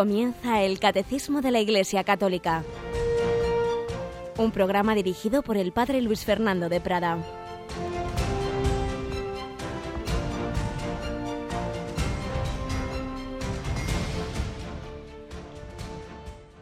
Comienza 0.00 0.62
el 0.62 0.78
Catecismo 0.78 1.42
de 1.42 1.50
la 1.50 1.60
Iglesia 1.60 2.04
Católica, 2.04 2.64
un 4.38 4.50
programa 4.50 4.94
dirigido 4.94 5.42
por 5.42 5.58
el 5.58 5.72
Padre 5.72 6.00
Luis 6.00 6.24
Fernando 6.24 6.70
de 6.70 6.80
Prada. 6.80 7.18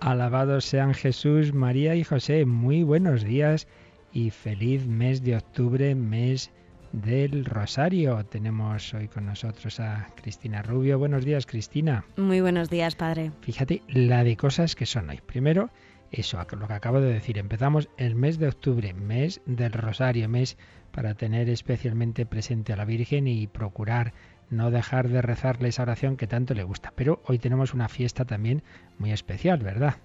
Alabados 0.01 0.65
sean 0.65 0.93
Jesús, 0.93 1.55
María 1.55 1.95
y 1.95 2.03
José. 2.03 2.45
Muy 2.45 2.83
buenos 2.83 3.23
días 3.23 3.69
y 4.13 4.31
feliz 4.31 4.85
mes 4.85 5.23
de 5.23 5.37
octubre, 5.37 5.95
mes 5.95 6.51
del 6.93 7.45
Rosario. 7.45 8.25
Tenemos 8.25 8.95
hoy 8.95 9.09
con 9.09 9.27
nosotros 9.27 9.81
a 9.81 10.09
Cristina 10.17 10.63
Rubio. 10.63 10.99
Buenos 10.99 11.25
días, 11.25 11.47
Cristina. 11.47 12.05
Muy 12.17 12.41
buenos 12.41 12.71
días, 12.71 12.97
padre. 12.97 13.33
Fíjate 13.43 13.83
la 13.89 14.25
de 14.25 14.37
cosas 14.37 14.75
que 14.75 14.87
son 14.87 15.11
hoy. 15.11 15.21
Primero, 15.25 15.71
eso, 16.11 16.45
lo 16.59 16.67
que 16.67 16.73
acabo 16.73 17.01
de 17.01 17.13
decir. 17.13 17.39
Empezamos 17.39 17.89
el 17.97 18.15
mes 18.15 18.39
de 18.39 18.49
octubre, 18.49 18.95
mes 18.95 19.41
del 19.47 19.73
Rosario, 19.73 20.29
mes 20.29 20.57
para 20.91 21.15
tener 21.15 21.49
especialmente 21.49 22.27
presente 22.27 22.73
a 22.73 22.77
la 22.77 22.85
Virgen 22.85 23.29
y 23.29 23.47
procurar 23.47 24.15
no 24.51 24.71
dejar 24.71 25.09
de 25.09 25.21
rezarle 25.21 25.69
esa 25.69 25.83
oración 25.83 26.17
que 26.17 26.27
tanto 26.27 26.55
le 26.55 26.63
gusta. 26.63 26.93
Pero 26.97 27.23
hoy 27.27 27.39
tenemos 27.39 27.75
una 27.75 27.89
fiesta 27.89 28.25
también 28.25 28.63
muy 28.99 29.13
especial, 29.13 29.59
¿verdad? 29.59 29.97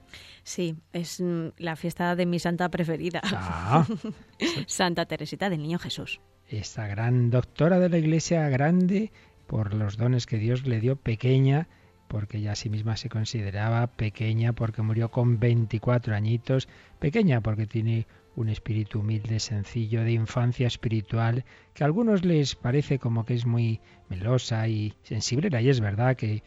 Sí, 0.44 0.76
es 0.92 1.22
mm, 1.22 1.50
la 1.58 1.76
fiesta 1.76 2.16
de 2.16 2.26
mi 2.26 2.40
santa 2.40 2.70
preferida. 2.70 3.22
Ah. 3.24 3.88
santa 4.68 5.06
Teresita 5.06 5.50
del 5.50 5.62
Niño 5.62 5.80
Jesús. 5.80 6.20
Esta 6.50 6.88
gran 6.88 7.30
doctora 7.30 7.80
de 7.80 7.90
la 7.90 7.98
Iglesia 7.98 8.48
grande 8.50 9.12
por 9.48 9.74
los 9.74 9.98
dones 9.98 10.26
que 10.26 10.38
Dios 10.38 10.66
le 10.66 10.80
dio 10.80 10.96
pequeña, 10.96 11.68
porque 12.08 12.38
ella 12.38 12.52
a 12.52 12.56
sí 12.56 12.70
misma 12.70 12.98
se 12.98 13.10
consideraba 13.10 13.88
pequeña 13.88 14.54
porque 14.54 14.82
murió 14.82 15.10
con 15.10 15.40
24 15.40 16.16
añitos, 16.16 16.68
pequeña 17.00 17.42
porque 17.42 17.66
tiene 17.66 18.08
un 18.36 18.50
espíritu 18.50 19.00
humilde, 19.00 19.40
sencillo, 19.40 20.04
de 20.04 20.12
infancia 20.12 20.68
espiritual, 20.68 21.46
que 21.74 21.84
a 21.84 21.88
algunos 21.88 22.26
les 22.26 22.56
parece 22.56 23.00
como 23.00 23.26
que 23.26 23.36
es 23.36 23.46
muy 23.46 23.80
melosa 24.10 24.68
y 24.68 24.94
sensible, 25.04 25.50
y 25.62 25.70
es 25.70 25.80
verdad 25.80 26.16
que, 26.16 26.44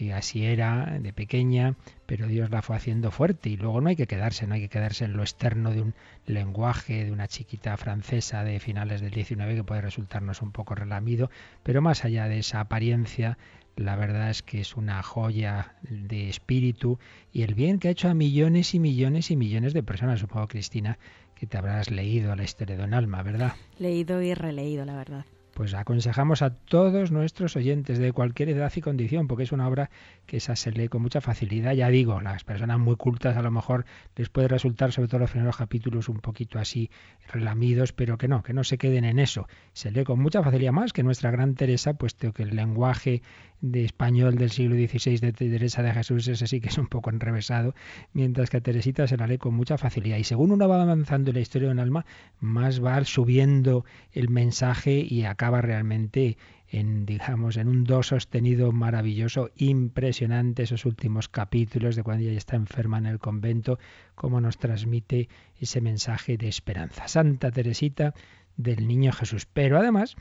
que 0.00 0.14
así 0.14 0.46
era 0.46 0.98
de 0.98 1.12
pequeña, 1.12 1.74
pero 2.06 2.26
Dios 2.26 2.48
la 2.48 2.62
fue 2.62 2.74
haciendo 2.74 3.10
fuerte 3.10 3.50
y 3.50 3.58
luego 3.58 3.82
no 3.82 3.90
hay 3.90 3.96
que 3.96 4.06
quedarse, 4.06 4.46
no 4.46 4.54
hay 4.54 4.62
que 4.62 4.70
quedarse 4.70 5.04
en 5.04 5.12
lo 5.12 5.20
externo 5.20 5.72
de 5.72 5.82
un 5.82 5.94
lenguaje 6.24 7.04
de 7.04 7.12
una 7.12 7.28
chiquita 7.28 7.76
francesa 7.76 8.42
de 8.42 8.60
finales 8.60 9.02
del 9.02 9.10
19 9.10 9.56
que 9.56 9.62
puede 9.62 9.82
resultarnos 9.82 10.40
un 10.40 10.52
poco 10.52 10.74
relamido, 10.74 11.30
pero 11.62 11.82
más 11.82 12.06
allá 12.06 12.28
de 12.28 12.38
esa 12.38 12.60
apariencia, 12.60 13.36
la 13.76 13.94
verdad 13.94 14.30
es 14.30 14.42
que 14.42 14.62
es 14.62 14.74
una 14.74 15.02
joya 15.02 15.74
de 15.82 16.30
espíritu 16.30 16.98
y 17.30 17.42
el 17.42 17.52
bien 17.52 17.78
que 17.78 17.88
ha 17.88 17.90
hecho 17.90 18.08
a 18.08 18.14
millones 18.14 18.74
y 18.74 18.78
millones 18.78 19.30
y 19.30 19.36
millones 19.36 19.74
de 19.74 19.82
personas, 19.82 20.20
supongo 20.20 20.48
Cristina, 20.48 20.98
que 21.34 21.46
te 21.46 21.58
habrás 21.58 21.90
leído 21.90 22.34
la 22.36 22.44
historia 22.44 22.78
de 22.78 22.84
un 22.84 22.94
alma, 22.94 23.22
¿verdad? 23.22 23.52
Leído 23.78 24.22
y 24.22 24.32
releído, 24.32 24.86
la 24.86 24.96
verdad 24.96 25.26
pues 25.60 25.74
aconsejamos 25.74 26.40
a 26.40 26.54
todos 26.54 27.12
nuestros 27.12 27.54
oyentes 27.54 27.98
de 27.98 28.14
cualquier 28.14 28.48
edad 28.48 28.72
y 28.74 28.80
condición, 28.80 29.28
porque 29.28 29.42
es 29.42 29.52
una 29.52 29.68
obra 29.68 29.90
que 30.24 30.38
esa 30.38 30.56
se 30.56 30.72
lee 30.72 30.88
con 30.88 31.02
mucha 31.02 31.20
facilidad. 31.20 31.74
Ya 31.74 31.90
digo, 31.90 32.22
las 32.22 32.44
personas 32.44 32.78
muy 32.78 32.96
cultas 32.96 33.36
a 33.36 33.42
lo 33.42 33.50
mejor 33.50 33.84
les 34.16 34.30
puede 34.30 34.48
resultar, 34.48 34.90
sobre 34.90 35.08
todo 35.08 35.20
los 35.20 35.32
primeros 35.32 35.58
capítulos, 35.58 36.08
un 36.08 36.20
poquito 36.20 36.58
así 36.58 36.88
relamidos, 37.30 37.92
pero 37.92 38.16
que 38.16 38.26
no, 38.26 38.42
que 38.42 38.54
no 38.54 38.64
se 38.64 38.78
queden 38.78 39.04
en 39.04 39.18
eso. 39.18 39.48
Se 39.74 39.90
lee 39.90 40.04
con 40.04 40.18
mucha 40.18 40.42
facilidad 40.42 40.72
más 40.72 40.94
que 40.94 41.02
nuestra 41.02 41.30
gran 41.30 41.54
Teresa, 41.54 41.92
puesto 41.92 42.32
que 42.32 42.44
el 42.44 42.56
lenguaje 42.56 43.20
de 43.60 43.84
español 43.84 44.36
del 44.36 44.50
siglo 44.50 44.74
XVI 44.74 45.18
de 45.18 45.32
Teresa 45.32 45.82
de 45.82 45.92
Jesús, 45.92 46.26
ese 46.28 46.46
sí 46.46 46.60
que 46.60 46.68
es 46.68 46.78
un 46.78 46.86
poco 46.86 47.10
enrevesado, 47.10 47.74
mientras 48.12 48.50
que 48.50 48.56
a 48.56 48.60
Teresita 48.60 49.06
se 49.06 49.16
la 49.16 49.26
lee 49.26 49.38
con 49.38 49.54
mucha 49.54 49.78
facilidad. 49.78 50.16
Y 50.16 50.24
según 50.24 50.52
uno 50.52 50.68
va 50.68 50.82
avanzando 50.82 51.30
en 51.30 51.36
la 51.36 51.40
historia 51.40 51.68
de 51.68 51.72
un 51.72 51.80
alma, 51.80 52.06
más 52.40 52.82
va 52.82 53.04
subiendo 53.04 53.84
el 54.12 54.28
mensaje 54.28 55.06
y 55.08 55.24
acaba 55.24 55.60
realmente 55.60 56.36
en 56.72 57.04
digamos 57.04 57.56
en 57.56 57.66
un 57.68 57.84
do 57.84 58.02
sostenido 58.02 58.70
maravilloso, 58.70 59.50
impresionante 59.56 60.62
esos 60.62 60.86
últimos 60.86 61.28
capítulos 61.28 61.96
de 61.96 62.04
cuando 62.04 62.22
ella 62.22 62.38
está 62.38 62.54
enferma 62.56 62.98
en 62.98 63.06
el 63.06 63.18
convento, 63.18 63.78
cómo 64.14 64.40
nos 64.40 64.58
transmite 64.58 65.28
ese 65.58 65.80
mensaje 65.80 66.36
de 66.36 66.48
esperanza. 66.48 67.08
Santa 67.08 67.50
Teresita 67.50 68.14
del 68.56 68.86
Niño 68.86 69.12
Jesús. 69.12 69.46
Pero 69.46 69.78
además 69.78 70.16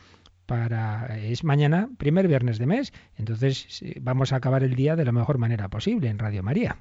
para 0.50 1.20
es 1.20 1.44
mañana, 1.44 1.90
primer 2.00 2.28
viernes 2.28 2.58
de 2.58 2.66
mes, 2.66 2.92
entonces 3.18 3.84
vamos 4.02 4.34
a 4.34 4.38
acabar 4.38 4.64
el 4.64 4.74
día 4.74 4.96
de 4.96 5.06
la 5.06 5.12
mejor 5.12 5.38
manera 5.38 5.68
posible 5.70 6.10
en 6.10 6.18
Radio 6.18 6.42
María. 6.42 6.80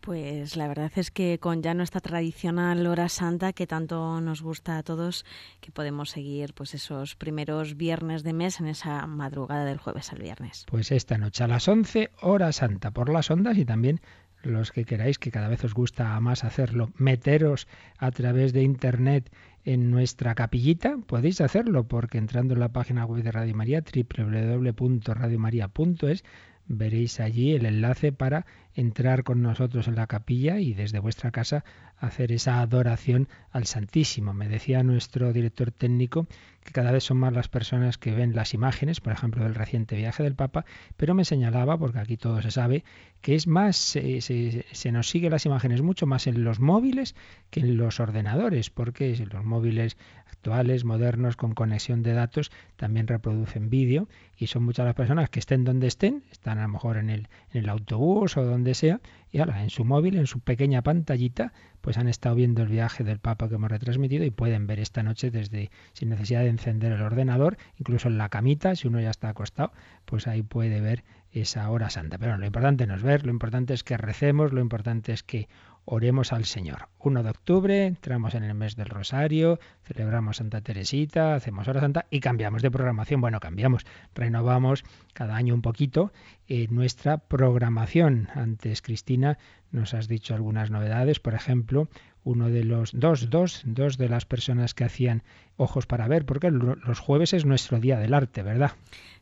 Pues 0.00 0.56
la 0.56 0.68
verdad 0.68 0.90
es 0.96 1.10
que 1.10 1.38
con 1.38 1.62
ya 1.62 1.74
nuestra 1.74 2.00
tradicional 2.00 2.86
hora 2.86 3.10
santa 3.10 3.52
que 3.52 3.66
tanto 3.66 4.22
nos 4.22 4.40
gusta 4.40 4.78
a 4.78 4.82
todos, 4.82 5.26
que 5.60 5.70
podemos 5.70 6.08
seguir 6.08 6.54
pues 6.54 6.72
esos 6.72 7.14
primeros 7.14 7.76
viernes 7.76 8.22
de 8.22 8.32
mes 8.32 8.58
en 8.58 8.68
esa 8.68 9.06
madrugada 9.06 9.66
del 9.66 9.76
jueves 9.76 10.10
al 10.14 10.20
viernes. 10.20 10.64
Pues 10.66 10.90
esta 10.90 11.18
noche 11.18 11.44
a 11.44 11.48
las 11.48 11.68
11 11.68 12.08
hora 12.22 12.52
santa 12.52 12.90
por 12.90 13.10
las 13.10 13.30
ondas 13.30 13.58
y 13.58 13.66
también 13.66 14.00
los 14.42 14.72
que 14.72 14.86
queráis 14.86 15.18
que 15.18 15.30
cada 15.30 15.48
vez 15.48 15.62
os 15.64 15.74
gusta 15.74 16.18
más 16.20 16.42
hacerlo, 16.42 16.90
meteros 16.96 17.68
a 17.98 18.10
través 18.12 18.54
de 18.54 18.62
internet 18.62 19.30
en 19.68 19.90
nuestra 19.90 20.34
capillita, 20.34 20.96
podéis 21.06 21.42
hacerlo 21.42 21.86
porque 21.86 22.16
entrando 22.16 22.54
en 22.54 22.60
la 22.60 22.72
página 22.72 23.04
web 23.04 23.22
de 23.22 23.32
Radio 23.32 23.54
María, 23.54 23.82
www.radiomaria.es, 23.82 26.24
veréis 26.68 27.18
allí 27.20 27.54
el 27.54 27.66
enlace 27.66 28.12
para 28.12 28.46
entrar 28.74 29.24
con 29.24 29.42
nosotros 29.42 29.88
en 29.88 29.96
la 29.96 30.06
capilla 30.06 30.60
y 30.60 30.74
desde 30.74 31.00
vuestra 31.00 31.32
casa 31.32 31.64
hacer 31.96 32.30
esa 32.30 32.60
adoración 32.60 33.28
al 33.50 33.66
Santísimo. 33.66 34.34
Me 34.34 34.48
decía 34.48 34.82
nuestro 34.82 35.32
director 35.32 35.72
técnico 35.72 36.28
que 36.62 36.72
cada 36.72 36.92
vez 36.92 37.02
son 37.02 37.16
más 37.16 37.32
las 37.32 37.48
personas 37.48 37.98
que 37.98 38.12
ven 38.12 38.36
las 38.36 38.54
imágenes, 38.54 39.00
por 39.00 39.12
ejemplo, 39.12 39.42
del 39.42 39.54
reciente 39.54 39.96
viaje 39.96 40.22
del 40.22 40.34
Papa, 40.34 40.64
pero 40.96 41.14
me 41.14 41.24
señalaba, 41.24 41.78
porque 41.78 41.98
aquí 41.98 42.16
todo 42.16 42.40
se 42.42 42.50
sabe, 42.50 42.84
que 43.20 43.34
es 43.34 43.46
más, 43.46 43.76
se, 43.76 44.92
nos 44.92 45.08
sigue 45.08 45.30
las 45.30 45.46
imágenes 45.46 45.82
mucho 45.82 46.06
más 46.06 46.26
en 46.26 46.44
los 46.44 46.60
móviles 46.60 47.16
que 47.50 47.60
en 47.60 47.76
los 47.78 48.00
ordenadores, 48.00 48.70
porque 48.70 49.16
los 49.32 49.44
móviles 49.44 49.96
actuales, 50.38 50.84
modernos, 50.84 51.36
con 51.36 51.52
conexión 51.52 52.02
de 52.02 52.12
datos, 52.12 52.52
también 52.76 53.08
reproducen 53.08 53.70
vídeo 53.70 54.08
y 54.36 54.46
son 54.46 54.62
muchas 54.62 54.86
las 54.86 54.94
personas 54.94 55.30
que 55.30 55.40
estén 55.40 55.64
donde 55.64 55.88
estén, 55.88 56.22
están 56.30 56.58
a 56.58 56.62
lo 56.62 56.68
mejor 56.68 56.96
en 56.96 57.10
el, 57.10 57.28
en 57.52 57.64
el 57.64 57.68
autobús 57.68 58.36
o 58.36 58.44
donde 58.44 58.74
sea, 58.74 59.00
y 59.32 59.40
ahora 59.40 59.64
en 59.64 59.70
su 59.70 59.84
móvil, 59.84 60.16
en 60.16 60.28
su 60.28 60.38
pequeña 60.38 60.82
pantallita, 60.82 61.52
pues 61.80 61.98
han 61.98 62.08
estado 62.08 62.36
viendo 62.36 62.62
el 62.62 62.68
viaje 62.68 63.02
del 63.02 63.18
Papa 63.18 63.48
que 63.48 63.56
hemos 63.56 63.70
retransmitido 63.70 64.24
y 64.24 64.30
pueden 64.30 64.68
ver 64.68 64.78
esta 64.78 65.02
noche 65.02 65.32
desde 65.32 65.70
sin 65.92 66.08
necesidad 66.08 66.42
de 66.42 66.48
encender 66.50 66.92
el 66.92 67.02
ordenador, 67.02 67.56
incluso 67.76 68.08
en 68.08 68.16
la 68.16 68.28
camita, 68.28 68.76
si 68.76 68.86
uno 68.86 69.00
ya 69.00 69.10
está 69.10 69.28
acostado, 69.28 69.72
pues 70.04 70.28
ahí 70.28 70.42
puede 70.42 70.80
ver 70.80 71.02
esa 71.32 71.68
hora 71.68 71.90
santa. 71.90 72.16
Pero 72.16 72.38
lo 72.38 72.46
importante 72.46 72.86
no 72.86 72.94
es 72.94 73.02
ver, 73.02 73.26
lo 73.26 73.32
importante 73.32 73.74
es 73.74 73.82
que 73.82 73.96
recemos, 73.96 74.52
lo 74.52 74.60
importante 74.60 75.12
es 75.12 75.24
que 75.24 75.48
oremos 75.90 76.34
al 76.34 76.44
Señor. 76.44 76.88
1 76.98 77.22
de 77.22 77.30
octubre, 77.30 77.86
entramos 77.86 78.34
en 78.34 78.44
el 78.44 78.54
mes 78.54 78.76
del 78.76 78.90
Rosario, 78.90 79.58
celebramos 79.84 80.36
Santa 80.36 80.60
Teresita, 80.60 81.34
hacemos 81.34 81.66
hora 81.66 81.80
santa 81.80 82.06
y 82.10 82.20
cambiamos 82.20 82.60
de 82.60 82.70
programación. 82.70 83.22
Bueno, 83.22 83.40
cambiamos, 83.40 83.86
renovamos 84.14 84.84
cada 85.14 85.36
año 85.36 85.54
un 85.54 85.62
poquito 85.62 86.12
eh, 86.46 86.66
nuestra 86.68 87.16
programación. 87.16 88.28
Antes, 88.34 88.82
Cristina, 88.82 89.38
nos 89.70 89.94
has 89.94 90.08
dicho 90.08 90.34
algunas 90.34 90.70
novedades, 90.70 91.20
por 91.20 91.34
ejemplo, 91.34 91.88
uno 92.28 92.50
de 92.50 92.62
los 92.62 92.90
dos, 92.92 93.30
dos, 93.30 93.62
dos 93.64 93.96
de 93.96 94.10
las 94.10 94.26
personas 94.26 94.74
que 94.74 94.84
hacían 94.84 95.22
ojos 95.56 95.86
para 95.86 96.06
ver, 96.08 96.26
porque 96.26 96.50
los 96.50 96.98
jueves 97.00 97.32
es 97.32 97.46
nuestro 97.46 97.80
día 97.80 97.98
del 97.98 98.12
arte, 98.12 98.42
¿verdad? 98.42 98.72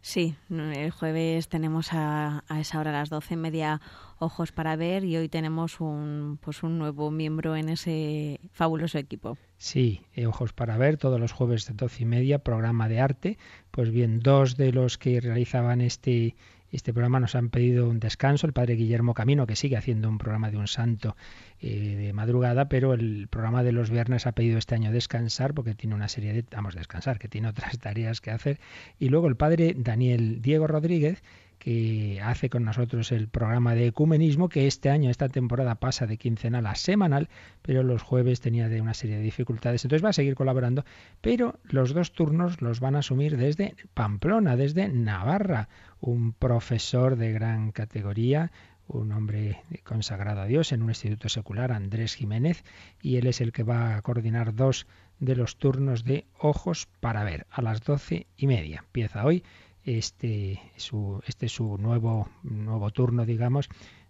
Sí, 0.00 0.34
el 0.50 0.90
jueves 0.90 1.48
tenemos 1.48 1.92
a, 1.92 2.42
a 2.48 2.60
esa 2.60 2.80
hora, 2.80 2.90
a 2.90 2.94
las 2.94 3.08
doce 3.08 3.34
y 3.34 3.36
media, 3.36 3.80
ojos 4.18 4.50
para 4.50 4.74
ver 4.74 5.04
y 5.04 5.16
hoy 5.16 5.28
tenemos 5.28 5.80
un, 5.80 6.38
pues 6.42 6.64
un 6.64 6.78
nuevo 6.78 7.12
miembro 7.12 7.54
en 7.54 7.68
ese 7.68 8.40
fabuloso 8.50 8.98
equipo. 8.98 9.38
Sí, 9.56 10.02
eh, 10.14 10.26
ojos 10.26 10.52
para 10.52 10.76
ver, 10.76 10.96
todos 10.96 11.20
los 11.20 11.32
jueves 11.32 11.66
de 11.66 11.74
doce 11.74 12.02
y 12.02 12.06
media, 12.06 12.40
programa 12.40 12.88
de 12.88 13.00
arte. 13.00 13.38
Pues 13.70 13.90
bien, 13.90 14.18
dos 14.18 14.56
de 14.56 14.72
los 14.72 14.98
que 14.98 15.20
realizaban 15.20 15.80
este 15.80 16.34
este 16.72 16.92
programa 16.92 17.20
nos 17.20 17.34
han 17.34 17.50
pedido 17.50 17.88
un 17.88 18.00
descanso, 18.00 18.46
el 18.46 18.52
padre 18.52 18.74
Guillermo 18.74 19.14
Camino, 19.14 19.46
que 19.46 19.56
sigue 19.56 19.76
haciendo 19.76 20.08
un 20.08 20.18
programa 20.18 20.50
de 20.50 20.56
un 20.56 20.66
santo 20.66 21.16
eh, 21.60 21.96
de 21.96 22.12
madrugada, 22.12 22.68
pero 22.68 22.94
el 22.94 23.28
programa 23.28 23.62
de 23.62 23.72
los 23.72 23.90
viernes 23.90 24.26
ha 24.26 24.32
pedido 24.32 24.58
este 24.58 24.74
año 24.74 24.92
descansar 24.92 25.54
porque 25.54 25.74
tiene 25.74 25.94
una 25.94 26.08
serie 26.08 26.32
de, 26.32 26.44
vamos, 26.50 26.74
descansar, 26.74 27.18
que 27.18 27.28
tiene 27.28 27.48
otras 27.48 27.78
tareas 27.80 28.20
que 28.20 28.30
hacer. 28.30 28.60
Y 28.98 29.08
luego 29.08 29.28
el 29.28 29.36
padre 29.36 29.74
Daniel 29.76 30.42
Diego 30.42 30.66
Rodríguez, 30.66 31.22
que 31.66 32.20
hace 32.22 32.48
con 32.48 32.64
nosotros 32.64 33.10
el 33.10 33.26
programa 33.26 33.74
de 33.74 33.88
ecumenismo, 33.88 34.48
que 34.48 34.68
este 34.68 34.88
año, 34.88 35.10
esta 35.10 35.28
temporada 35.28 35.74
pasa 35.74 36.06
de 36.06 36.16
quincenal 36.16 36.64
a 36.64 36.76
semanal, 36.76 37.28
pero 37.60 37.82
los 37.82 38.02
jueves 38.02 38.40
tenía 38.40 38.68
de 38.68 38.80
una 38.80 38.94
serie 38.94 39.16
de 39.16 39.22
dificultades. 39.24 39.84
Entonces 39.84 40.04
va 40.04 40.10
a 40.10 40.12
seguir 40.12 40.36
colaborando, 40.36 40.84
pero 41.20 41.58
los 41.64 41.92
dos 41.92 42.12
turnos 42.12 42.62
los 42.62 42.78
van 42.78 42.94
a 42.94 43.00
asumir 43.00 43.36
desde 43.36 43.74
Pamplona, 43.94 44.54
desde 44.54 44.86
Navarra, 44.88 45.68
un 45.98 46.34
profesor 46.34 47.16
de 47.16 47.32
gran 47.32 47.72
categoría, 47.72 48.52
un 48.86 49.10
hombre 49.10 49.60
consagrado 49.82 50.42
a 50.42 50.46
Dios 50.46 50.70
en 50.70 50.84
un 50.84 50.90
instituto 50.90 51.28
secular, 51.28 51.72
Andrés 51.72 52.14
Jiménez, 52.14 52.62
y 53.02 53.16
él 53.16 53.26
es 53.26 53.40
el 53.40 53.50
que 53.50 53.64
va 53.64 53.96
a 53.96 54.02
coordinar 54.02 54.54
dos 54.54 54.86
de 55.18 55.34
los 55.34 55.56
turnos 55.56 56.04
de 56.04 56.26
Ojos 56.38 56.86
para 57.00 57.24
Ver 57.24 57.44
a 57.50 57.60
las 57.60 57.82
doce 57.82 58.28
y 58.36 58.46
media. 58.46 58.84
Empieza 58.86 59.24
hoy 59.24 59.42
este, 59.86 60.60
su, 60.76 61.22
este 61.26 61.46
es 61.46 61.52
su 61.52 61.78
nuevo, 61.78 62.28
nuevo 62.42 62.90
turno, 62.90 63.24
digamos, 63.24 63.68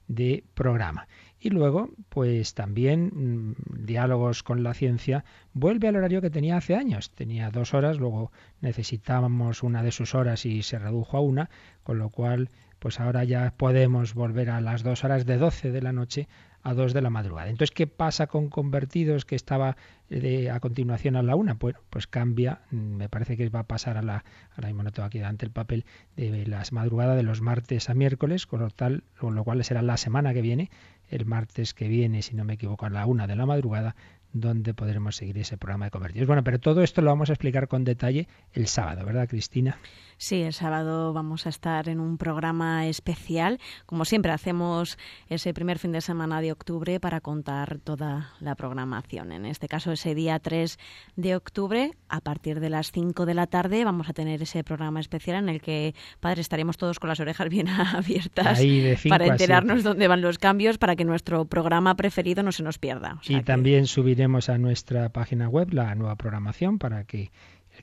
de 0.08 0.42
programa. 0.54 1.06
Y 1.38 1.50
luego, 1.50 1.90
pues 2.08 2.54
también 2.54 3.10
mm, 3.14 3.84
diálogos 3.84 4.42
con 4.42 4.62
la 4.62 4.72
ciencia 4.72 5.24
vuelve 5.52 5.88
al 5.88 5.96
horario 5.96 6.22
que 6.22 6.30
tenía 6.30 6.56
hace 6.56 6.74
años. 6.74 7.10
Tenía 7.10 7.50
dos 7.50 7.74
horas, 7.74 7.98
luego 7.98 8.32
necesitábamos 8.60 9.62
una 9.62 9.82
de 9.82 9.92
sus 9.92 10.14
horas 10.14 10.46
y 10.46 10.62
se 10.62 10.78
redujo 10.78 11.18
a 11.18 11.20
una, 11.20 11.50
con 11.82 11.98
lo 11.98 12.08
cual, 12.08 12.50
pues 12.78 12.98
ahora 12.98 13.24
ya 13.24 13.52
podemos 13.56 14.14
volver 14.14 14.50
a 14.50 14.60
las 14.60 14.82
dos 14.82 15.04
horas 15.04 15.26
de 15.26 15.36
12 15.36 15.72
de 15.72 15.82
la 15.82 15.92
noche 15.92 16.28
a 16.66 16.74
dos 16.74 16.92
de 16.92 17.00
la 17.00 17.10
madrugada. 17.10 17.48
Entonces, 17.48 17.72
¿qué 17.72 17.86
pasa 17.86 18.26
con 18.26 18.48
convertidos 18.48 19.24
que 19.24 19.36
estaba 19.36 19.76
de, 20.08 20.50
a 20.50 20.58
continuación 20.58 21.14
a 21.14 21.22
la 21.22 21.36
una? 21.36 21.54
Bueno, 21.54 21.78
pues 21.90 22.08
cambia, 22.08 22.62
mm, 22.72 22.76
me 22.76 23.08
parece 23.08 23.36
que 23.36 23.48
va 23.48 23.60
a 23.60 23.66
pasar 23.68 23.96
a 23.96 24.02
la, 24.02 24.24
ahora 24.56 24.66
mismo 24.66 24.82
no 24.82 24.90
tengo 24.90 25.06
aquí 25.06 25.18
delante 25.18 25.46
el 25.46 25.52
papel, 25.52 25.84
de 26.16 26.44
las 26.44 26.72
madrugadas 26.72 27.16
de 27.16 27.22
los 27.22 27.40
martes 27.40 27.88
a 27.88 27.94
miércoles, 27.94 28.46
con 28.46 28.60
lo, 28.60 28.70
tal, 28.70 29.04
con 29.16 29.36
lo 29.36 29.44
cual 29.44 29.62
será 29.62 29.80
la 29.80 29.96
semana 29.96 30.34
que 30.34 30.42
viene, 30.42 30.70
el 31.08 31.24
martes 31.24 31.72
que 31.72 31.86
viene, 31.86 32.22
si 32.22 32.34
no 32.34 32.42
me 32.42 32.54
equivoco, 32.54 32.84
a 32.84 32.90
la 32.90 33.06
una 33.06 33.28
de 33.28 33.36
la 33.36 33.46
madrugada, 33.46 33.94
donde 34.32 34.74
podremos 34.74 35.14
seguir 35.14 35.38
ese 35.38 35.56
programa 35.56 35.84
de 35.84 35.92
convertidos. 35.92 36.26
Bueno, 36.26 36.42
pero 36.42 36.58
todo 36.58 36.82
esto 36.82 37.00
lo 37.00 37.10
vamos 37.10 37.30
a 37.30 37.34
explicar 37.34 37.68
con 37.68 37.84
detalle 37.84 38.26
el 38.52 38.66
sábado, 38.66 39.06
¿verdad, 39.06 39.28
Cristina? 39.28 39.78
Sí, 40.18 40.42
el 40.42 40.54
sábado 40.54 41.12
vamos 41.12 41.46
a 41.46 41.50
estar 41.50 41.88
en 41.88 42.00
un 42.00 42.16
programa 42.16 42.86
especial. 42.86 43.60
Como 43.84 44.04
siempre, 44.04 44.32
hacemos 44.32 44.98
ese 45.28 45.52
primer 45.52 45.78
fin 45.78 45.92
de 45.92 46.00
semana 46.00 46.40
de 46.40 46.52
octubre 46.52 46.98
para 47.00 47.20
contar 47.20 47.78
toda 47.80 48.30
la 48.40 48.54
programación. 48.54 49.32
En 49.32 49.44
este 49.44 49.68
caso, 49.68 49.92
ese 49.92 50.14
día 50.14 50.38
3 50.38 50.78
de 51.16 51.36
octubre, 51.36 51.92
a 52.08 52.20
partir 52.20 52.60
de 52.60 52.70
las 52.70 52.92
5 52.92 53.26
de 53.26 53.34
la 53.34 53.46
tarde, 53.46 53.84
vamos 53.84 54.08
a 54.08 54.14
tener 54.14 54.40
ese 54.40 54.64
programa 54.64 55.00
especial 55.00 55.36
en 55.36 55.48
el 55.50 55.60
que, 55.60 55.94
padre, 56.20 56.40
estaremos 56.40 56.78
todos 56.78 56.98
con 56.98 57.08
las 57.08 57.20
orejas 57.20 57.50
bien 57.50 57.68
abiertas 57.68 58.60
para 59.08 59.26
enterarnos 59.26 59.82
dónde 59.82 60.08
van 60.08 60.22
los 60.22 60.38
cambios, 60.38 60.78
para 60.78 60.96
que 60.96 61.04
nuestro 61.04 61.44
programa 61.44 61.94
preferido 61.94 62.42
no 62.42 62.52
se 62.52 62.62
nos 62.62 62.78
pierda. 62.78 63.20
y 63.28 63.42
también 63.42 63.86
subiremos 63.86 64.48
a 64.48 64.56
nuestra 64.56 65.10
página 65.10 65.48
web 65.48 65.72
la 65.72 65.94
nueva 65.94 66.16
programación 66.16 66.78
para 66.78 67.04
que 67.04 67.30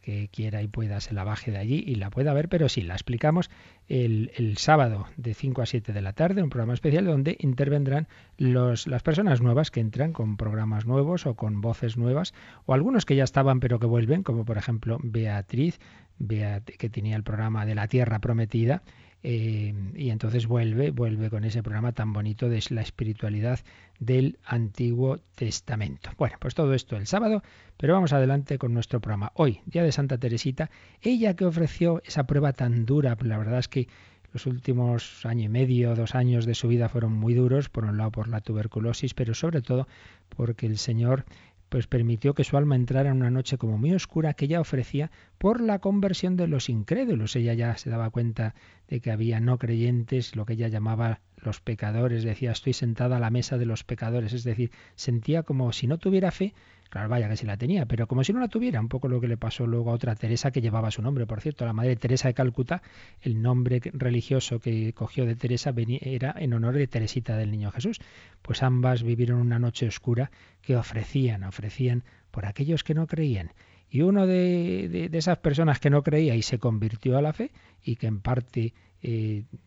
que 0.04 0.28
quiera 0.28 0.62
y 0.62 0.68
pueda 0.68 1.00
se 1.00 1.14
la 1.14 1.24
baje 1.24 1.50
de 1.50 1.58
allí 1.58 1.82
y 1.88 1.96
la 1.96 2.10
pueda 2.10 2.34
ver, 2.34 2.50
pero 2.50 2.68
sí, 2.68 2.82
la 2.82 2.94
explicamos 2.94 3.50
el, 3.88 4.32
el 4.36 4.58
sábado 4.58 5.08
de 5.16 5.34
5 5.34 5.62
a 5.62 5.66
7 5.66 5.94
de 5.94 6.02
la 6.02 6.12
tarde, 6.12 6.44
un 6.44 6.50
programa 6.50 6.74
especial 6.74 7.06
donde 7.06 7.38
intervendrán 7.40 8.10
los, 8.38 8.86
las 8.86 9.02
personas 9.02 9.42
nuevas 9.42 9.72
que 9.72 9.80
entran 9.80 10.12
con 10.12 10.36
programas 10.36 10.86
nuevos 10.86 11.26
o 11.26 11.36
con 11.36 11.62
voces 11.62 11.96
nuevas, 11.96 12.34
o 12.66 12.74
algunos 12.74 13.06
que 13.06 13.16
ya 13.16 13.24
estaban 13.24 13.62
pero 13.62 13.80
que 13.80 13.88
vuelven, 13.88 14.24
como 14.24 14.44
por 14.44 14.58
ejemplo 14.58 15.00
Beatriz, 15.02 15.80
Beat, 16.20 16.66
que 16.66 16.90
tenía 16.90 17.16
el 17.16 17.24
programa 17.24 17.66
de 17.66 17.76
la 17.76 17.88
Tierra 17.88 18.20
Prometida, 18.20 18.84
eh, 19.24 19.74
y 19.96 20.10
entonces 20.10 20.48
vuelve, 20.48 20.92
vuelve 20.92 21.30
con 21.30 21.46
ese 21.46 21.64
programa 21.64 21.94
tan 21.94 22.12
bonito 22.12 22.50
de 22.50 22.62
la 22.70 22.82
espiritualidad 22.82 23.62
del 24.00 24.38
Antiguo 24.44 25.20
Testamento. 25.36 26.12
Bueno, 26.18 26.36
pues 26.40 26.56
todo 26.56 26.74
esto 26.74 26.98
el 26.98 27.08
sábado, 27.08 27.42
pero 27.78 27.94
vamos 27.94 28.12
adelante 28.12 28.58
con 28.58 28.74
nuestro 28.74 29.00
programa. 29.00 29.32
Hoy, 29.36 29.62
Día 29.66 29.84
de 29.84 29.94
Santa 29.94 30.18
Teresita, 30.18 30.70
ella 31.02 31.36
que 31.36 31.46
ofreció 31.46 32.02
esa 32.06 32.26
prueba 32.26 32.52
tan 32.52 32.86
dura, 32.86 33.18
la 33.22 33.38
verdad 33.38 33.60
es 33.60 33.70
que 33.70 33.88
los 34.34 34.46
últimos 34.46 35.26
año 35.26 35.46
y 35.46 35.50
medio, 35.50 35.96
dos 35.96 36.16
años 36.16 36.46
de 36.46 36.56
su 36.56 36.68
vida 36.68 36.90
fueron 36.90 37.14
muy 37.14 37.34
duros, 37.34 37.70
por 37.70 37.86
un 37.86 37.98
lado 37.98 38.12
por 38.12 38.28
la 38.28 38.42
tuberculosis, 38.42 39.14
pero 39.14 39.36
sobre 39.36 39.62
todo 39.62 39.88
porque 40.36 40.66
el 40.66 40.80
Señor 40.80 41.24
pues 41.74 41.88
permitió 41.88 42.36
que 42.36 42.44
su 42.44 42.56
alma 42.56 42.76
entrara 42.76 43.10
en 43.10 43.18
una 43.18 43.32
noche 43.32 43.58
como 43.58 43.80
muy 43.80 43.96
oscura 43.96 44.36
que 44.36 44.46
ella 44.46 44.62
ofrecía 44.62 45.10
por 45.40 45.60
la 45.60 45.80
conversión 45.80 46.38
de 46.38 46.46
los 46.46 46.70
incrédulos. 46.70 47.36
Ella 47.36 47.56
ya 47.56 47.76
se 47.78 47.90
daba 47.90 48.12
cuenta 48.12 48.54
de 48.88 49.00
que 49.00 49.10
había 49.10 49.40
no 49.40 49.58
creyentes, 49.58 50.36
lo 50.36 50.46
que 50.46 50.54
ella 50.54 50.68
llamaba 50.68 51.22
los 51.44 51.62
pecadores, 51.62 52.24
decía 52.24 52.52
estoy 52.52 52.74
sentada 52.74 53.18
a 53.18 53.20
la 53.20 53.30
mesa 53.30 53.58
de 53.58 53.66
los 53.66 53.84
pecadores, 53.84 54.34
es 54.34 54.44
decir, 54.44 54.72
sentía 54.96 55.44
como 55.44 55.72
si 55.74 55.88
no 55.88 55.98
tuviera 55.98 56.32
fe, 56.32 56.54
Claro, 56.94 57.10
vaya 57.10 57.28
que 57.28 57.38
sí 57.38 57.48
la 57.48 57.58
tenía, 57.58 57.88
pero 57.88 58.06
como 58.06 58.24
si 58.24 58.34
no 58.34 58.40
la 58.40 58.50
tuviera, 58.50 58.80
un 58.80 58.88
poco 58.88 59.08
lo 59.08 59.20
que 59.20 59.28
le 59.28 59.36
pasó 59.36 59.66
luego 59.66 59.90
a 59.90 59.96
otra 59.96 60.14
Teresa 60.14 60.52
que 60.52 60.62
llevaba 60.62 60.92
su 60.92 61.02
nombre, 61.02 61.26
por 61.26 61.42
cierto, 61.42 61.66
la 61.66 61.74
madre 61.74 61.96
Teresa 61.96 62.28
de 62.28 62.36
Calcuta, 62.36 62.84
el 63.20 63.42
nombre 63.42 63.82
religioso 63.94 64.60
que 64.60 64.94
cogió 64.94 65.26
de 65.26 65.36
Teresa 65.36 65.74
era 66.02 66.36
en 66.38 66.54
honor 66.54 66.76
de 66.76 66.86
Teresita 66.86 67.36
del 67.36 67.50
Niño 67.50 67.72
Jesús. 67.72 68.00
Pues 68.44 68.62
ambas 68.62 69.02
vivieron 69.02 69.40
una 69.40 69.58
noche 69.58 69.88
oscura 69.88 70.30
que 70.62 70.76
ofrecían, 70.76 71.44
ofrecían 71.46 72.04
por 72.30 72.46
aquellos 72.46 72.84
que 72.84 72.94
no 72.94 73.08
creían. 73.08 73.54
Y 73.90 74.04
uno 74.04 74.28
de, 74.28 75.10
esas 75.14 75.40
personas 75.40 75.80
que 75.80 75.90
no 75.90 76.04
creía 76.04 76.36
y 76.36 76.44
se 76.44 76.60
convirtió 76.60 77.18
a 77.18 77.24
la 77.24 77.34
fe 77.34 77.50
y 77.84 77.96
que 77.96 78.06
en 78.06 78.20
parte 78.20 78.76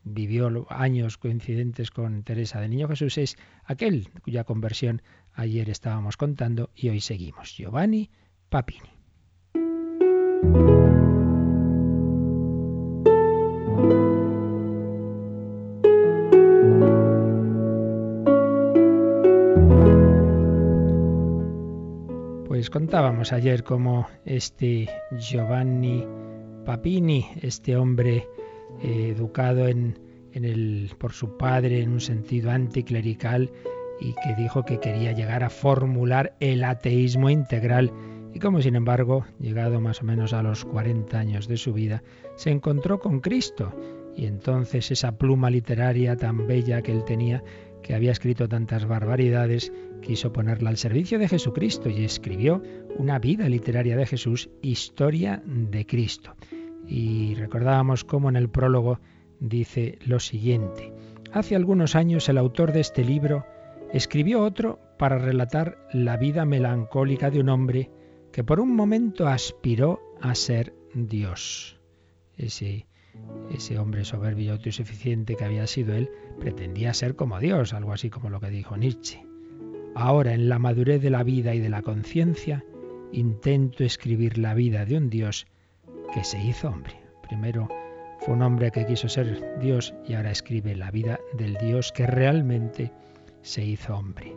vivió 0.04 0.66
años 0.70 1.18
coincidentes 1.18 1.90
con 1.90 2.22
Teresa 2.22 2.60
del 2.60 2.70
Niño 2.70 2.88
Jesús 2.88 3.18
es 3.18 3.36
aquel 3.66 4.08
cuya 4.22 4.44
conversión 4.44 5.02
Ayer 5.38 5.68
estábamos 5.68 6.16
contando 6.16 6.70
y 6.74 6.88
hoy 6.88 7.00
seguimos. 7.02 7.54
Giovanni 7.54 8.08
Papini. 8.48 8.88
Pues 22.46 22.70
contábamos 22.70 23.34
ayer 23.34 23.62
cómo 23.62 24.08
este 24.24 24.88
Giovanni 25.18 26.02
Papini, 26.64 27.26
este 27.42 27.76
hombre 27.76 28.26
educado 28.82 29.68
en, 29.68 29.98
por 30.98 31.12
su 31.12 31.36
padre 31.36 31.80
en 31.80 31.90
un 31.90 32.00
sentido 32.00 32.50
anticlerical, 32.50 33.50
y 33.98 34.12
que 34.12 34.34
dijo 34.36 34.64
que 34.64 34.78
quería 34.78 35.12
llegar 35.12 35.42
a 35.42 35.48
formular 35.48 36.36
el 36.38 36.64
ateísmo 36.64 37.30
integral 37.30 37.90
y 38.36 38.38
como 38.38 38.60
sin 38.60 38.76
embargo, 38.76 39.24
llegado 39.40 39.80
más 39.80 40.02
o 40.02 40.04
menos 40.04 40.34
a 40.34 40.42
los 40.42 40.66
40 40.66 41.18
años 41.18 41.48
de 41.48 41.56
su 41.56 41.72
vida, 41.72 42.02
se 42.34 42.50
encontró 42.50 42.98
con 42.98 43.20
Cristo 43.20 43.72
y 44.14 44.26
entonces 44.26 44.90
esa 44.90 45.16
pluma 45.16 45.48
literaria 45.48 46.16
tan 46.16 46.46
bella 46.46 46.82
que 46.82 46.92
él 46.92 47.02
tenía, 47.04 47.42
que 47.82 47.94
había 47.94 48.12
escrito 48.12 48.46
tantas 48.46 48.84
barbaridades, 48.84 49.72
quiso 50.02 50.34
ponerla 50.34 50.68
al 50.68 50.76
servicio 50.76 51.18
de 51.18 51.28
Jesucristo 51.28 51.88
y 51.88 52.04
escribió 52.04 52.62
una 52.98 53.18
vida 53.18 53.48
literaria 53.48 53.96
de 53.96 54.04
Jesús, 54.04 54.50
Historia 54.60 55.42
de 55.46 55.86
Cristo. 55.86 56.34
Y 56.86 57.34
recordábamos 57.34 58.04
cómo 58.04 58.28
en 58.28 58.36
el 58.36 58.48
prólogo 58.48 59.00
dice 59.40 59.98
lo 60.04 60.20
siguiente. 60.20 60.92
Hace 61.32 61.56
algunos 61.56 61.94
años 61.94 62.28
el 62.28 62.38
autor 62.38 62.72
de 62.72 62.80
este 62.80 63.04
libro 63.04 63.44
Escribió 63.92 64.42
otro 64.42 64.80
para 64.98 65.18
relatar 65.18 65.78
la 65.92 66.16
vida 66.16 66.44
melancólica 66.44 67.30
de 67.30 67.40
un 67.40 67.48
hombre 67.48 67.90
que 68.32 68.42
por 68.42 68.60
un 68.60 68.74
momento 68.74 69.28
aspiró 69.28 70.00
a 70.20 70.34
ser 70.34 70.74
Dios. 70.92 71.80
Ese, 72.36 72.86
ese 73.50 73.78
hombre 73.78 74.04
soberbio 74.04 74.46
y 74.46 74.48
autosuficiente 74.48 75.36
que 75.36 75.44
había 75.44 75.66
sido 75.66 75.94
él 75.94 76.10
pretendía 76.40 76.92
ser 76.94 77.14
como 77.14 77.38
Dios, 77.38 77.72
algo 77.72 77.92
así 77.92 78.10
como 78.10 78.28
lo 78.28 78.40
que 78.40 78.50
dijo 78.50 78.76
Nietzsche. 78.76 79.24
Ahora, 79.94 80.34
en 80.34 80.48
la 80.48 80.58
madurez 80.58 81.00
de 81.00 81.10
la 81.10 81.22
vida 81.22 81.54
y 81.54 81.60
de 81.60 81.70
la 81.70 81.82
conciencia, 81.82 82.64
intento 83.12 83.84
escribir 83.84 84.36
la 84.36 84.52
vida 84.52 84.84
de 84.84 84.98
un 84.98 85.08
Dios 85.08 85.46
que 86.12 86.24
se 86.24 86.42
hizo 86.42 86.68
hombre. 86.68 86.94
Primero 87.22 87.68
fue 88.20 88.34
un 88.34 88.42
hombre 88.42 88.70
que 88.70 88.86
quiso 88.86 89.08
ser 89.08 89.58
Dios 89.60 89.94
y 90.06 90.14
ahora 90.14 90.30
escribe 90.30 90.74
la 90.74 90.90
vida 90.90 91.20
del 91.36 91.54
Dios 91.54 91.92
que 91.92 92.06
realmente 92.06 92.92
se 93.42 93.64
hizo 93.64 93.96
hombre. 93.96 94.36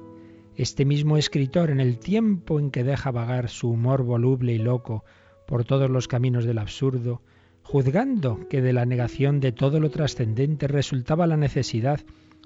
Este 0.55 0.83
mismo 0.85 1.17
escritor, 1.17 1.69
en 1.71 1.79
el 1.79 1.99
tiempo 1.99 2.59
en 2.59 2.69
que 2.69 2.83
deja 2.83 3.11
vagar 3.11 3.49
su 3.49 3.69
humor 3.69 4.03
voluble 4.03 4.53
y 4.53 4.57
loco 4.57 5.05
por 5.47 5.63
todos 5.63 5.89
los 5.89 6.07
caminos 6.07 6.45
del 6.45 6.57
absurdo, 6.57 7.21
juzgando 7.63 8.47
que 8.49 8.61
de 8.61 8.73
la 8.73 8.85
negación 8.85 9.39
de 9.39 9.51
todo 9.51 9.79
lo 9.79 9.89
trascendente 9.89 10.67
resultaba 10.67 11.27
la 11.27 11.37
necesidad 11.37 12.01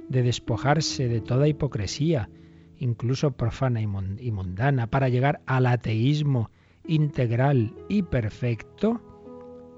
de 0.10 0.22
despojarse 0.22 1.08
de 1.08 1.22
toda 1.22 1.48
hipocresía, 1.48 2.30
incluso 2.78 3.32
profana 3.32 3.82
y 3.82 3.88
mundana, 3.88 4.88
para 4.88 5.10
llegar 5.10 5.42
al 5.46 5.66
ateísmo 5.66 6.52
integral 6.86 7.74
y 7.90 8.04
perfecto, 8.04 9.02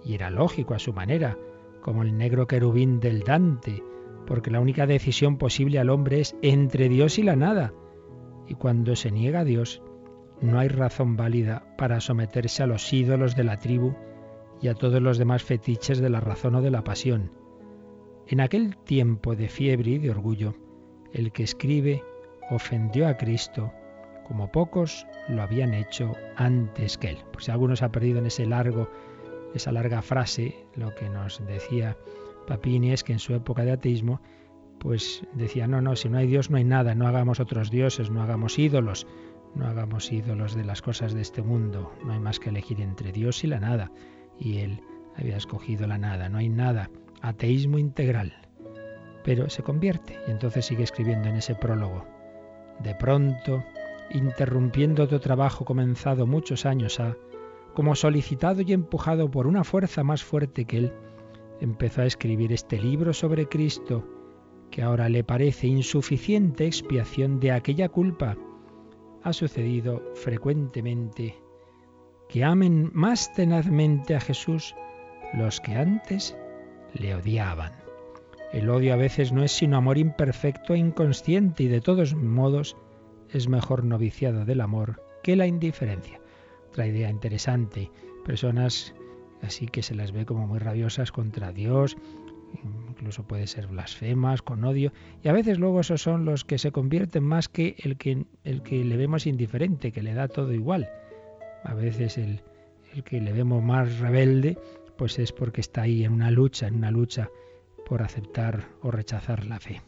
y 0.05 0.13
era 0.13 0.29
lógico 0.29 0.73
a 0.73 0.79
su 0.79 0.93
manera, 0.93 1.37
como 1.81 2.03
el 2.03 2.17
negro 2.17 2.47
querubín 2.47 2.99
del 2.99 3.23
Dante, 3.23 3.83
porque 4.25 4.51
la 4.51 4.59
única 4.59 4.85
decisión 4.87 5.37
posible 5.37 5.79
al 5.79 5.89
hombre 5.89 6.21
es 6.21 6.35
entre 6.41 6.87
Dios 6.87 7.19
y 7.19 7.23
la 7.23 7.35
nada. 7.35 7.73
Y 8.47 8.55
cuando 8.55 8.95
se 8.95 9.11
niega 9.11 9.39
a 9.39 9.43
Dios, 9.43 9.81
no 10.41 10.59
hay 10.59 10.67
razón 10.67 11.17
válida 11.17 11.75
para 11.77 11.99
someterse 11.99 12.63
a 12.63 12.67
los 12.67 12.91
ídolos 12.93 13.35
de 13.35 13.43
la 13.43 13.57
tribu 13.57 13.95
y 14.61 14.67
a 14.67 14.75
todos 14.75 15.01
los 15.01 15.17
demás 15.17 15.43
fetiches 15.43 15.99
de 15.99 16.09
la 16.09 16.19
razón 16.19 16.55
o 16.55 16.61
de 16.61 16.71
la 16.71 16.83
pasión. 16.83 17.31
En 18.27 18.41
aquel 18.41 18.77
tiempo 18.77 19.35
de 19.35 19.49
fiebre 19.49 19.91
y 19.91 19.97
de 19.97 20.11
orgullo, 20.11 20.55
el 21.13 21.31
que 21.31 21.43
escribe 21.43 22.03
ofendió 22.49 23.07
a 23.07 23.17
Cristo 23.17 23.71
como 24.27 24.51
pocos 24.51 25.05
lo 25.29 25.41
habían 25.43 25.73
hecho 25.73 26.13
antes 26.35 26.97
que 26.97 27.09
él. 27.09 27.17
Por 27.31 27.43
si 27.43 27.51
alguno 27.51 27.75
se 27.75 27.85
ha 27.85 27.91
perdido 27.91 28.19
en 28.19 28.25
ese 28.25 28.45
largo, 28.45 28.89
esa 29.57 29.71
larga 29.71 30.01
frase, 30.01 30.55
lo 30.75 30.93
que 30.95 31.09
nos 31.09 31.45
decía 31.45 31.97
Papini 32.45 32.91
es 32.91 33.03
que 33.03 33.13
en 33.13 33.19
su 33.19 33.33
época 33.33 33.63
de 33.63 33.71
ateísmo, 33.71 34.21
pues 34.79 35.25
decía, 35.33 35.67
no, 35.67 35.81
no, 35.81 35.95
si 35.95 36.09
no 36.09 36.17
hay 36.17 36.27
Dios 36.27 36.49
no 36.49 36.57
hay 36.57 36.63
nada, 36.63 36.95
no 36.95 37.07
hagamos 37.07 37.39
otros 37.39 37.71
dioses, 37.71 38.09
no 38.11 38.21
hagamos 38.21 38.59
ídolos, 38.59 39.07
no 39.55 39.67
hagamos 39.67 40.11
ídolos 40.11 40.55
de 40.55 40.63
las 40.63 40.81
cosas 40.81 41.13
de 41.13 41.21
este 41.21 41.41
mundo, 41.41 41.91
no 42.05 42.13
hay 42.13 42.19
más 42.19 42.39
que 42.39 42.49
elegir 42.49 42.81
entre 42.81 43.11
Dios 43.11 43.43
y 43.43 43.47
la 43.47 43.59
nada. 43.59 43.91
Y 44.39 44.57
él 44.57 44.81
había 45.17 45.37
escogido 45.37 45.87
la 45.87 45.97
nada, 45.97 46.29
no 46.29 46.37
hay 46.37 46.49
nada, 46.49 46.89
ateísmo 47.21 47.77
integral. 47.77 48.33
Pero 49.23 49.49
se 49.49 49.63
convierte 49.63 50.19
y 50.27 50.31
entonces 50.31 50.65
sigue 50.65 50.83
escribiendo 50.83 51.29
en 51.29 51.37
ese 51.37 51.55
prólogo. 51.55 52.05
De 52.79 52.93
pronto, 52.93 53.63
interrumpiendo 54.11 55.07
tu 55.07 55.19
trabajo 55.19 55.65
comenzado 55.65 56.27
muchos 56.27 56.65
años 56.65 56.99
ha, 56.99 57.15
como 57.75 57.93
solicitado 57.93 58.61
y 58.61 58.73
empujado 58.73 59.29
por 59.29 59.45
una 59.45 59.63
fuerza 59.63 60.03
más 60.03 60.23
fuerte 60.23 60.65
que 60.65 60.77
él, 60.77 60.93
empezó 61.59 62.01
a 62.01 62.05
escribir 62.05 62.51
este 62.51 62.79
libro 62.79 63.13
sobre 63.13 63.47
Cristo, 63.47 64.07
que 64.71 64.81
ahora 64.81 65.09
le 65.09 65.23
parece 65.23 65.67
insuficiente 65.67 66.65
expiación 66.65 67.39
de 67.39 67.51
aquella 67.51 67.89
culpa. 67.89 68.37
Ha 69.23 69.33
sucedido 69.33 70.01
frecuentemente 70.15 71.35
que 72.29 72.43
amen 72.43 72.91
más 72.93 73.33
tenazmente 73.33 74.15
a 74.15 74.21
Jesús 74.21 74.73
los 75.33 75.59
que 75.59 75.75
antes 75.75 76.35
le 76.93 77.13
odiaban. 77.13 77.73
El 78.53 78.69
odio 78.69 78.93
a 78.93 78.97
veces 78.97 79.33
no 79.33 79.43
es 79.43 79.51
sino 79.51 79.75
amor 79.75 79.97
imperfecto 79.97 80.73
e 80.73 80.77
inconsciente 80.77 81.63
y 81.63 81.67
de 81.67 81.81
todos 81.81 82.15
modos 82.15 82.77
es 83.29 83.49
mejor 83.49 83.83
noviciado 83.83 84.45
del 84.45 84.61
amor 84.61 85.03
que 85.23 85.35
la 85.35 85.45
indiferencia. 85.45 86.21
Otra 86.75 86.87
idea 86.87 87.09
interesante, 87.09 87.89
personas 88.25 88.93
así 89.41 89.65
que 89.65 89.81
se 89.81 89.95
las 89.95 90.11
ve 90.11 90.25
como 90.25 90.45
muy 90.45 90.59
rabiosas 90.59 91.09
contra 91.09 91.53
Dios, 91.53 91.95
incluso 92.89 93.25
puede 93.25 93.47
ser 93.47 93.67
blasfemas, 93.67 94.41
con 94.41 94.61
odio, 94.65 94.91
y 95.23 95.29
a 95.29 95.31
veces 95.31 95.57
luego 95.57 95.79
esos 95.79 96.01
son 96.01 96.25
los 96.25 96.43
que 96.43 96.57
se 96.57 96.73
convierten 96.73 97.23
más 97.23 97.47
que 97.47 97.77
el 97.77 97.95
que, 97.95 98.25
el 98.43 98.61
que 98.61 98.83
le 98.83 98.97
vemos 98.97 99.25
indiferente, 99.25 99.93
que 99.93 100.03
le 100.03 100.13
da 100.13 100.27
todo 100.27 100.51
igual. 100.51 100.89
A 101.63 101.73
veces 101.73 102.17
el, 102.17 102.41
el 102.93 103.05
que 103.05 103.21
le 103.21 103.31
vemos 103.31 103.63
más 103.63 103.99
rebelde, 103.99 104.57
pues 104.97 105.17
es 105.17 105.31
porque 105.31 105.61
está 105.61 105.83
ahí 105.83 106.03
en 106.03 106.11
una 106.11 106.29
lucha, 106.29 106.67
en 106.67 106.75
una 106.75 106.91
lucha 106.91 107.29
por 107.85 108.01
aceptar 108.01 108.67
o 108.81 108.91
rechazar 108.91 109.45
la 109.45 109.61
fe. 109.61 109.81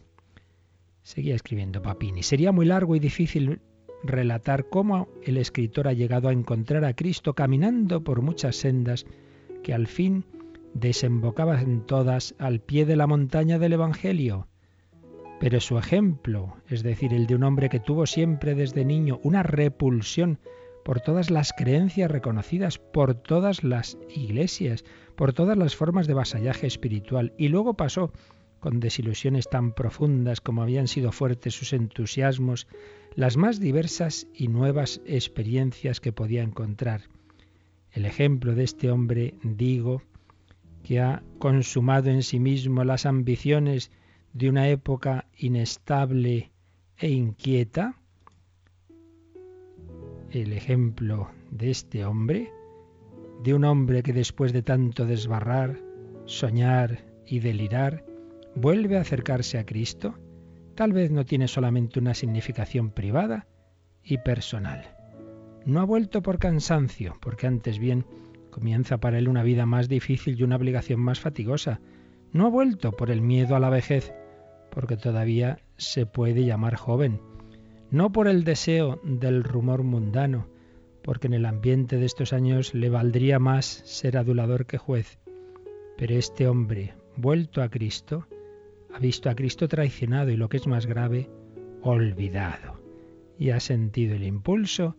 Seguía 1.03 1.36
escribiendo 1.36 1.82
Papini. 1.82 2.24
Sería 2.24 2.53
muy 2.53 2.65
largo 2.65 2.96
y 2.96 3.00
difícil 3.00 3.60
relatar 4.03 4.69
cómo 4.69 5.07
el 5.23 5.37
escritor 5.37 5.87
ha 5.87 5.93
llegado 5.93 6.29
a 6.29 6.33
encontrar 6.33 6.85
a 6.85 6.93
Cristo 6.93 7.33
caminando 7.33 8.03
por 8.03 8.21
muchas 8.21 8.55
sendas 8.55 9.05
que 9.63 9.73
al 9.73 9.87
fin 9.87 10.25
desembocaban 10.73 11.85
todas 11.85 12.35
al 12.37 12.59
pie 12.59 12.85
de 12.85 12.95
la 12.95 13.07
montaña 13.07 13.59
del 13.59 13.73
Evangelio. 13.73 14.47
Pero 15.39 15.59
su 15.59 15.77
ejemplo, 15.77 16.55
es 16.67 16.83
decir, 16.83 17.13
el 17.13 17.27
de 17.27 17.35
un 17.35 17.43
hombre 17.43 17.69
que 17.69 17.79
tuvo 17.79 18.05
siempre 18.05 18.55
desde 18.55 18.85
niño 18.85 19.19
una 19.23 19.43
repulsión 19.43 20.39
por 20.83 21.01
todas 21.01 21.29
las 21.29 21.53
creencias 21.53 22.09
reconocidas, 22.09 22.79
por 22.79 23.13
todas 23.13 23.63
las 23.63 23.97
iglesias, 24.15 24.85
por 25.15 25.33
todas 25.33 25.57
las 25.57 25.75
formas 25.75 26.07
de 26.07 26.13
vasallaje 26.13 26.65
espiritual, 26.65 27.33
y 27.37 27.49
luego 27.49 27.73
pasó 27.73 28.11
con 28.59 28.79
desilusiones 28.79 29.49
tan 29.49 29.73
profundas 29.73 30.41
como 30.41 30.61
habían 30.61 30.87
sido 30.87 31.11
fuertes 31.11 31.53
sus 31.53 31.73
entusiasmos, 31.73 32.67
las 33.15 33.37
más 33.37 33.59
diversas 33.59 34.27
y 34.33 34.47
nuevas 34.47 35.01
experiencias 35.05 35.99
que 35.99 36.11
podía 36.11 36.43
encontrar. 36.43 37.03
El 37.91 38.05
ejemplo 38.05 38.53
de 38.53 38.63
este 38.63 38.91
hombre, 38.91 39.35
digo, 39.43 40.01
que 40.83 40.99
ha 40.99 41.23
consumado 41.39 42.09
en 42.09 42.23
sí 42.23 42.39
mismo 42.39 42.83
las 42.83 43.05
ambiciones 43.05 43.91
de 44.33 44.49
una 44.49 44.69
época 44.69 45.25
inestable 45.37 46.51
e 46.97 47.09
inquieta, 47.09 47.99
el 50.31 50.53
ejemplo 50.53 51.29
de 51.51 51.71
este 51.71 52.05
hombre, 52.05 52.51
de 53.43 53.53
un 53.53 53.63
hombre 53.63 54.03
que 54.03 54.13
después 54.13 54.53
de 54.53 54.61
tanto 54.61 55.05
desbarrar, 55.05 55.79
soñar 56.25 57.05
y 57.25 57.39
delirar, 57.39 58.05
vuelve 58.57 58.97
a 58.97 59.01
acercarse 59.01 59.59
a 59.59 59.65
Cristo, 59.65 60.15
tal 60.73 60.91
vez 60.91 61.11
no 61.11 61.25
tiene 61.25 61.47
solamente 61.47 61.99
una 61.99 62.15
significación 62.15 62.89
privada 62.89 63.47
y 64.03 64.17
personal. 64.17 64.95
No 65.65 65.79
ha 65.79 65.85
vuelto 65.85 66.23
por 66.23 66.39
cansancio, 66.39 67.17
porque 67.21 67.45
antes 67.45 67.77
bien 67.77 68.05
comienza 68.49 68.97
para 68.97 69.19
él 69.19 69.27
una 69.27 69.43
vida 69.43 69.67
más 69.67 69.87
difícil 69.89 70.39
y 70.39 70.43
una 70.43 70.55
obligación 70.55 70.99
más 70.99 71.19
fatigosa. 71.19 71.81
No 72.33 72.47
ha 72.47 72.49
vuelto 72.49 72.93
por 72.93 73.11
el 73.11 73.21
miedo 73.21 73.55
a 73.55 73.59
la 73.59 73.69
vejez, 73.69 74.11
porque 74.71 74.97
todavía 74.97 75.59
se 75.77 76.07
puede 76.07 76.43
llamar 76.43 76.75
joven. 76.75 77.21
No 77.91 78.11
por 78.11 78.27
el 78.27 78.43
deseo 78.43 78.99
del 79.03 79.43
rumor 79.43 79.83
mundano, 79.83 80.47
porque 81.03 81.27
en 81.27 81.35
el 81.35 81.45
ambiente 81.45 81.97
de 81.97 82.05
estos 82.05 82.33
años 82.33 82.73
le 82.73 82.89
valdría 82.89 83.37
más 83.37 83.65
ser 83.85 84.17
adulador 84.17 84.65
que 84.65 84.79
juez. 84.79 85.19
Pero 85.95 86.15
este 86.15 86.47
hombre, 86.47 86.95
vuelto 87.15 87.61
a 87.61 87.69
Cristo, 87.69 88.27
ha 88.97 88.99
visto 88.99 89.29
a 89.29 89.35
Cristo 89.35 89.67
traicionado 89.67 90.31
y 90.31 90.37
lo 90.37 90.49
que 90.49 90.57
es 90.57 90.65
más 90.65 90.87
grave, 90.87 91.29
olvidado. 91.83 92.81
Y 93.37 93.51
ha 93.51 93.59
sentido 93.59 94.15
el 94.15 94.23
impulso 94.23 94.97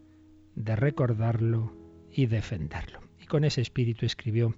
de 0.55 0.77
recordarlo 0.77 1.73
y 2.09 2.27
defenderlo. 2.27 3.01
Y 3.21 3.27
con 3.27 3.43
ese 3.43 3.61
espíritu 3.61 4.07
escribió 4.07 4.55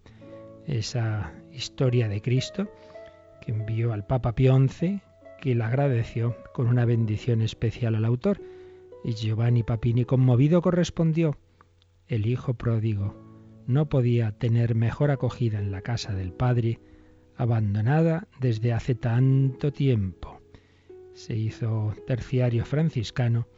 esa 0.66 1.32
historia 1.52 2.06
de 2.06 2.20
Cristo 2.20 2.70
que 3.40 3.52
envió 3.52 3.94
al 3.94 4.06
Papa 4.06 4.34
Pío 4.34 4.54
XI, 4.68 5.00
que 5.40 5.54
le 5.54 5.64
agradeció 5.64 6.36
con 6.52 6.66
una 6.66 6.84
bendición 6.84 7.40
especial 7.40 7.94
al 7.94 8.04
autor. 8.04 8.42
Y 9.04 9.14
Giovanni 9.14 9.62
Papini, 9.62 10.04
conmovido, 10.04 10.60
correspondió, 10.60 11.38
el 12.08 12.26
Hijo 12.26 12.52
pródigo 12.52 13.16
no 13.66 13.88
podía 13.88 14.32
tener 14.32 14.74
mejor 14.74 15.10
acogida 15.10 15.58
en 15.58 15.72
la 15.72 15.80
casa 15.80 16.12
del 16.12 16.34
Padre 16.34 16.78
abandonada 17.40 18.28
desde 18.38 18.74
hace 18.74 18.94
tanto 18.94 19.72
tiempo. 19.72 20.42
Se 21.14 21.34
hizo 21.34 21.94
terciario 22.06 22.66
franciscano 22.66 23.48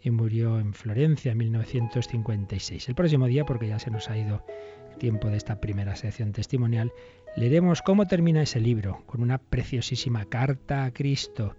y 0.00 0.12
murió 0.12 0.60
en 0.60 0.72
Florencia 0.72 1.32
en 1.32 1.38
1956. 1.38 2.88
El 2.88 2.94
próximo 2.94 3.26
día, 3.26 3.44
porque 3.44 3.66
ya 3.66 3.80
se 3.80 3.90
nos 3.90 4.08
ha 4.08 4.16
ido 4.16 4.46
el 4.92 4.98
tiempo 4.98 5.28
de 5.28 5.38
esta 5.38 5.60
primera 5.60 5.96
sección 5.96 6.30
testimonial, 6.30 6.92
leeremos 7.36 7.82
cómo 7.82 8.06
termina 8.06 8.42
ese 8.42 8.60
libro, 8.60 9.02
con 9.06 9.22
una 9.22 9.38
preciosísima 9.38 10.24
carta 10.26 10.84
a 10.84 10.92
Cristo, 10.92 11.56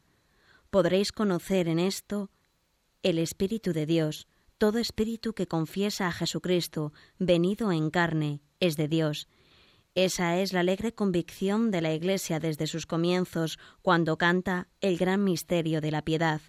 Podréis 0.70 1.12
conocer 1.12 1.68
en 1.68 1.80
esto 1.80 2.30
el 3.04 3.20
Espíritu 3.20 3.74
de 3.74 3.86
Dios. 3.86 4.28
Todo 4.58 4.80
espíritu 4.80 5.34
que 5.34 5.48
confiesa 5.48 6.08
a 6.08 6.12
Jesucristo, 6.12 6.92
venido 7.20 7.72
en 7.72 7.90
carne, 7.92 8.42
es 8.60 8.76
de 8.76 8.88
Dios. 8.88 9.28
Esa 9.94 10.40
es 10.40 10.52
la 10.52 10.62
alegre 10.62 10.94
convicción 10.94 11.72
de 11.72 11.82
la 11.82 11.94
Iglesia 11.94 12.40
desde 12.40 12.68
sus 12.68 12.86
comienzos, 12.86 13.60
cuando 13.82 14.18
canta 14.18 14.68
el 14.82 14.98
gran 14.98 15.24
misterio 15.24 15.80
de 15.80 15.92
la 15.92 16.04
piedad. 16.04 16.42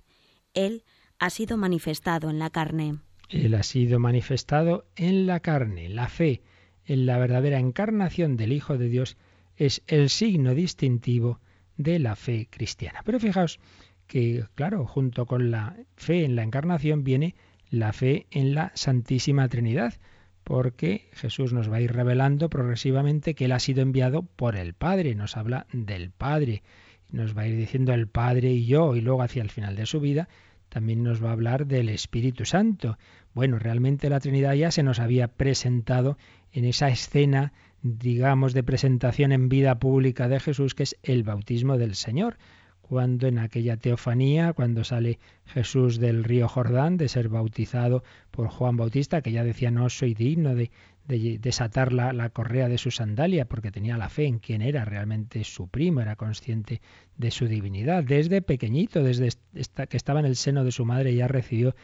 Él 0.55 0.85
ha 1.19 1.31
sido 1.31 1.57
manifestado 1.57 2.31
en 2.31 2.39
la 2.39 2.51
carne. 2.51 2.99
Él 3.29 3.55
ha 3.55 3.63
sido 3.63 3.99
manifestado 3.99 4.87
en 4.97 5.27
la 5.27 5.41
carne. 5.41 5.89
La 5.89 6.09
fe 6.09 6.43
en 6.85 7.07
la 7.07 7.19
verdadera 7.19 7.59
encarnación 7.59 8.37
del 8.37 8.53
Hijo 8.53 8.79
de 8.79 8.89
Dios 8.89 9.17
es 9.57 9.83
el 9.87 10.09
signo 10.09 10.55
distintivo 10.55 11.41
de 11.77 11.99
la 11.99 12.17
fe 12.17 12.49
cristiana. 12.51 13.03
Pero 13.05 13.21
fijaos 13.21 13.61
que, 14.09 14.45
claro, 14.57 14.87
junto 14.87 15.27
con 15.27 15.53
la 15.53 15.77
fe 15.95 16.25
en 16.25 16.35
la 16.35 16.43
encarnación 16.43 17.05
viene 17.05 17.37
la 17.71 17.93
fe 17.93 18.27
en 18.31 18.55
la 18.55 18.73
Santísima 18.75 19.49
Trinidad, 19.49 19.95
porque 20.43 21.11
Jesús 21.13 21.53
nos 21.53 21.71
va 21.71 21.77
a 21.77 21.81
ir 21.83 21.93
revelando 21.93 22.49
progresivamente 22.49 23.35
que 23.35 23.45
Él 23.45 23.53
ha 23.53 23.61
sido 23.61 23.83
enviado 23.83 24.23
por 24.23 24.57
el 24.57 24.73
Padre, 24.73 25.15
nos 25.15 25.37
habla 25.37 25.67
del 25.73 26.11
Padre, 26.11 26.63
nos 27.11 27.37
va 27.37 27.43
a 27.43 27.49
ir 27.49 27.57
diciendo 27.57 27.93
el 27.93 28.09
Padre 28.09 28.51
y 28.51 28.65
yo, 28.65 28.97
y 28.97 29.03
luego 29.03 29.23
hacia 29.23 29.43
el 29.43 29.51
final 29.51 29.77
de 29.77 29.87
su 29.87 30.01
vida 30.01 30.29
también 30.71 31.03
nos 31.03 31.23
va 31.23 31.31
a 31.31 31.33
hablar 31.33 31.67
del 31.67 31.89
Espíritu 31.89 32.45
Santo. 32.45 32.99
Bueno, 33.35 33.59
realmente 33.59 34.11
la 34.11 34.21
Trinidad 34.21 34.55
ya 34.55 34.71
se 34.71 34.83
nos 34.83 35.01
había 35.01 35.29
presentado 35.29 36.19
en 36.53 36.65
esa 36.65 36.89
escena, 36.89 37.53
digamos, 37.83 38.53
de 38.53 38.63
presentación 38.63 39.33
en 39.33 39.49
vida 39.49 39.79
pública 39.79 40.29
de 40.29 40.41
Jesús, 40.41 40.75
que 40.75 40.83
es 40.83 40.97
el 41.03 41.23
bautismo 41.23 41.79
del 41.79 41.95
Señor 41.95 42.37
cuando 42.89 43.27
en 43.27 43.39
aquella 43.39 43.77
teofanía, 43.77 44.55
cuando 44.55 44.83
sale 44.83 45.19
Jesús 45.47 45.99
del 45.99 46.25
río 46.25 46.49
Jordán 46.49 46.97
de 46.97 47.09
ser 47.09 47.29
bautizado 47.29 48.03
por 48.31 48.49
Juan 48.49 48.77
Bautista, 48.77 49.21
que 49.21 49.31
ya 49.31 49.45
decía 49.45 49.71
no 49.71 49.91
soy 49.91 50.15
digno 50.15 50.55
de, 50.55 50.71
desatar 51.07 51.93
la, 51.93 52.29
correa 52.31 52.69
de 52.69 52.77
su 52.79 52.91
sandalia, 52.91 53.47
porque 53.47 53.71
tenía 53.71 53.97
la 53.97 54.09
fe 54.09 54.27
en 54.27 54.39
quien 54.39 54.61
era 54.63 54.85
realmente 54.85 55.43
su 55.45 55.69
primo, 55.69 56.01
era 56.01 56.17
consciente 56.17 56.83
de 57.17 57.31
su 57.31 57.47
divinidad. 57.47 58.05
Desde 58.05 58.43
pequeñito, 58.43 59.03
desde 59.03 59.31
que 59.89 59.97
estaba 59.97 60.21
en 60.21 60.27
el 60.27 60.37
seno 60.37 60.65
de 60.65 60.73
su 60.73 60.85
madre, 60.85 61.15
ya 61.15 61.29
recibió 61.29 61.75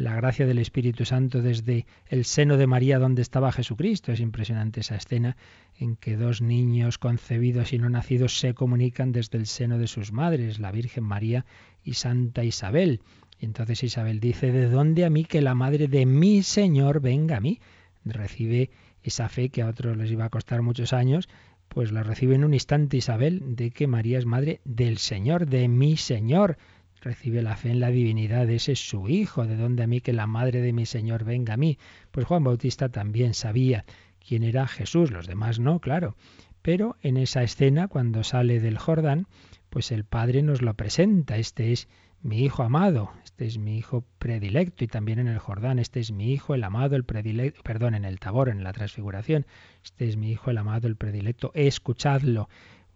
la 0.00 0.14
gracia 0.16 0.46
del 0.46 0.58
Espíritu 0.58 1.04
Santo 1.04 1.42
desde 1.42 1.86
el 2.08 2.24
seno 2.24 2.56
de 2.56 2.66
María 2.66 2.98
donde 2.98 3.22
estaba 3.22 3.52
Jesucristo. 3.52 4.12
Es 4.12 4.20
impresionante 4.20 4.80
esa 4.80 4.96
escena 4.96 5.36
en 5.78 5.96
que 5.96 6.16
dos 6.16 6.40
niños 6.40 6.98
concebidos 6.98 7.72
y 7.72 7.78
no 7.78 7.90
nacidos 7.90 8.38
se 8.38 8.54
comunican 8.54 9.12
desde 9.12 9.38
el 9.38 9.46
seno 9.46 9.78
de 9.78 9.86
sus 9.86 10.10
madres, 10.12 10.58
la 10.58 10.72
Virgen 10.72 11.04
María 11.04 11.44
y 11.84 11.94
Santa 11.94 12.44
Isabel. 12.44 13.02
Y 13.38 13.44
entonces 13.44 13.82
Isabel 13.82 14.20
dice, 14.20 14.52
¿de 14.52 14.68
dónde 14.68 15.04
a 15.04 15.10
mí 15.10 15.24
que 15.24 15.42
la 15.42 15.54
madre 15.54 15.86
de 15.86 16.06
mi 16.06 16.42
Señor 16.42 17.00
venga 17.00 17.36
a 17.36 17.40
mí? 17.40 17.60
Recibe 18.04 18.70
esa 19.02 19.28
fe 19.28 19.50
que 19.50 19.62
a 19.62 19.68
otros 19.68 19.96
les 19.96 20.10
iba 20.10 20.24
a 20.24 20.30
costar 20.30 20.62
muchos 20.62 20.94
años, 20.94 21.28
pues 21.68 21.92
la 21.92 22.02
recibe 22.02 22.34
en 22.34 22.44
un 22.44 22.54
instante 22.54 22.96
Isabel 22.96 23.54
de 23.54 23.70
que 23.70 23.86
María 23.86 24.18
es 24.18 24.26
madre 24.26 24.60
del 24.64 24.98
Señor, 24.98 25.46
de 25.46 25.68
mi 25.68 25.96
Señor 25.96 26.56
recibe 27.00 27.42
la 27.42 27.56
fe 27.56 27.70
en 27.70 27.80
la 27.80 27.90
divinidad 27.90 28.46
de 28.46 28.56
ese 28.56 28.76
su 28.76 29.08
hijo, 29.08 29.46
de 29.46 29.56
donde 29.56 29.82
a 29.82 29.86
mí 29.86 30.00
que 30.00 30.12
la 30.12 30.26
madre 30.26 30.60
de 30.60 30.72
mi 30.72 30.86
Señor 30.86 31.24
venga 31.24 31.54
a 31.54 31.56
mí. 31.56 31.78
Pues 32.10 32.26
Juan 32.26 32.44
Bautista 32.44 32.88
también 32.88 33.34
sabía 33.34 33.84
quién 34.26 34.42
era 34.42 34.66
Jesús, 34.66 35.10
los 35.10 35.26
demás 35.26 35.58
no, 35.58 35.80
claro. 35.80 36.16
Pero 36.62 36.96
en 37.02 37.16
esa 37.16 37.42
escena, 37.42 37.88
cuando 37.88 38.22
sale 38.22 38.60
del 38.60 38.78
Jordán, 38.78 39.26
pues 39.70 39.92
el 39.92 40.04
Padre 40.04 40.42
nos 40.42 40.62
lo 40.62 40.74
presenta, 40.74 41.36
este 41.38 41.72
es 41.72 41.88
mi 42.22 42.44
hijo 42.44 42.62
amado, 42.62 43.12
este 43.24 43.46
es 43.46 43.56
mi 43.56 43.78
hijo 43.78 44.04
predilecto, 44.18 44.84
y 44.84 44.88
también 44.88 45.20
en 45.20 45.28
el 45.28 45.38
Jordán, 45.38 45.78
este 45.78 46.00
es 46.00 46.12
mi 46.12 46.32
hijo 46.32 46.54
el 46.54 46.64
amado, 46.64 46.96
el 46.96 47.04
predilecto, 47.04 47.62
perdón, 47.62 47.94
en 47.94 48.04
el 48.04 48.18
Tabor, 48.18 48.50
en 48.50 48.62
la 48.62 48.74
transfiguración, 48.74 49.46
este 49.82 50.06
es 50.06 50.16
mi 50.18 50.30
hijo 50.30 50.50
el 50.50 50.58
amado, 50.58 50.86
el 50.86 50.96
predilecto, 50.96 51.50
escuchadlo. 51.54 52.48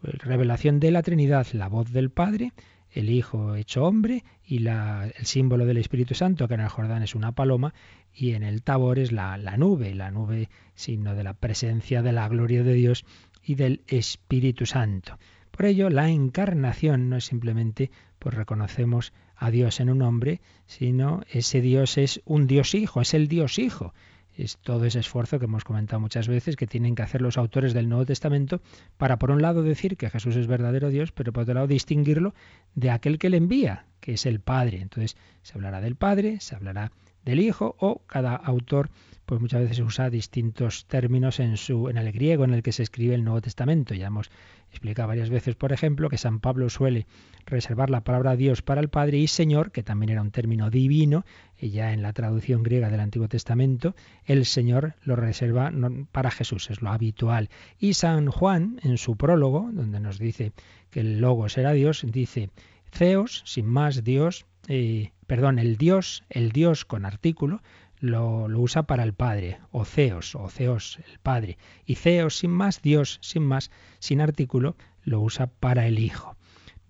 Revelación 0.03 0.81
de 0.81 0.91
la 0.91 1.03
Trinidad, 1.03 1.47
la 1.53 1.69
voz 1.69 1.91
del 1.91 2.11
Padre, 2.11 2.53
el 2.95 3.11
Hijo 3.11 3.57
hecho 3.57 3.85
hombre 3.85 4.25
y 4.47 4.61
la, 4.61 5.11
el 5.19 5.27
símbolo 5.27 5.67
del 5.67 5.77
Espíritu 5.77 6.15
Santo, 6.15 6.49
que 6.49 6.55
en 6.55 6.61
el 6.61 6.69
Jordán 6.69 7.03
es 7.03 7.15
una 7.15 7.33
paloma, 7.33 7.75
y 8.15 8.33
en 8.33 8.43
el 8.43 8.63
Tabor 8.63 8.99
es 8.99 9.13
la, 9.13 9.37
la 9.37 9.57
nube, 9.57 9.95
la 9.95 10.11
nube 10.11 10.49
signo 10.75 11.15
de 11.15 11.25
la 11.25 11.35
presencia 11.35 12.03
de 12.03 12.13
la 12.13 12.29
gloria 12.29 12.63
de 12.63 12.75
Dios 12.75 13.05
y 13.43 13.57
del 13.57 13.83
Espíritu 13.89 14.65
Santo. 14.65 15.19
Por 15.51 15.67
ello, 15.67 15.91
la 15.91 16.09
encarnación 16.09 17.09
no 17.11 17.17
es 17.17 17.25
simplemente, 17.25 17.91
pues 18.19 18.35
reconocemos 18.35 19.13
a 19.37 19.51
Dios 19.51 19.81
en 19.81 19.91
un 19.91 20.03
hombre, 20.03 20.41
sino 20.67 21.23
ese 21.31 21.61
Dios 21.61 21.99
es 21.99 22.23
un 22.25 22.47
Dios 22.47 22.75
hijo, 22.75 23.01
es 23.01 23.15
el 23.15 23.29
Dios 23.29 23.59
hijo 23.59 23.93
es 24.37 24.59
todo 24.59 24.85
ese 24.85 25.01
esfuerzo 25.01 25.39
que 25.39 25.45
hemos 25.45 25.65
comentado 25.65 26.01
muchas 26.01 26.29
veces 26.29 26.57
que 26.57 26.67
tienen 26.67 26.95
que 26.95 27.03
hacer 27.03 27.23
los 27.23 27.39
autores 27.39 27.73
del 27.75 27.89
Nuevo 27.89 28.05
Testamento 28.05 28.61
para, 28.97 29.19
por 29.19 29.31
un 29.31 29.43
lado, 29.43 29.63
decir 29.63 29.97
que 29.97 30.11
Jesús 30.11 30.37
es 30.37 30.47
verdadero 30.47 30.91
Dios, 30.91 31.13
pero 31.13 31.33
por 31.33 31.45
otro 31.45 31.55
lado, 31.55 31.67
distinguirlo 31.67 32.35
de 32.75 32.91
aquel 32.91 33.19
que 33.19 33.31
le 33.31 33.37
envía, 33.37 33.87
que 34.01 34.15
es 34.15 34.27
el 34.27 34.41
Padre. 34.41 34.81
Entonces, 34.81 35.17
se 35.43 35.55
hablará 35.55 35.81
del 35.81 35.97
Padre, 35.97 36.41
se 36.41 36.57
hablará 36.57 36.93
del 37.25 37.41
Hijo, 37.41 37.77
o 37.79 38.03
cada 38.07 38.35
autor 38.35 38.91
pues 39.27 39.41
muchas 39.41 39.63
veces 39.63 39.79
usa 39.81 40.11
distintos 40.11 40.85
términos 40.87 41.41
en 41.41 41.57
su 41.57 41.89
en 41.89 41.97
el 41.97 42.13
griego 42.13 42.45
en 42.45 42.53
el 42.53 42.63
que 42.63 42.73
se 42.73 42.83
escribe 42.83 43.15
el 43.15 43.25
Nuevo 43.25 43.41
Testamento. 43.41 43.95
Ya 43.95 44.09
hemos 44.09 44.31
explicado 44.75 45.09
varias 45.09 45.31
veces, 45.31 45.55
por 45.55 45.73
ejemplo, 45.73 46.09
que 46.09 46.19
San 46.19 46.41
Pablo 46.41 46.69
suele 46.69 47.07
reservar 47.47 47.91
la 47.91 48.03
palabra 48.03 48.37
Dios 48.37 48.63
para 48.63 48.81
el 48.81 48.89
Padre 48.89 49.19
y 49.19 49.29
Señor, 49.29 49.71
que 49.71 49.83
también 49.83 50.11
era 50.11 50.23
un 50.23 50.31
término 50.31 50.69
divino, 50.69 51.25
y 51.59 51.71
ya 51.71 51.93
en 51.93 52.03
la 52.03 52.13
traducción 52.13 52.63
griega 52.63 52.91
del 52.91 53.01
Antiguo 53.01 53.29
Testamento, 53.29 53.95
el 54.25 54.45
Señor 54.45 54.95
lo 55.03 55.17
reserva 55.17 55.73
para 56.13 56.31
Jesús, 56.31 56.71
es 56.71 56.83
lo 56.83 56.91
habitual. 56.91 57.49
Y 57.79 57.95
San 57.95 58.29
Juan, 58.29 58.81
en 58.83 58.99
su 58.99 59.17
prólogo, 59.17 59.71
donde 59.73 60.01
nos 60.01 60.19
dice 60.19 60.53
que 60.91 61.01
el 61.01 61.21
Logos 61.21 61.57
era 61.57 61.73
Dios, 61.73 62.05
dice, 62.07 62.51
Ceos, 62.93 63.43
sin 63.47 63.67
más 63.67 64.05
Dios, 64.05 64.47
eh, 64.69 65.13
perdón, 65.27 65.59
el 65.59 65.77
Dios, 65.77 66.25
el 66.29 66.53
Dios 66.53 66.85
con 66.85 67.05
artículo, 67.05 67.63
lo, 68.01 68.45
usa 68.45 68.85
para 68.85 69.03
el 69.03 69.15
Padre, 69.15 69.59
o 69.71 69.85
Ceos, 69.85 70.35
o 70.35 70.49
Ceos, 70.49 70.99
el 71.11 71.19
Padre. 71.19 71.59
Y 71.87 71.97
Ceos, 71.97 72.39
sin 72.39 72.51
más, 72.51 72.83
Dios, 72.83 73.19
sin 73.23 73.45
más, 73.45 73.71
sin 73.99 74.21
artículo, 74.21 74.77
lo 75.03 75.21
usa 75.21 75.47
para 75.47 75.87
el 75.87 75.99
Hijo. 75.99 76.37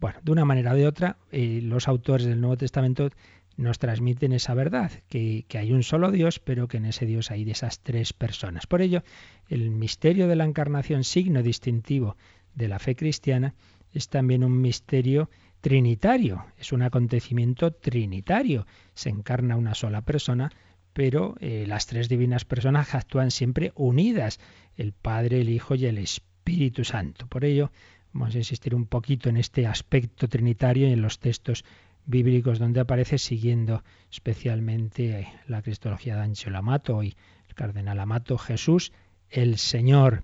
Bueno, 0.01 0.19
de 0.23 0.33
una 0.33 0.45
manera 0.45 0.73
o 0.73 0.77
de 0.77 0.87
otra, 0.87 1.17
eh, 1.33 1.61
los 1.63 1.89
autores 1.89 2.27
del 2.27 2.41
Nuevo 2.41 2.57
Testamento 2.57 3.11
nos 3.57 3.79
transmiten 3.79 4.33
esa 4.33 4.55
verdad, 4.55 4.91
que, 5.09 5.45
que, 5.47 5.59
hay 5.59 5.73
un 5.73 5.85
solo 5.85 6.11
Dios, 6.11 6.41
pero 6.41 6.67
que 6.67 6.79
en 6.79 6.87
ese 6.87 7.07
Dios 7.07 7.31
hay 7.31 7.45
de 7.45 7.53
esas 7.53 7.81
tres 7.81 8.13
personas. 8.13 8.67
Por 8.67 8.83
ello, 8.83 9.05
el 9.49 9.71
misterio 9.71 10.27
de 10.27 10.37
la 10.37 10.45
encarnación, 10.45 11.05
signo 11.05 11.43
distintivo 11.43 12.17
de 12.55 12.69
la 12.69 12.81
fe 12.81 12.97
cristiana, 12.97 13.55
es 13.93 14.09
también 14.09 14.43
un 14.43 14.61
misterio 14.61 15.31
trinitario, 15.61 16.45
es 16.59 16.73
un 16.73 16.83
acontecimiento 16.83 17.73
trinitario. 17.73 18.67
Se 18.93 19.09
encarna 19.09 19.57
una 19.57 19.75
sola 19.75 20.03
persona, 20.03 20.51
pero 20.95 21.35
eh, 21.41 21.67
las 21.67 21.87
tres 21.87 22.09
divinas 22.09 22.45
personas 22.45 22.95
actúan 22.95 23.31
siempre 23.31 23.73
unidas, 23.75 24.41
el 24.77 24.93
Padre, 24.93 25.41
el 25.41 25.51
Hijo 25.51 25.75
y 25.75 25.87
el 25.87 25.99
Espíritu 25.99 26.85
Santo. 26.85 27.27
Por 27.27 27.45
ello, 27.45 27.71
vamos 28.13 28.35
a 28.35 28.39
insistir 28.39 28.75
un 28.75 28.87
poquito 28.87 29.29
en 29.29 29.37
este 29.37 29.67
aspecto 29.67 30.29
trinitario 30.29 30.89
y 30.89 30.93
en 30.93 31.03
los 31.03 31.19
textos 31.19 31.65
bíblicos 32.07 32.59
donde 32.59 32.81
aparece, 32.81 33.19
siguiendo 33.19 33.83
especialmente 34.11 35.29
la 35.49 35.63
cristología 35.63 36.15
de 36.15 36.23
Ancho 36.23 36.51
Amato 36.57 37.03
y 37.03 37.17
el 37.49 37.55
cardenal 37.55 37.99
Amato, 37.99 38.39
Jesús, 38.39 38.93
el 39.31 39.59
Señor. 39.59 40.23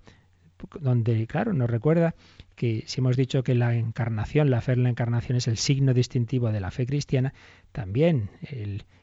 donde, 0.78 1.26
claro, 1.26 1.52
nos 1.52 1.70
recuerda 1.70 2.14
que 2.54 2.84
si 2.86 3.00
hemos 3.00 3.16
dicho 3.16 3.42
que 3.42 3.54
la 3.54 3.74
encarnación, 3.74 4.50
la 4.50 4.60
fe 4.60 4.72
en 4.72 4.82
la 4.82 4.90
encarnación 4.90 5.38
es 5.38 5.48
el 5.48 5.56
signo 5.56 5.94
distintivo 5.94 6.52
de 6.52 6.60
la 6.60 6.70
fe 6.70 6.84
cristiana, 6.84 7.32
también 7.72 8.28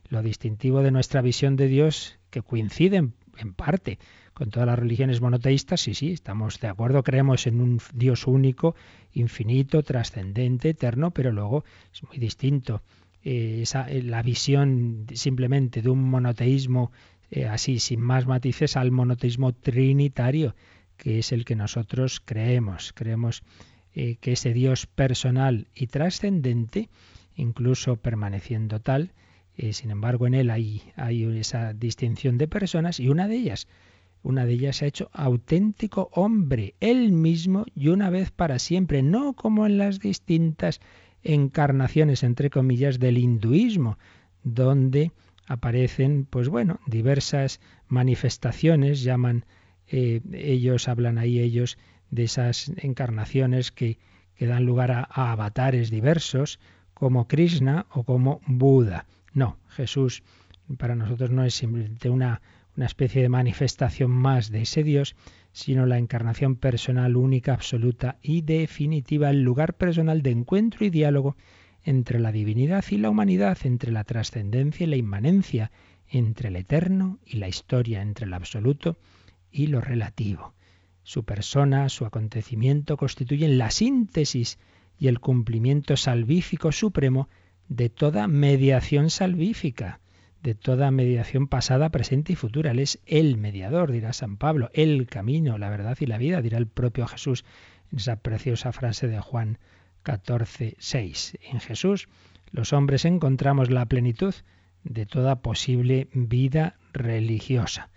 lo 0.10 0.22
distintivo 0.22 0.82
de 0.82 0.91
nuestra 0.91 1.22
visión 1.22 1.56
de 1.56 1.67
Dios, 1.67 2.17
que 2.30 2.41
coincide 2.41 2.98
en 2.98 3.54
parte 3.54 4.00
con 4.34 4.52
todas 4.52 4.67
las 4.67 4.78
religiones 4.78 5.20
monoteístas, 5.20 5.82
sí, 5.82 5.96
sí, 5.96 6.12
estamos 6.12 6.60
de 6.60 6.67
acuerdo, 6.67 7.02
creemos 7.02 7.48
en 7.48 7.60
un 7.60 7.82
Dios 7.93 8.28
único, 8.28 8.76
infinito, 9.12 9.82
trascendente, 9.82 10.70
eterno, 10.70 11.10
pero 11.10 11.32
luego 11.32 11.63
es 11.91 12.04
muy 12.04 12.20
distinto. 12.20 12.84
Eh, 13.24 13.62
esa, 13.63 13.89
eh, 13.89 14.04
la 14.04 14.22
visión 14.22 15.08
simplemente 15.12 15.82
de 15.82 15.89
un 15.89 16.08
monoteísmo 16.08 16.91
eh, 17.32 17.48
así, 17.48 17.80
sin 17.80 18.00
más 18.00 18.28
matices, 18.28 18.78
al 18.78 18.91
monoteísmo 18.91 19.54
trinitario, 19.54 20.56
que 20.98 21.17
es 21.17 21.32
el 21.32 21.43
que 21.43 21.56
nosotros 21.56 22.22
creemos. 22.24 22.93
Creemos 22.93 23.43
que 23.93 24.34
ese 24.34 24.54
Dios 24.54 24.86
personal 24.86 25.70
y 25.74 25.88
trascendente, 25.88 26.89
incluso 27.36 27.96
permaneciendo 27.96 28.80
tal, 28.80 29.12
sin 29.72 29.91
embargo 29.91 30.28
en 30.28 30.34
él 30.36 30.50
hay, 30.50 30.84
hay 30.96 31.24
esa 31.39 31.74
distinción 31.74 32.38
de 32.38 32.48
personas 32.48 33.00
y 33.00 33.10
una 33.10 33.28
de 33.28 33.36
ellas 33.36 33.67
una 34.24 34.46
de 34.46 34.54
ellas 34.54 34.78
se 34.78 34.86
ha 34.86 34.88
hecho 34.89 35.10
auténtico 35.13 36.10
hombre, 36.12 36.76
él 36.80 37.12
mismo 37.13 37.65
y 37.76 37.88
una 37.88 38.10
vez 38.10 38.32
para 38.32 38.60
siempre, 38.60 39.02
no 39.02 39.34
como 39.34 39.65
en 39.65 39.78
las 39.78 40.00
distintas 40.00 40.82
encarnaciones, 41.24 42.24
entre 42.24 42.50
comillas, 42.50 43.00
del 43.00 43.17
hinduismo, 43.17 43.98
donde 44.43 45.12
aparecen, 45.48 46.26
pues 46.30 46.50
bueno, 46.50 46.80
diversas 46.88 47.62
manifestaciones, 47.88 49.02
llaman, 49.02 49.46
eh, 49.88 50.22
ellos 50.34 50.88
hablan 50.88 51.17
ahí 51.17 51.39
ellos 51.39 51.78
de 52.12 52.24
esas 52.24 52.72
encarnaciones 52.78 53.72
que, 53.72 53.98
que 54.36 54.46
dan 54.46 54.65
lugar 54.65 54.91
a 54.91 55.32
avatares 55.32 55.89
diversos, 55.89 56.60
como 56.93 57.28
Krishna 57.28 57.86
o 57.91 58.04
como 58.04 58.41
Buda. 58.46 59.06
No, 59.34 59.58
Jesús 59.70 60.24
para 60.78 60.96
nosotros 60.96 61.32
no 61.32 61.44
es 61.44 61.54
simplemente 61.54 62.10
una 62.10 62.42
una 62.78 62.86
especie 62.86 63.24
de 63.24 63.30
manifestación 63.30 64.12
más 64.12 64.52
de 64.52 64.62
ese 64.62 64.84
Dios, 64.84 65.16
sino 65.52 65.88
la 65.88 65.98
encarnación 65.98 66.56
personal 66.56 67.18
única, 67.18 67.54
absoluta 67.54 68.20
y 68.22 68.42
definitiva, 68.42 69.32
el 69.32 69.42
lugar 69.42 69.74
personal 69.74 70.22
de 70.22 70.30
encuentro 70.30 70.86
y 70.86 70.92
diálogo 70.92 71.36
entre 71.84 72.20
la 72.20 72.32
divinidad 72.32 72.86
y 72.92 72.98
la 72.98 73.10
humanidad, 73.10 73.58
entre 73.63 73.92
la 73.92 74.04
trascendencia 74.04 74.84
y 74.84 74.90
la 74.90 74.96
inmanencia, 74.96 75.72
entre 76.08 76.50
el 76.50 76.56
eterno 76.56 77.18
y 77.26 77.38
la 77.38 77.48
historia, 77.48 78.04
entre 78.04 78.28
el 78.28 78.34
absoluto 78.34 78.98
y 79.52 79.68
lo 79.68 79.82
relativo. 79.82 80.54
Su 81.02 81.24
persona, 81.24 81.90
su 81.90 82.06
acontecimiento 82.06 82.96
constituyen 82.96 83.58
la 83.58 83.72
síntesis 83.72 84.60
y 85.00 85.08
el 85.08 85.20
cumplimiento 85.20 85.98
salvífico 85.98 86.72
supremo 86.72 87.28
de 87.70 87.90
toda 87.90 88.28
mediación 88.28 89.10
salvífica 89.10 90.00
de 90.44 90.56
toda 90.56 90.92
mediación 90.92 91.48
pasada, 91.48 91.90
presente 91.90 92.34
y 92.34 92.36
futura. 92.36 92.72
Él 92.72 92.80
es 92.80 93.00
el 93.06 93.38
mediador, 93.38 93.92
dirá 93.92 94.14
San 94.14 94.38
Pablo, 94.38 94.70
el 94.74 95.08
camino, 95.08 95.58
la 95.58 95.70
verdad 95.70 95.98
y 96.00 96.06
la 96.06 96.18
vida, 96.18 96.42
dirá 96.42 96.58
el 96.58 96.68
propio 96.68 97.08
Jesús 97.08 97.44
en 97.92 97.98
esa 97.98 98.18
preciosa 98.18 98.72
frase 98.72 99.08
de 99.08 99.20
Juan 99.20 99.58
14, 100.04 100.76
6. 100.80 101.38
En 101.52 101.60
Jesús 101.60 102.08
los 102.52 102.72
hombres 102.72 103.06
encontramos 103.06 103.70
la 103.70 103.86
plenitud 103.88 104.34
de 104.84 105.06
toda 105.06 105.42
posible 105.42 106.08
vida 106.14 106.78
religiosa. 106.94 107.90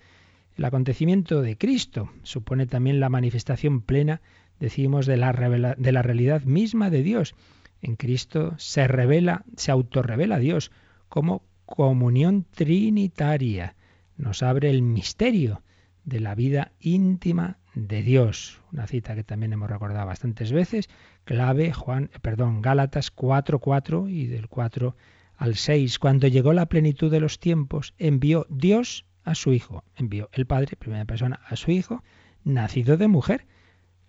El 0.56 0.64
acontecimiento 0.64 1.42
de 1.42 1.56
Cristo 1.56 2.10
supone 2.22 2.66
también 2.66 3.00
la 3.00 3.08
manifestación 3.08 3.80
plena, 3.80 4.20
decimos, 4.58 5.06
de 5.06 5.16
la, 5.16 5.32
de 5.78 5.92
la 5.92 6.02
realidad 6.02 6.42
misma 6.42 6.90
de 6.90 7.02
Dios. 7.02 7.34
En 7.82 7.96
Cristo 7.96 8.54
se 8.58 8.86
revela, 8.86 9.44
se 9.56 9.70
autorrevela 9.70 10.38
Dios 10.38 10.70
como 11.08 11.42
comunión 11.66 12.46
trinitaria. 12.50 13.76
Nos 14.16 14.42
abre 14.42 14.70
el 14.70 14.82
misterio 14.82 15.62
de 16.04 16.20
la 16.20 16.34
vida 16.34 16.72
íntima 16.80 17.58
de 17.74 18.02
Dios. 18.02 18.60
Una 18.72 18.86
cita 18.86 19.14
que 19.14 19.24
también 19.24 19.52
hemos 19.52 19.70
recordado 19.70 20.06
bastantes 20.06 20.52
veces, 20.52 20.88
clave 21.24 21.72
Juan, 21.72 22.10
perdón, 22.22 22.62
Gálatas 22.62 23.10
4:4 23.14 24.08
y 24.08 24.26
del 24.26 24.48
4 24.48 24.96
al 25.36 25.54
6. 25.54 25.98
Cuando 25.98 26.28
llegó 26.28 26.52
la 26.52 26.66
plenitud 26.66 27.10
de 27.10 27.20
los 27.20 27.38
tiempos, 27.38 27.94
envió 27.98 28.46
Dios 28.50 29.06
a 29.24 29.34
su 29.34 29.52
hijo, 29.52 29.84
envió 29.96 30.28
el 30.32 30.46
Padre, 30.46 30.76
primera 30.76 31.04
persona, 31.04 31.40
a 31.46 31.56
su 31.56 31.70
hijo, 31.70 32.02
nacido 32.44 32.96
de 32.96 33.08
mujer. 33.08 33.46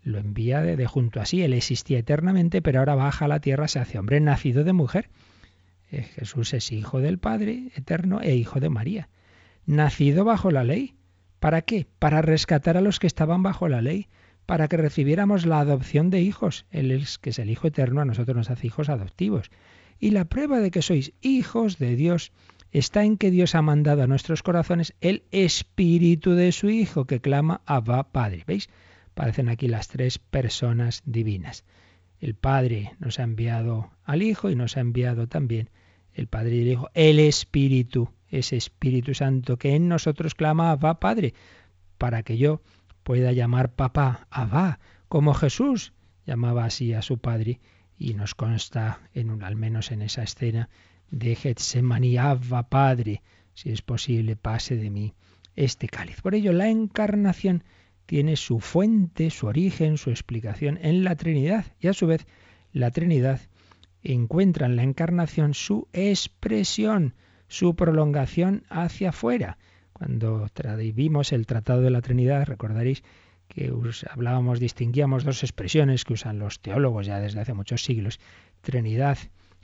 Lo 0.04 0.18
envía 0.18 0.62
de, 0.62 0.86
junto 0.88 1.22
a 1.22 1.26
sí, 1.26 1.44
él 1.44 1.54
existía 1.54 2.00
eternamente, 2.00 2.62
pero 2.62 2.80
ahora 2.80 2.96
baja 2.96 3.26
a 3.26 3.28
la 3.28 3.40
tierra, 3.40 3.68
se 3.68 3.80
hace 3.80 4.00
hombre, 4.00 4.20
nacido 4.20 4.64
de 4.64 4.74
mujer. 4.74 5.10
Eh, 5.92 6.04
Jesús 6.04 6.54
es 6.54 6.72
hijo 6.72 7.00
del 7.00 7.20
Padre 7.20 7.72
eterno 7.76 8.22
e 8.22 8.36
hijo 8.36 8.60
de 8.60 8.70
María, 8.70 9.10
nacido 9.66 10.24
bajo 10.24 10.50
la 10.50 10.64
ley. 10.64 10.96
¿Para 11.40 11.62
qué? 11.62 11.88
Para 12.00 12.22
rescatar 12.22 12.78
a 12.78 12.82
los 12.82 13.00
que 13.00 13.08
estaban 13.08 13.44
bajo 13.44 13.68
la 13.68 13.82
ley, 13.82 14.08
para 14.46 14.68
que 14.68 14.78
recibiéramos 14.78 15.46
la 15.46 15.60
adopción 15.60 16.10
de 16.10 16.22
hijos. 16.22 16.66
Él 16.72 16.92
es 16.92 17.18
que 17.18 17.30
es 17.32 17.40
el 17.40 17.50
Hijo 17.50 17.68
eterno, 17.68 18.02
a 18.02 18.06
nosotros 18.06 18.36
nos 18.36 18.50
hace 18.50 18.68
hijos 18.68 18.90
adoptivos. 18.90 19.50
Y 20.00 20.12
la 20.12 20.26
prueba 20.26 20.60
de 20.60 20.72
que 20.72 20.82
sois 20.82 21.14
hijos 21.22 21.78
de 21.78 21.96
Dios 21.96 22.32
está 22.72 23.04
en 23.04 23.18
que 23.18 23.32
Dios 23.32 23.56
ha 23.56 23.62
mandado 23.62 24.04
a 24.04 24.08
nuestros 24.08 24.44
corazones 24.44 24.94
el 25.02 25.24
espíritu 25.32 26.32
de 26.32 26.52
su 26.52 26.70
Hijo 26.70 27.06
que 27.06 27.22
clama 27.22 27.62
Abba 27.66 28.12
Padre. 28.12 28.44
¿Veis? 28.48 28.70
Parecen 29.22 29.50
aquí 29.50 29.68
las 29.68 29.88
tres 29.88 30.18
personas 30.18 31.04
divinas. 31.06 31.64
El 32.20 32.34
Padre 32.34 32.96
nos 32.98 33.20
ha 33.20 33.24
enviado 33.24 33.92
al 34.04 34.24
Hijo 34.24 34.50
y 34.50 34.56
nos 34.56 34.78
ha 34.78 34.80
enviado 34.80 35.28
también 35.28 35.70
el 36.12 36.26
Padre 36.26 36.56
y 36.56 36.62
el 36.62 36.68
Hijo, 36.70 36.90
el 36.96 37.20
Espíritu, 37.20 38.10
ese 38.30 38.58
Espíritu 38.58 39.14
Santo 39.14 39.58
que 39.58 39.76
en 39.76 39.88
nosotros 39.88 40.34
clama 40.34 40.72
Abba 40.72 41.00
Padre, 41.00 41.36
para 42.00 42.24
que 42.24 42.40
yo 42.40 42.64
pueda 43.04 43.32
llamar 43.32 43.76
papá 43.76 44.26
Abba, 44.32 44.80
como 45.08 45.36
Jesús 45.36 45.94
llamaba 46.26 46.66
así 46.66 46.94
a 46.94 47.04
su 47.04 47.20
Padre, 47.20 47.60
y 48.00 48.16
nos 48.16 48.34
consta, 48.34 49.02
en 49.14 49.44
al 49.44 49.56
menos 49.56 49.92
en 49.92 50.02
esa 50.02 50.24
escena, 50.24 50.68
de 51.12 51.36
Getsemaní, 51.36 52.18
Abba 52.18 52.70
Padre, 52.70 53.22
si 53.54 53.70
es 53.70 53.84
posible, 53.84 54.36
pase 54.36 54.78
de 54.78 54.90
mí 54.90 55.14
este 55.56 55.88
cáliz. 55.88 56.22
Por 56.22 56.34
ello, 56.34 56.54
la 56.54 56.70
encarnación 56.70 57.64
tiene 58.06 58.36
su 58.36 58.60
fuente, 58.60 59.30
su 59.30 59.48
origen, 59.48 59.98
su 59.98 60.10
explicación 60.10 60.80
en 60.82 61.04
la 61.04 61.16
Trinidad, 61.16 61.66
y 61.80 61.88
a 61.88 61.94
su 61.94 62.08
vez 62.08 62.26
la 62.74 62.92
Trinidad 62.92 63.40
encuentra 64.04 64.66
en 64.66 64.76
la 64.76 64.84
encarnación 64.84 65.54
su 65.54 65.88
expresión, 65.94 67.14
su 67.48 67.76
prolongación 67.76 68.64
hacia 68.70 69.10
afuera. 69.10 69.58
Cuando 69.94 70.50
vimos 70.94 71.32
el 71.32 71.46
Tratado 71.46 71.82
de 71.82 71.92
la 71.92 72.02
Trinidad, 72.02 72.46
recordaréis 72.46 73.04
que 73.48 73.72
hablábamos, 74.10 74.60
distinguíamos 74.60 75.24
dos 75.24 75.44
expresiones 75.44 76.06
que 76.06 76.14
usan 76.14 76.40
los 76.40 76.62
teólogos 76.62 77.06
ya 77.06 77.20
desde 77.20 77.42
hace 77.42 77.54
muchos 77.54 77.84
siglos, 77.84 78.20
Trinidad 78.62 79.18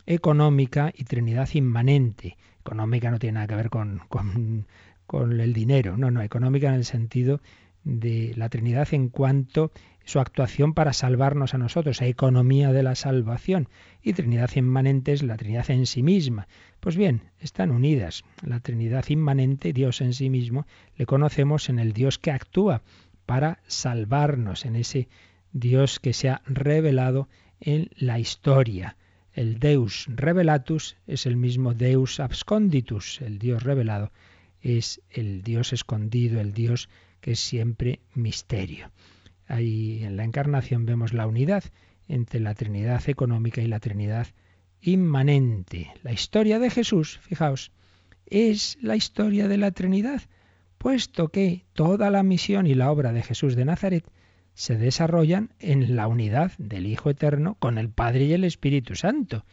económica 0.06 0.92
y 0.96 1.04
Trinidad 1.06 1.50
inmanente. 1.54 2.38
Económica 2.62 3.12
no 3.12 3.20
tiene 3.20 3.36
nada 3.36 3.48
que 3.48 3.56
ver 3.56 3.70
con, 3.70 4.02
con, 4.10 4.68
con 5.06 5.40
el 5.40 5.54
dinero, 5.54 5.98
no, 5.98 6.12
no, 6.12 6.22
económica 6.22 6.68
en 6.68 6.76
el 6.76 6.86
sentido 6.86 7.42
de 7.88 8.34
la 8.36 8.50
Trinidad 8.50 8.90
en 8.92 9.08
cuanto 9.08 9.72
su 10.04 10.20
actuación 10.20 10.74
para 10.74 10.92
salvarnos 10.92 11.54
a 11.54 11.58
nosotros, 11.58 12.02
a 12.02 12.06
economía 12.06 12.74
de 12.74 12.84
la 12.84 12.96
salvación. 12.96 13.70
Y 14.02 14.14
Trinidad 14.14 14.50
inmanente 14.56 15.14
es 15.14 15.24
la 15.24 15.38
Trinidad 15.38 15.72
en 15.72 15.86
sí 15.86 16.04
misma. 16.04 16.48
Pues 16.82 16.98
bien, 16.98 17.22
están 17.40 17.72
unidas. 17.72 18.24
La 18.42 18.60
Trinidad 18.60 19.06
inmanente, 19.08 19.72
Dios 19.72 20.02
en 20.02 20.14
sí 20.14 20.30
mismo, 20.30 20.68
le 20.98 21.06
conocemos 21.06 21.70
en 21.70 21.80
el 21.80 21.94
Dios 21.94 22.20
que 22.20 22.32
actúa 22.32 22.82
para 23.26 23.60
salvarnos, 23.68 24.66
en 24.66 24.76
ese 24.76 25.08
Dios 25.54 26.00
que 26.00 26.14
se 26.14 26.30
ha 26.30 26.42
revelado 26.46 27.30
en 27.62 27.90
la 27.96 28.20
historia. 28.20 28.98
El 29.34 29.60
Deus 29.60 30.08
revelatus 30.10 30.98
es 31.08 31.26
el 31.26 31.38
mismo 31.38 31.74
Deus 31.74 32.20
absconditus, 32.20 33.22
el 33.22 33.40
Dios 33.40 33.64
revelado 33.64 34.12
es 34.62 35.02
el 35.10 35.44
Dios 35.44 35.74
escondido, 35.74 36.42
el 36.42 36.54
Dios 36.54 36.90
que 37.22 37.32
es 37.32 37.40
siempre 37.40 38.00
misterio. 38.14 38.92
Ahí 39.48 40.04
en 40.04 40.18
la 40.18 40.24
encarnación 40.24 40.86
vemos 40.86 41.14
la 41.14 41.28
unidad 41.28 41.64
entre 42.08 42.40
la 42.40 42.54
Trinidad 42.54 43.08
económica 43.08 43.62
y 43.62 43.68
la 43.68 43.80
Trinidad 43.80 44.28
inmanente. 44.82 45.92
La 46.04 46.12
historia 46.12 46.60
de 46.60 46.70
Jesús, 46.70 47.20
fijaos, 47.22 47.72
es 48.26 48.78
la 48.82 48.96
historia 48.96 49.48
de 49.48 49.58
la 49.58 49.72
Trinidad, 49.72 50.22
puesto 50.78 51.30
que 51.30 51.66
toda 51.74 52.10
la 52.12 52.24
misión 52.24 52.68
y 52.68 52.76
la 52.76 52.92
obra 52.92 53.14
de 53.14 53.24
Jesús 53.24 53.56
de 53.56 53.66
Nazaret 53.66 54.06
se 54.54 54.76
desarrollan 54.76 55.52
en 55.60 55.96
la 55.96 56.08
unidad 56.08 56.52
del 56.58 56.88
Hijo 56.88 57.10
Eterno 57.10 57.56
con 57.56 57.78
el 57.78 57.90
Padre 57.90 58.26
y 58.26 58.34
el 58.34 58.44
Espíritu 58.44 58.96
Santo. 58.96 59.46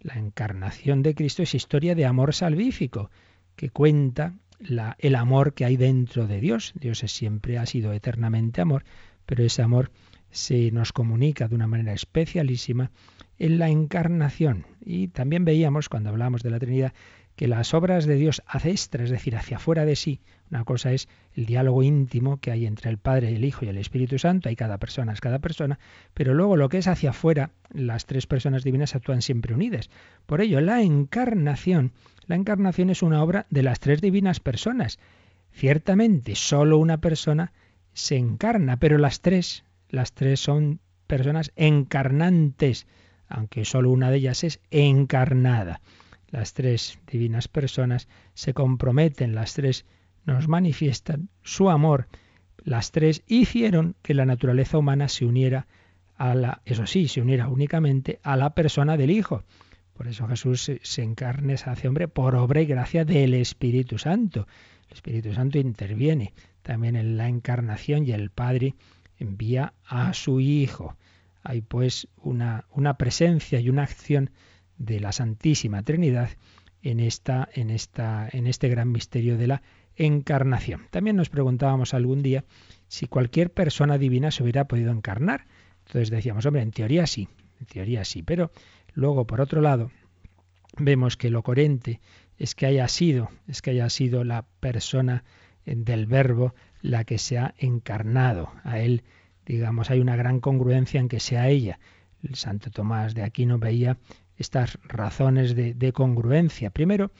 La 0.00 0.14
encarnación 0.14 1.02
de 1.02 1.14
Cristo 1.14 1.42
es 1.42 1.54
historia 1.54 1.94
de 1.94 2.06
amor 2.06 2.34
salvífico, 2.34 3.10
que 3.54 3.70
cuenta 3.70 4.34
el 4.60 5.14
amor 5.14 5.54
que 5.54 5.64
hay 5.64 5.76
dentro 5.76 6.26
de 6.26 6.40
Dios. 6.40 6.72
Dios 6.74 7.02
es 7.04 7.12
siempre 7.12 7.58
ha 7.58 7.66
sido 7.66 7.92
eternamente 7.92 8.60
amor, 8.60 8.84
pero 9.26 9.44
ese 9.44 9.62
amor 9.62 9.90
se 10.30 10.70
nos 10.70 10.92
comunica 10.92 11.48
de 11.48 11.54
una 11.54 11.66
manera 11.66 11.92
especialísima 11.92 12.90
en 13.38 13.58
la 13.58 13.68
encarnación. 13.68 14.66
Y 14.84 15.08
también 15.08 15.44
veíamos, 15.44 15.88
cuando 15.88 16.10
hablamos 16.10 16.42
de 16.42 16.50
la 16.50 16.58
Trinidad, 16.58 16.92
que 17.36 17.48
las 17.48 17.74
obras 17.74 18.06
de 18.06 18.16
Dios 18.16 18.42
extra, 18.64 19.04
es 19.04 19.10
decir, 19.10 19.36
hacia 19.36 19.58
afuera 19.58 19.84
de 19.84 19.94
sí, 19.94 20.20
una 20.50 20.64
cosa 20.64 20.92
es 20.92 21.08
el 21.34 21.44
diálogo 21.44 21.82
íntimo 21.82 22.38
que 22.38 22.50
hay 22.50 22.66
entre 22.66 22.90
el 22.90 22.96
Padre, 22.96 23.34
el 23.34 23.44
Hijo 23.44 23.64
y 23.64 23.68
el 23.68 23.76
Espíritu 23.76 24.18
Santo, 24.18 24.48
hay 24.48 24.56
cada 24.56 24.78
persona 24.78 25.12
es 25.12 25.20
cada 25.20 25.38
persona, 25.38 25.78
pero 26.14 26.32
luego 26.32 26.56
lo 26.56 26.70
que 26.70 26.78
es 26.78 26.88
hacia 26.88 27.10
afuera, 27.10 27.50
las 27.70 28.06
tres 28.06 28.26
personas 28.26 28.64
divinas 28.64 28.94
actúan 28.94 29.20
siempre 29.20 29.54
unidas. 29.54 29.90
Por 30.24 30.40
ello, 30.40 30.60
la 30.62 30.80
encarnación, 30.82 31.92
la 32.26 32.36
encarnación 32.36 32.90
es 32.90 33.02
una 33.02 33.22
obra 33.22 33.46
de 33.50 33.62
las 33.62 33.80
tres 33.80 34.00
divinas 34.00 34.40
personas. 34.40 34.98
Ciertamente, 35.52 36.34
solo 36.34 36.78
una 36.78 36.98
persona 36.98 37.52
se 37.92 38.16
encarna, 38.16 38.78
pero 38.78 38.98
las 38.98 39.20
tres, 39.20 39.64
las 39.88 40.12
tres 40.12 40.40
son 40.40 40.80
personas 41.06 41.52
encarnantes, 41.56 42.86
aunque 43.28 43.64
solo 43.64 43.90
una 43.90 44.10
de 44.10 44.18
ellas 44.18 44.44
es 44.44 44.60
encarnada 44.70 45.80
las 46.30 46.52
tres 46.54 46.98
divinas 47.06 47.48
personas 47.48 48.08
se 48.34 48.54
comprometen, 48.54 49.34
las 49.34 49.54
tres 49.54 49.86
nos 50.24 50.48
manifiestan 50.48 51.28
su 51.42 51.70
amor, 51.70 52.08
las 52.58 52.90
tres 52.90 53.22
hicieron 53.26 53.94
que 54.02 54.14
la 54.14 54.26
naturaleza 54.26 54.78
humana 54.78 55.08
se 55.08 55.24
uniera 55.24 55.66
a 56.16 56.34
la, 56.34 56.62
eso 56.64 56.86
sí, 56.86 57.08
se 57.08 57.20
uniera 57.20 57.48
únicamente 57.48 58.18
a 58.22 58.36
la 58.36 58.50
persona 58.50 58.96
del 58.96 59.10
Hijo. 59.10 59.44
Por 59.96 60.08
eso 60.08 60.26
Jesús 60.28 60.70
se 60.82 61.02
encarne, 61.02 61.56
se 61.56 61.70
hace 61.70 61.88
hombre 61.88 62.06
por 62.06 62.34
obra 62.34 62.60
y 62.60 62.66
gracia 62.66 63.04
del 63.04 63.34
Espíritu 63.34 63.96
Santo. 63.98 64.46
El 64.88 64.94
Espíritu 64.94 65.32
Santo 65.32 65.58
interviene 65.58 66.34
también 66.62 66.96
en 66.96 67.16
la 67.16 67.28
encarnación 67.28 68.06
y 68.06 68.12
el 68.12 68.30
Padre 68.30 68.74
envía 69.18 69.72
a 69.86 70.12
su 70.12 70.40
Hijo. 70.40 70.96
Hay 71.42 71.62
pues 71.62 72.08
una, 72.18 72.66
una 72.70 72.98
presencia 72.98 73.58
y 73.58 73.70
una 73.70 73.84
acción 73.84 74.30
de 74.76 75.00
la 75.00 75.12
Santísima 75.12 75.82
Trinidad 75.82 76.30
en, 76.82 77.00
esta, 77.00 77.48
en, 77.54 77.70
esta, 77.70 78.28
en 78.30 78.46
este 78.46 78.68
gran 78.68 78.92
misterio 78.92 79.38
de 79.38 79.46
la 79.46 79.62
encarnación. 79.96 80.88
También 80.90 81.16
nos 81.16 81.30
preguntábamos 81.30 81.94
algún 81.94 82.22
día 82.22 82.44
si 82.88 83.06
cualquier 83.06 83.50
persona 83.50 83.96
divina 83.96 84.30
se 84.30 84.42
hubiera 84.42 84.66
podido 84.68 84.92
encarnar. 84.92 85.46
Entonces 85.86 86.10
decíamos, 86.10 86.44
hombre, 86.44 86.62
en 86.62 86.70
teoría 86.70 87.06
sí, 87.06 87.28
en 87.60 87.66
teoría 87.66 88.04
sí, 88.04 88.22
pero 88.22 88.50
luego, 88.96 89.28
por 89.28 89.40
otro 89.40 89.60
lado, 89.60 89.92
vemos 90.76 91.16
que 91.16 91.30
lo 91.30 91.44
coherente 91.44 92.00
es 92.36 92.56
que 92.56 92.66
haya 92.66 92.88
sido, 92.88 93.30
es 93.46 93.62
que 93.62 93.70
haya 93.70 93.88
sido 93.88 94.24
la 94.24 94.44
persona 94.58 95.22
del 95.64 96.06
verbo 96.06 96.54
la 96.82 97.04
que 97.04 97.18
se 97.18 97.38
ha 97.38 97.54
encarnado. 97.58 98.50
A 98.64 98.80
él, 98.80 99.04
digamos, 99.46 99.90
hay 99.90 100.00
una 100.00 100.16
gran 100.16 100.40
congruencia 100.40 101.00
en 101.00 101.08
que 101.08 101.20
sea 101.20 101.48
ella. 101.48 101.78
El 102.22 102.34
santo 102.34 102.70
Tomás 102.70 103.14
de 103.14 103.22
Aquino 103.22 103.58
veía 103.58 103.98
estas 104.36 104.78
razones 104.84 105.54
de, 105.54 105.92
congruencia. 105.92 106.70
Primero, 106.70 107.10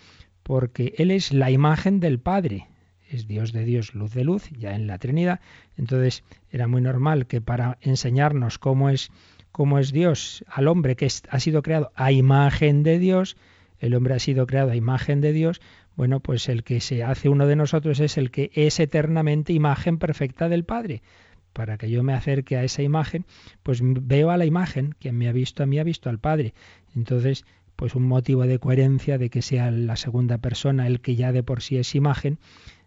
porque 0.42 0.94
Él 0.98 1.10
es 1.10 1.32
la 1.32 1.50
imagen 1.50 2.00
del 2.00 2.18
Padre, 2.18 2.68
es 3.10 3.26
Dios 3.26 3.52
de 3.52 3.64
Dios, 3.64 3.94
luz 3.94 4.12
de 4.12 4.24
luz, 4.24 4.50
ya 4.50 4.74
en 4.74 4.86
la 4.86 4.98
Trinidad. 4.98 5.40
Entonces 5.76 6.24
era 6.50 6.66
muy 6.66 6.82
normal 6.82 7.26
que 7.26 7.40
para 7.40 7.78
enseñarnos 7.80 8.58
cómo 8.58 8.90
es, 8.90 9.10
cómo 9.56 9.78
es 9.78 9.90
Dios 9.90 10.44
al 10.48 10.68
hombre 10.68 10.96
que 10.96 11.08
ha 11.30 11.40
sido 11.40 11.62
creado 11.62 11.90
a 11.94 12.12
imagen 12.12 12.82
de 12.82 12.98
Dios, 12.98 13.38
el 13.78 13.94
hombre 13.94 14.12
ha 14.12 14.18
sido 14.18 14.46
creado 14.46 14.72
a 14.72 14.76
imagen 14.76 15.22
de 15.22 15.32
Dios, 15.32 15.62
bueno, 15.94 16.20
pues 16.20 16.50
el 16.50 16.62
que 16.62 16.82
se 16.82 17.02
hace 17.02 17.30
uno 17.30 17.46
de 17.46 17.56
nosotros 17.56 17.98
es 18.00 18.18
el 18.18 18.30
que 18.30 18.50
es 18.52 18.78
eternamente 18.80 19.54
imagen 19.54 19.96
perfecta 19.96 20.50
del 20.50 20.64
Padre 20.64 21.00
para 21.54 21.78
que 21.78 21.88
yo 21.88 22.02
me 22.02 22.12
acerque 22.12 22.58
a 22.58 22.64
esa 22.64 22.82
imagen, 22.82 23.24
pues 23.62 23.80
veo 23.82 24.28
a 24.28 24.36
la 24.36 24.44
imagen, 24.44 24.94
quien 25.00 25.16
me 25.16 25.26
ha 25.26 25.32
visto 25.32 25.62
a 25.62 25.66
mí 25.66 25.78
ha 25.78 25.84
visto 25.84 26.10
al 26.10 26.18
Padre. 26.18 26.52
Entonces, 26.94 27.46
pues 27.76 27.94
un 27.94 28.02
motivo 28.02 28.42
de 28.42 28.58
coherencia 28.58 29.16
de 29.16 29.30
que 29.30 29.40
sea 29.40 29.70
la 29.70 29.96
segunda 29.96 30.36
persona 30.36 30.86
el 30.86 31.00
que 31.00 31.16
ya 31.16 31.32
de 31.32 31.42
por 31.42 31.62
sí 31.62 31.78
es 31.78 31.94
imagen 31.94 32.38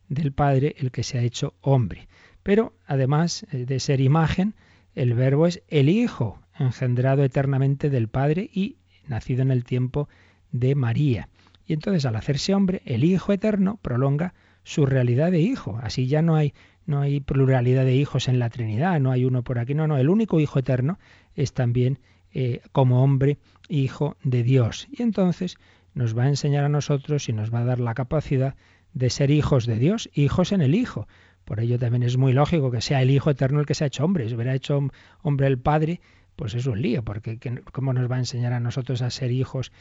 del 0.07 0.33
Padre, 0.33 0.75
el 0.77 0.91
que 0.91 1.01
se 1.01 1.17
ha 1.17 1.23
hecho 1.23 1.55
hombre. 1.61 2.07
Pero 2.43 2.73
además 2.85 3.47
eh, 3.51 3.65
de 3.65 3.79
ser 3.79 4.01
imagen, 4.01 4.53
el 4.93 5.15
verbo 5.15 5.47
es 5.47 5.63
el 5.67 5.89
Hijo, 5.89 6.39
engendrado 6.59 7.23
eternamente 7.23 7.89
del 7.89 8.07
Padre 8.07 8.49
y 8.53 8.77
nacido 9.07 9.41
en 9.41 9.51
el 9.51 9.63
tiempo 9.63 10.07
de 10.51 10.75
María. 10.75 11.29
Y 11.65 11.73
entonces 11.73 12.05
al 12.05 12.15
hacerse 12.15 12.53
hombre, 12.53 12.81
el 12.85 13.03
Hijo 13.03 13.33
eterno 13.33 13.79
prolonga 13.81 14.33
su 14.63 14.85
realidad 14.85 15.31
de 15.31 15.39
hijo. 15.39 15.79
Así 15.81 16.07
ya 16.07 16.21
no 16.21 16.35
hay 16.35 16.53
no 16.85 17.01
hay 17.01 17.19
pluralidad 17.19 17.85
de 17.85 17.95
hijos 17.95 18.27
en 18.27 18.39
la 18.39 18.49
Trinidad, 18.49 18.99
no 18.99 19.11
hay 19.11 19.23
uno 19.23 19.43
por 19.43 19.59
aquí, 19.59 19.75
no, 19.75 19.87
no, 19.87 19.97
el 19.97 20.09
único 20.09 20.39
Hijo 20.39 20.57
eterno 20.57 20.97
es 21.35 21.53
también 21.53 21.99
eh, 22.33 22.61
como 22.71 23.03
hombre 23.03 23.37
Hijo 23.67 24.17
de 24.23 24.41
Dios. 24.41 24.87
Y 24.91 25.03
entonces 25.03 25.57
nos 25.93 26.17
va 26.17 26.23
a 26.23 26.29
enseñar 26.29 26.63
a 26.63 26.69
nosotros 26.69 27.29
y 27.29 27.33
nos 27.33 27.53
va 27.53 27.59
a 27.59 27.65
dar 27.65 27.79
la 27.79 27.93
capacidad 27.93 28.55
de 28.93 29.11
ser 29.11 29.29
hijos 29.29 29.67
de 29.67 29.75
Dios, 29.75 30.09
hijos 30.13 30.51
en 30.51 30.61
el 30.61 30.73
Hijo. 30.73 31.07
Por 31.45 31.59
ello 31.59 31.77
también 31.77 32.03
es 32.03 32.17
muy 32.17 32.33
lógico 32.33 32.71
que 32.71 32.81
sea 32.81 33.03
el 33.03 33.11
Hijo 33.11 33.29
eterno 33.29 33.59
el 33.59 33.67
que 33.67 33.75
se 33.75 33.83
ha 33.83 33.87
hecho 33.87 34.03
hombre. 34.03 34.27
Si 34.27 34.33
hubiera 34.33 34.55
hecho 34.55 34.79
hombre 35.21 35.45
el 35.45 35.59
Padre, 35.59 36.01
pues 36.39 36.55
es 36.55 36.67
un 36.67 36.81
lío, 36.81 37.03
porque 37.03 37.37
¿cómo 37.73 37.91
nos 37.91 38.09
va 38.09 38.15
a 38.15 38.19
enseñar 38.19 38.53
a 38.53 38.61
nosotros 38.61 39.01
a 39.01 39.09
ser 39.09 39.29
hijos? 39.29 39.73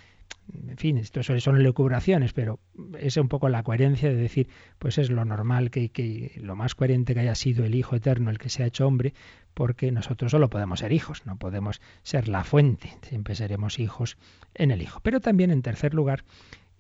En 0.66 0.76
fin, 0.76 0.98
esto 0.98 1.22
son 1.22 1.62
lecubraciones, 1.62 2.32
pero 2.32 2.58
es 2.98 3.16
un 3.16 3.28
poco 3.28 3.48
la 3.48 3.62
coherencia 3.62 4.08
de 4.08 4.16
decir, 4.16 4.48
pues 4.80 4.98
es 4.98 5.08
lo 5.08 5.24
normal, 5.24 5.70
que, 5.70 5.90
que 5.90 6.32
lo 6.42 6.56
más 6.56 6.74
coherente 6.74 7.14
que 7.14 7.20
haya 7.20 7.36
sido 7.36 7.64
el 7.64 7.76
Hijo 7.76 7.94
Eterno, 7.94 8.28
el 8.28 8.38
que 8.38 8.48
se 8.48 8.64
ha 8.64 8.66
hecho 8.66 8.88
hombre, 8.88 9.14
porque 9.54 9.92
nosotros 9.92 10.32
solo 10.32 10.50
podemos 10.50 10.80
ser 10.80 10.90
hijos, 10.90 11.26
no 11.26 11.36
podemos 11.36 11.80
ser 12.02 12.26
la 12.26 12.42
fuente, 12.42 12.92
siempre 13.02 13.36
seremos 13.36 13.78
hijos 13.78 14.18
en 14.56 14.72
el 14.72 14.82
Hijo. 14.82 14.98
Pero 14.98 15.20
también, 15.20 15.52
en 15.52 15.62
tercer 15.62 15.94
lugar, 15.94 16.24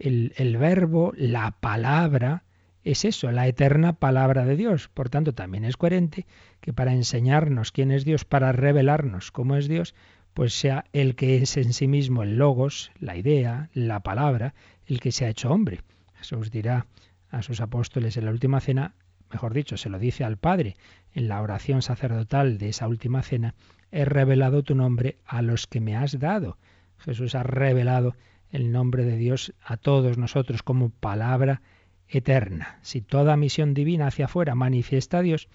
el 0.00 0.56
verbo, 0.56 1.12
la 1.16 1.52
palabra, 1.52 2.42
es 2.84 3.04
eso, 3.04 3.30
la 3.32 3.46
eterna 3.46 3.94
palabra 3.94 4.44
de 4.44 4.56
Dios. 4.56 4.88
Por 4.88 5.10
tanto, 5.10 5.34
también 5.34 5.64
es 5.64 5.76
coherente 5.76 6.26
que 6.60 6.72
para 6.72 6.92
enseñarnos 6.92 7.72
quién 7.72 7.90
es 7.90 8.04
Dios, 8.04 8.24
para 8.24 8.52
revelarnos 8.52 9.30
cómo 9.30 9.56
es 9.56 9.68
Dios, 9.68 9.94
pues 10.34 10.54
sea 10.54 10.84
el 10.92 11.16
que 11.16 11.38
es 11.38 11.56
en 11.56 11.72
sí 11.72 11.88
mismo 11.88 12.22
el 12.22 12.36
logos, 12.36 12.92
la 12.98 13.16
idea, 13.16 13.70
la 13.74 14.00
palabra, 14.00 14.54
el 14.86 15.00
que 15.00 15.12
se 15.12 15.24
ha 15.26 15.30
hecho 15.30 15.50
hombre. 15.50 15.80
Jesús 16.14 16.50
dirá 16.50 16.86
a 17.30 17.42
sus 17.42 17.60
apóstoles 17.60 18.16
en 18.16 18.24
la 18.24 18.30
última 18.30 18.60
cena, 18.60 18.94
mejor 19.30 19.52
dicho, 19.52 19.76
se 19.76 19.90
lo 19.90 19.98
dice 19.98 20.24
al 20.24 20.36
Padre 20.36 20.76
en 21.12 21.28
la 21.28 21.42
oración 21.42 21.82
sacerdotal 21.82 22.58
de 22.58 22.68
esa 22.70 22.88
última 22.88 23.22
cena, 23.22 23.54
he 23.90 24.04
revelado 24.04 24.62
tu 24.62 24.74
nombre 24.74 25.18
a 25.26 25.42
los 25.42 25.66
que 25.66 25.80
me 25.80 25.96
has 25.96 26.18
dado. 26.18 26.58
Jesús 26.98 27.34
ha 27.34 27.42
revelado 27.42 28.14
el 28.50 28.72
nombre 28.72 29.04
de 29.04 29.16
Dios 29.16 29.54
a 29.62 29.76
todos 29.76 30.18
nosotros 30.18 30.62
como 30.62 30.90
palabra 30.90 31.62
eterna. 32.08 32.78
Si 32.82 33.00
toda 33.00 33.36
misión 33.36 33.74
divina 33.74 34.06
hacia 34.06 34.26
afuera 34.26 34.54
manifiesta 34.54 35.18
a 35.18 35.22
Dios, 35.22 35.48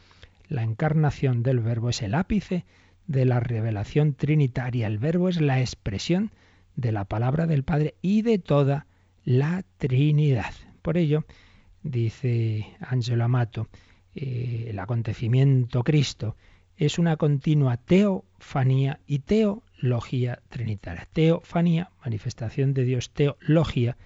la 0.47 0.63
encarnación 0.63 1.43
del 1.43 1.59
Verbo 1.59 1.89
es 1.89 2.01
el 2.01 2.13
ápice 2.13 2.65
de 3.07 3.25
la 3.25 3.39
revelación 3.39 4.13
trinitaria. 4.13 4.87
El 4.87 4.97
Verbo 4.97 5.29
es 5.29 5.41
la 5.41 5.59
expresión 5.59 6.31
de 6.75 6.91
la 6.91 7.05
palabra 7.05 7.47
del 7.47 7.63
Padre 7.63 7.95
y 8.01 8.21
de 8.21 8.39
toda 8.39 8.87
la 9.23 9.63
Trinidad. 9.77 10.53
Por 10.81 10.97
ello, 10.97 11.25
dice 11.81 12.67
Angelo 12.79 13.23
Amato, 13.23 13.67
eh, 14.15 14.67
el 14.69 14.79
acontecimiento 14.79 15.83
Cristo 15.83 16.35
es 16.77 16.99
una 16.99 17.17
continua 17.17 17.77
teofanía 17.77 18.99
y 19.07 19.19
teología 19.19 20.41
trinitaria. 20.49 21.07
Teofanía, 21.11 21.91
manifestación 22.03 22.73
de 22.73 22.83
Dios, 22.83 23.11
teología, 23.11 23.97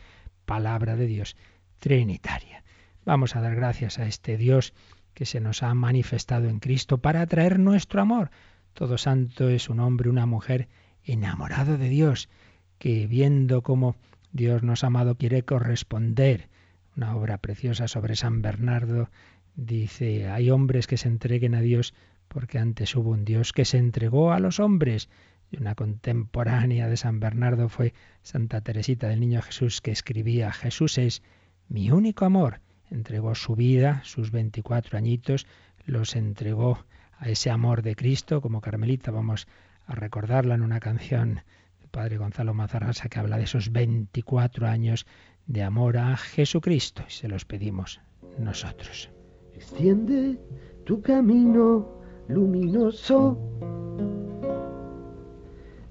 palabra 0.45 0.95
de 0.95 1.07
Dios 1.07 1.35
trinitaria. 1.79 2.63
Vamos 3.05 3.35
a 3.35 3.41
dar 3.41 3.55
gracias 3.55 3.99
a 3.99 4.05
este 4.05 4.37
Dios 4.37 4.73
que 5.13 5.25
se 5.25 5.39
nos 5.39 5.63
ha 5.63 5.73
manifestado 5.73 6.47
en 6.47 6.59
Cristo 6.59 6.99
para 6.99 7.21
atraer 7.21 7.59
nuestro 7.59 8.01
amor. 8.01 8.29
Todo 8.73 8.97
santo 8.97 9.49
es 9.49 9.69
un 9.69 9.79
hombre, 9.79 10.09
una 10.09 10.25
mujer 10.25 10.67
enamorado 11.03 11.77
de 11.77 11.89
Dios, 11.89 12.29
que 12.77 13.07
viendo 13.07 13.63
cómo 13.63 13.95
Dios 14.31 14.61
nos 14.61 14.83
ha 14.83 14.87
amado 14.87 15.15
quiere 15.15 15.43
corresponder. 15.43 16.49
Una 16.95 17.15
obra 17.15 17.39
preciosa 17.39 17.87
sobre 17.87 18.15
San 18.15 18.41
Bernardo 18.41 19.09
dice, 19.55 20.29
hay 20.29 20.51
hombres 20.51 20.85
que 20.85 20.97
se 20.97 21.07
entreguen 21.07 21.55
a 21.55 21.61
Dios 21.61 21.93
porque 22.27 22.59
antes 22.59 22.95
hubo 22.95 23.11
un 23.11 23.25
Dios 23.25 23.53
que 23.53 23.65
se 23.65 23.77
entregó 23.77 24.31
a 24.31 24.39
los 24.39 24.59
hombres. 24.59 25.09
Y 25.49 25.57
una 25.57 25.75
contemporánea 25.75 26.87
de 26.87 26.97
San 26.97 27.19
Bernardo 27.19 27.69
fue 27.69 27.93
Santa 28.21 28.61
Teresita 28.61 29.07
del 29.07 29.21
Niño 29.21 29.41
Jesús 29.41 29.81
que 29.81 29.91
escribía, 29.91 30.51
Jesús 30.51 30.97
es 30.97 31.23
mi 31.69 31.91
único 31.91 32.25
amor. 32.25 32.61
Entregó 32.89 33.35
su 33.35 33.55
vida, 33.55 34.01
sus 34.03 34.31
24 34.31 34.97
añitos, 34.97 35.45
los 35.85 36.15
entregó 36.15 36.85
a 37.17 37.29
ese 37.29 37.49
amor 37.49 37.81
de 37.81 37.95
Cristo. 37.95 38.41
Como 38.41 38.61
Carmelita 38.61 39.11
vamos 39.11 39.47
a 39.85 39.95
recordarla 39.95 40.55
en 40.55 40.61
una 40.61 40.79
canción 40.79 41.41
del 41.79 41.89
Padre 41.89 42.17
Gonzalo 42.17 42.53
Mazarrasa 42.53 43.09
que 43.09 43.19
habla 43.19 43.37
de 43.37 43.43
esos 43.43 43.71
24 43.71 44.67
años 44.67 45.05
de 45.47 45.63
amor 45.63 45.97
a 45.97 46.15
Jesucristo. 46.17 47.03
Y 47.07 47.11
se 47.11 47.27
los 47.27 47.45
pedimos 47.45 47.99
nosotros. 48.37 49.09
Extiende 49.53 50.39
tu 50.85 51.01
camino 51.01 52.01
luminoso. 52.27 53.37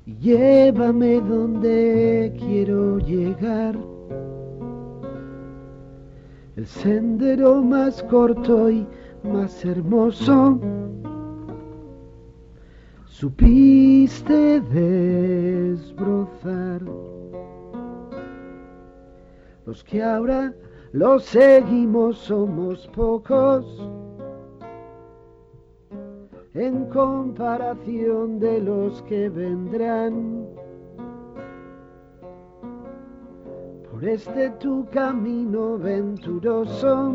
Llévame 0.07 1.21
donde 1.21 2.33
quiero 2.39 2.99
llegar. 2.99 3.95
El 6.57 6.66
sendero 6.66 7.62
más 7.62 8.03
corto 8.05 8.71
y 8.71 8.87
más 9.23 9.62
hermoso. 9.62 10.59
Supiste 13.05 14.61
desbrozar. 14.62 16.01
Los 19.66 19.85
que 19.85 20.03
ahora 20.03 20.55
los 20.92 21.25
seguimos 21.25 22.16
somos 22.16 22.87
pocos 22.88 23.66
en 26.55 26.87
comparación 26.87 28.38
de 28.38 28.62
los 28.62 29.03
que 29.03 29.29
vendrán. 29.29 30.65
Por 33.96 34.04
este 34.04 34.50
tu 34.61 34.85
camino 34.90 35.78
venturoso 35.78 37.14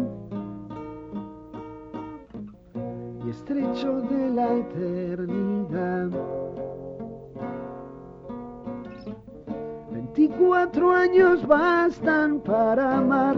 y 3.23 3.29
estrecho 3.29 4.01
de 4.01 4.31
la 4.31 4.51
eternidad. 4.51 6.09
Veinticuatro 9.91 10.91
años 10.91 11.45
bastan 11.45 12.39
para 12.39 12.97
amar 12.97 13.37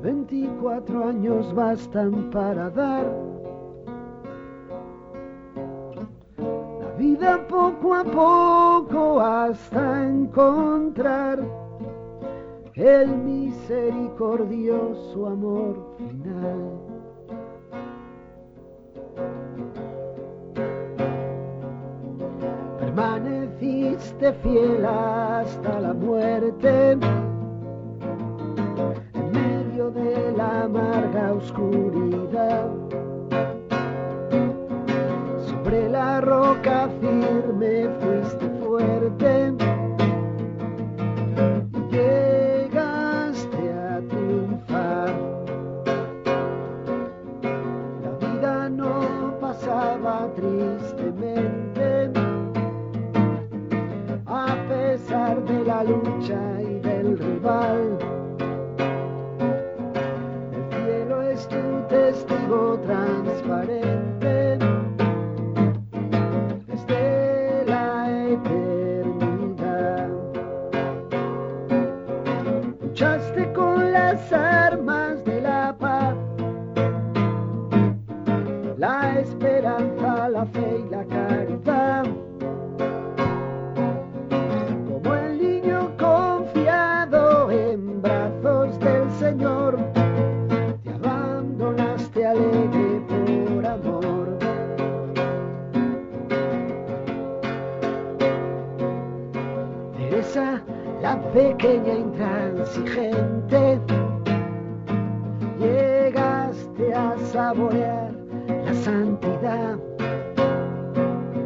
Veinticuatro 0.00 1.08
años 1.08 1.52
bastan 1.52 2.30
para 2.30 2.70
dar. 2.70 3.33
Vida 7.04 7.46
poco 7.48 7.94
a 7.94 8.04
poco 8.04 9.20
hasta 9.20 10.08
encontrar 10.08 11.40
el 12.74 13.08
misericordioso 13.18 15.26
amor 15.26 15.96
final. 15.98 16.80
Permaneciste 22.78 24.32
fiel 24.42 24.86
hasta 24.86 25.80
la 25.80 25.92
muerte 25.92 26.96
de 29.90 30.32
la 30.36 30.64
amarga 30.64 31.34
oscuridad. 31.34 32.83
Sobre 35.64 35.88
la 35.88 36.20
roca 36.20 36.90
firme 37.00 37.88
fuiste 37.98 38.46
fuerte. 38.60 39.54
Llegaste 41.90 43.62
a 43.72 44.02
triunfar. 44.10 45.14
La 48.02 48.10
vida 48.20 48.68
no 48.68 49.38
pasaba 49.40 50.28
tristemente. 50.36 52.10
A 54.26 54.54
pesar 54.68 55.42
de 55.46 55.64
la 55.64 55.82
lucha 55.82 56.60
y 56.60 56.78
del 56.80 57.18
rival. 57.18 58.04
transparente 61.88 63.03
pequeña 101.32 101.94
intransigente, 101.94 103.78
llegaste 105.58 106.94
a 106.94 107.16
saborear 107.32 108.12
la 108.48 108.74
santidad, 108.74 109.78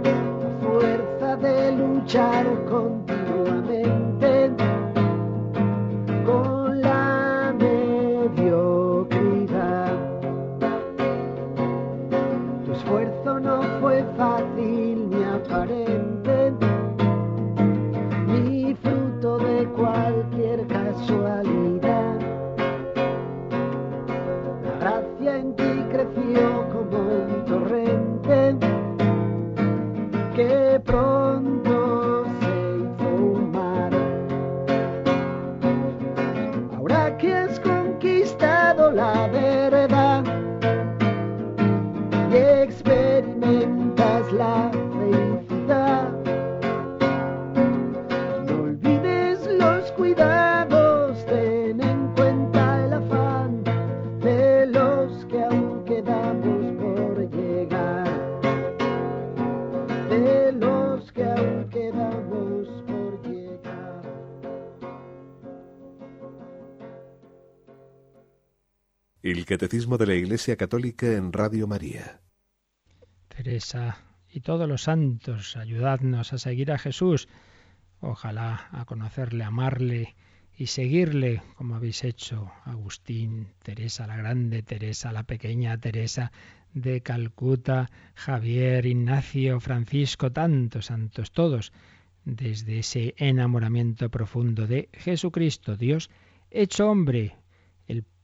la 0.05 0.51
fuerza 0.61 1.37
de 1.37 1.73
luchar 1.73 2.47
continuamente 2.69 3.08
Catecismo 69.49 69.97
de 69.97 70.07
la 70.07 70.15
Iglesia 70.15 70.57
Católica 70.57 71.11
en 71.11 71.33
Radio 71.33 71.67
María. 71.67 72.21
Teresa 73.29 73.97
y 74.31 74.41
todos 74.41 74.69
los 74.69 74.83
santos, 74.83 75.57
ayudadnos 75.57 76.35
a 76.35 76.39
seguir 76.39 76.71
a 76.71 76.77
Jesús. 76.77 77.29
Ojalá 78.01 78.69
a 78.73 78.85
conocerle, 78.85 79.45
amarle 79.45 80.17
y 80.55 80.67
seguirle 80.67 81.41
como 81.55 81.77
habéis 81.77 82.05
hecho 82.05 82.53
Agustín, 82.67 83.49
Teresa 83.63 84.07
la 84.07 84.19
Grande, 84.19 84.63
Teresa 84.63 85.13
la 85.13 85.23
Pequeña, 85.23 85.79
Teresa 85.79 86.31
de 86.75 87.01
Calcuta, 87.01 87.91
Javier, 88.17 88.85
Ignacio, 88.85 89.61
Francisco, 89.61 90.31
tantos 90.31 90.87
santos, 90.87 91.33
todos, 91.33 91.73
desde 92.27 92.81
ese 92.81 93.15
enamoramiento 93.17 94.11
profundo 94.11 94.67
de 94.67 94.91
Jesucristo, 94.93 95.79
Dios 95.79 96.11
hecho 96.51 96.91
hombre, 96.91 97.39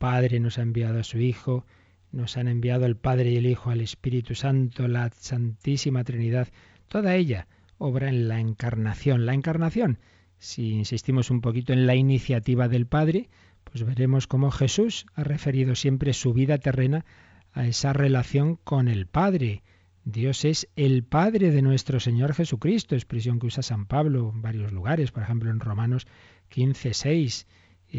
Padre 0.05 0.39
nos 0.39 0.59
ha 0.59 0.63
enviado 0.63 1.01
a 1.01 1.03
su 1.03 1.19
Hijo, 1.19 1.65
nos 2.13 2.37
han 2.37 2.47
enviado 2.47 2.85
el 2.85 2.95
Padre 2.95 3.31
y 3.31 3.37
el 3.39 3.47
Hijo 3.47 3.71
al 3.71 3.81
Espíritu 3.81 4.35
Santo, 4.35 4.87
la 4.87 5.09
Santísima 5.09 6.05
Trinidad, 6.05 6.49
toda 6.89 7.17
ella 7.17 7.49
obra 7.79 8.11
en 8.11 8.29
la 8.29 8.39
encarnación. 8.39 9.25
La 9.25 9.33
encarnación, 9.33 9.99
si 10.37 10.73
insistimos 10.73 11.31
un 11.31 11.41
poquito 11.41 11.73
en 11.73 11.87
la 11.87 11.95
iniciativa 11.95 12.69
del 12.69 12.87
Padre, 12.87 13.31
pues 13.65 13.83
veremos 13.83 14.27
cómo 14.27 14.51
Jesús 14.51 15.07
ha 15.15 15.25
referido 15.25 15.75
siempre 15.75 16.13
su 16.13 16.35
vida 16.35 16.59
terrena 16.59 17.07
a 17.55 17.67
esa 17.67 17.95
relación 17.95 18.57
con 18.57 18.89
el 18.89 19.07
Padre. 19.07 19.63
Dios 20.05 20.45
es 20.45 20.69
el 20.77 21.03
Padre 21.05 21.51
de 21.51 21.63
nuestro 21.63 21.99
Señor 21.99 22.35
Jesucristo, 22.35 22.95
expresión 22.95 23.39
que 23.39 23.47
usa 23.47 23.63
San 23.63 23.87
Pablo 23.87 24.33
en 24.35 24.43
varios 24.43 24.71
lugares, 24.71 25.13
por 25.13 25.23
ejemplo 25.23 25.51
en 25.51 25.61
Romanos 25.61 26.07
15, 26.51 26.93
6 26.93 27.47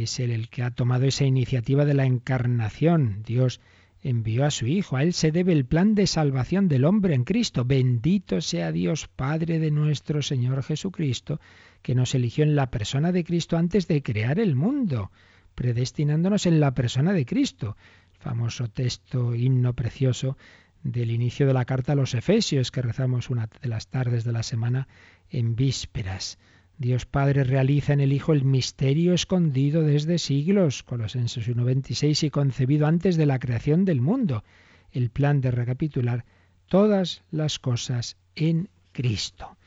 es 0.03 0.19
Él 0.19 0.31
el 0.31 0.49
que 0.49 0.63
ha 0.63 0.71
tomado 0.71 1.05
esa 1.05 1.25
iniciativa 1.25 1.85
de 1.85 1.93
la 1.93 2.05
encarnación. 2.05 3.23
Dios 3.25 3.61
envió 4.01 4.45
a 4.45 4.51
su 4.51 4.67
Hijo. 4.67 4.97
A 4.97 5.03
Él 5.03 5.13
se 5.13 5.31
debe 5.31 5.51
el 5.51 5.65
plan 5.65 5.95
de 5.95 6.05
salvación 6.05 6.67
del 6.67 6.85
hombre 6.85 7.15
en 7.15 7.23
Cristo. 7.23 7.65
Bendito 7.65 8.41
sea 8.41 8.71
Dios 8.71 9.07
Padre 9.07 9.59
de 9.59 9.71
nuestro 9.71 10.21
Señor 10.21 10.63
Jesucristo, 10.63 11.39
que 11.81 11.95
nos 11.95 12.13
eligió 12.13 12.43
en 12.43 12.55
la 12.55 12.69
persona 12.69 13.11
de 13.11 13.23
Cristo 13.23 13.57
antes 13.57 13.87
de 13.87 14.03
crear 14.03 14.39
el 14.39 14.55
mundo, 14.55 15.11
predestinándonos 15.55 16.45
en 16.45 16.59
la 16.59 16.73
persona 16.73 17.13
de 17.13 17.25
Cristo. 17.25 17.77
famoso 18.19 18.67
texto, 18.67 19.35
himno 19.35 19.73
precioso 19.73 20.37
del 20.83 21.11
inicio 21.11 21.47
de 21.47 21.53
la 21.53 21.65
carta 21.65 21.93
a 21.93 21.95
los 21.95 22.13
Efesios, 22.13 22.71
que 22.71 22.81
rezamos 22.81 23.29
una 23.29 23.49
de 23.61 23.69
las 23.69 23.87
tardes 23.87 24.23
de 24.23 24.31
la 24.31 24.43
semana 24.43 24.87
en 25.29 25.55
vísperas. 25.55 26.37
Dios 26.77 27.05
Padre 27.05 27.45
realiza 27.45 27.93
en 27.93 28.01
el 28.01 28.11
Hijo 28.11 28.33
el 28.33 28.43
misterio 28.43 29.13
escondido 29.13 29.81
desde 29.81 30.17
siglos, 30.17 30.83
Colosenses 30.83 31.47
1.26, 31.47 32.27
y 32.27 32.29
concebido 32.29 32.85
antes 32.85 33.15
de 33.15 33.25
la 33.25 33.39
creación 33.39 33.85
del 33.85 34.01
mundo, 34.01 34.43
el 34.91 35.09
plan 35.09 35.39
de 35.39 35.51
recapitular 35.51 36.25
todas 36.67 37.23
las 37.31 37.59
cosas 37.59 38.17
en 38.35 38.69
Cristo. 38.91 39.57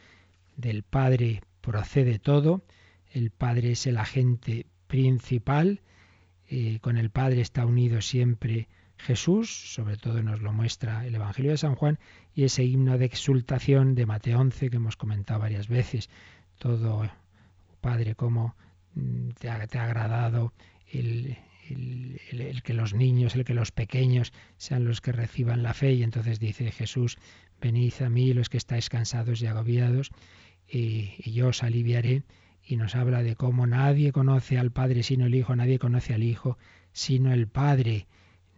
Del 0.57 0.83
Padre 0.83 1.43
procede 1.63 2.19
todo, 2.19 2.63
el 3.13 3.31
Padre 3.31 3.73
es 3.73 3.87
el 3.87 3.97
agente 3.97 4.67
principal, 4.87 5.81
eh, 6.51 6.79
con 6.81 6.99
el 6.99 7.11
Padre 7.11 7.41
está 7.41 7.65
unido 7.65 8.03
siempre 8.03 8.69
Jesús, 8.99 9.75
sobre 9.75 9.97
todo 9.97 10.23
nos 10.23 10.43
lo 10.43 10.53
muestra 10.53 11.07
el 11.07 11.15
Evangelio 11.15 11.53
de 11.53 11.59
San 11.59 11.75
Juan, 11.75 11.99
y 12.35 12.45
ese 12.45 12.65
himno 12.65 12.99
de 12.99 13.07
exultación 13.07 13.95
de 13.95 14.07
Mateo 14.07 14.41
11 14.41 14.71
que 14.71 14.77
hemos 14.77 14.97
comentado 14.97 15.41
varias 15.41 15.69
veces 15.69 16.11
todo, 16.59 17.09
Padre, 17.81 18.15
cómo 18.15 18.57
mm, 18.95 19.31
te 19.39 19.49
ha, 19.49 19.55
agradado 19.55 20.53
el, 20.93 21.37
el, 21.71 22.63
que 22.63 22.75
los 22.75 22.95
niños, 22.95 23.35
el 23.35 23.45
que 23.45 23.55
los 23.55 23.73
pequeños 23.73 24.33
sean 24.57 24.85
los 24.85 25.01
que 25.01 25.13
reciban 25.13 25.63
la 25.63 25.75
fe. 25.75 25.93
Y 25.95 26.03
entonces 26.03 26.41
dice 26.41 26.71
Jesús, 26.71 27.19
venid 27.61 27.95
a 28.05 28.09
mí 28.09 28.33
los 28.35 28.49
que 28.49 28.57
estáis 28.57 28.89
cansados 28.89 29.41
y 29.41 29.47
agobiados, 29.47 30.11
y, 30.69 31.15
y, 31.19 31.33
yo 31.33 31.49
os 31.49 31.63
aliviaré. 31.63 32.25
Y 32.63 32.77
nos 32.77 32.95
habla 32.95 33.23
de 33.23 33.35
cómo 33.35 33.67
nadie 33.67 34.13
conoce 34.13 34.59
al 34.59 34.71
Padre 34.71 35.03
sino 35.03 35.25
el 35.27 35.35
Hijo, 35.35 35.57
nadie 35.57 35.79
conoce 35.79 36.13
al 36.13 36.23
Hijo 36.23 36.59
sino 36.93 37.33
el 37.33 37.47
Padre. 37.49 38.07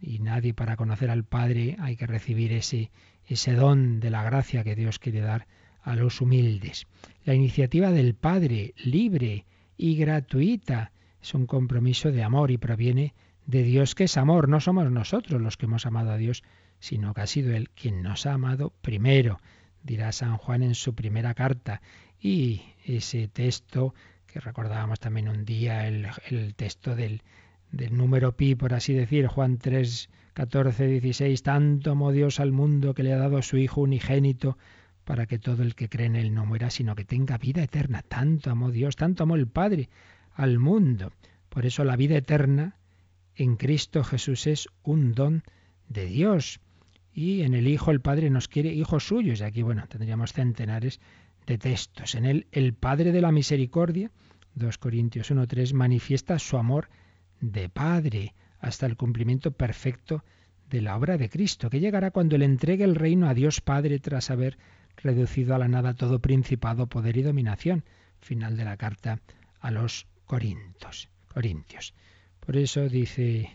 Y 0.01 0.19
nadie 0.19 0.53
para 0.53 0.75
conocer 0.75 1.09
al 1.11 1.23
Padre 1.23 1.77
hay 1.79 1.95
que 1.95 2.07
recibir 2.07 2.51
ese, 2.51 2.91
ese 3.27 3.53
don 3.53 3.99
de 3.99 4.09
la 4.09 4.23
gracia 4.23 4.63
que 4.63 4.75
Dios 4.75 4.99
quiere 4.99 5.21
dar 5.21 5.47
a 5.81 5.95
los 5.95 6.21
humildes. 6.21 6.87
La 7.25 7.33
iniciativa 7.33 7.91
del 7.91 8.15
Padre, 8.15 8.73
libre 8.77 9.45
y 9.77 9.95
gratuita, 9.95 10.91
es 11.21 11.33
un 11.33 11.45
compromiso 11.45 12.11
de 12.11 12.23
amor 12.23 12.51
y 12.51 12.57
proviene 12.57 13.13
de 13.45 13.63
Dios 13.63 13.95
que 13.95 14.05
es 14.05 14.17
amor. 14.17 14.49
No 14.49 14.59
somos 14.59 14.89
nosotros 14.91 15.41
los 15.41 15.57
que 15.57 15.65
hemos 15.65 15.85
amado 15.85 16.11
a 16.11 16.17
Dios, 16.17 16.43
sino 16.79 17.13
que 17.13 17.21
ha 17.21 17.27
sido 17.27 17.55
Él 17.55 17.69
quien 17.69 18.01
nos 18.01 18.25
ha 18.25 18.33
amado 18.33 18.73
primero, 18.81 19.39
dirá 19.83 20.11
San 20.11 20.37
Juan 20.37 20.63
en 20.63 20.75
su 20.75 20.95
primera 20.95 21.33
carta. 21.33 21.81
Y 22.19 22.63
ese 22.85 23.27
texto 23.27 23.93
que 24.31 24.39
recordábamos 24.39 24.99
también 24.99 25.27
un 25.27 25.45
día, 25.45 25.87
el, 25.87 26.55
texto 26.55 26.95
del, 26.95 27.21
del 27.71 27.95
número 27.95 28.35
pi, 28.35 28.55
por 28.55 28.73
así 28.73 28.93
decir, 28.93 29.27
Juan 29.27 29.57
3, 29.57 30.09
14, 30.33 30.87
16, 30.87 31.43
tanto 31.43 31.91
amó 31.91 32.11
Dios 32.11 32.39
al 32.39 32.51
mundo 32.51 32.93
que 32.93 33.03
le 33.03 33.13
ha 33.13 33.17
dado 33.17 33.37
a 33.37 33.41
su 33.41 33.57
Hijo 33.57 33.81
unigénito 33.81 34.57
para 35.03 35.25
que 35.25 35.39
todo 35.39 35.63
el 35.63 35.75
que 35.75 35.89
cree 35.89 36.07
en 36.07 36.15
Él 36.15 36.33
no 36.33 36.45
muera, 36.45 36.69
sino 36.69 36.95
que 36.95 37.05
tenga 37.05 37.37
vida 37.37 37.63
eterna. 37.63 38.01
Tanto 38.01 38.51
amó 38.51 38.71
Dios, 38.71 38.95
tanto 38.95 39.23
amó 39.23 39.35
el 39.35 39.47
Padre 39.47 39.89
al 40.33 40.59
mundo. 40.59 41.11
Por 41.49 41.65
eso 41.65 41.83
la 41.83 41.95
vida 41.95 42.15
eterna 42.17 42.77
en 43.35 43.55
Cristo 43.55 44.03
Jesús 44.03 44.47
es 44.47 44.67
un 44.83 45.13
don 45.13 45.43
de 45.89 46.05
Dios. 46.05 46.59
Y 47.13 47.41
en 47.41 47.53
el 47.53 47.67
Hijo 47.67 47.91
el 47.91 48.01
Padre 48.01 48.29
nos 48.29 48.47
quiere 48.47 48.73
hijos 48.73 49.07
suyos. 49.07 49.41
Y 49.41 49.43
aquí, 49.43 49.61
bueno, 49.61 49.85
tendríamos 49.87 50.33
centenares 50.33 50.99
de 51.45 51.57
textos. 51.57 52.15
En 52.15 52.25
él 52.25 52.47
el 52.51 52.73
Padre 52.73 53.11
de 53.11 53.21
la 53.21 53.31
Misericordia, 53.31 54.11
2 54.55 54.77
Corintios 54.77 55.31
1.3, 55.31 55.73
manifiesta 55.73 56.39
su 56.39 56.57
amor 56.57 56.89
de 57.39 57.69
Padre 57.69 58.33
hasta 58.59 58.85
el 58.85 58.95
cumplimiento 58.95 59.51
perfecto 59.51 60.23
de 60.69 60.81
la 60.81 60.95
obra 60.95 61.17
de 61.17 61.29
Cristo, 61.29 61.69
que 61.69 61.79
llegará 61.79 62.11
cuando 62.11 62.37
le 62.37 62.45
entregue 62.45 62.85
el 62.85 62.95
reino 62.95 63.27
a 63.27 63.33
Dios 63.33 63.59
Padre 63.59 63.99
tras 63.99 64.29
haber 64.31 64.57
reducido 65.03 65.55
a 65.55 65.57
la 65.57 65.67
nada 65.67 65.93
todo 65.93 66.19
principado, 66.19 66.87
poder 66.87 67.17
y 67.17 67.21
dominación. 67.21 67.83
Final 68.19 68.57
de 68.57 68.65
la 68.65 68.77
carta 68.77 69.19
a 69.59 69.71
los 69.71 70.07
Corintios. 70.25 71.09
Corintios. 71.27 71.93
Por 72.39 72.57
eso 72.57 72.89
dice 72.89 73.49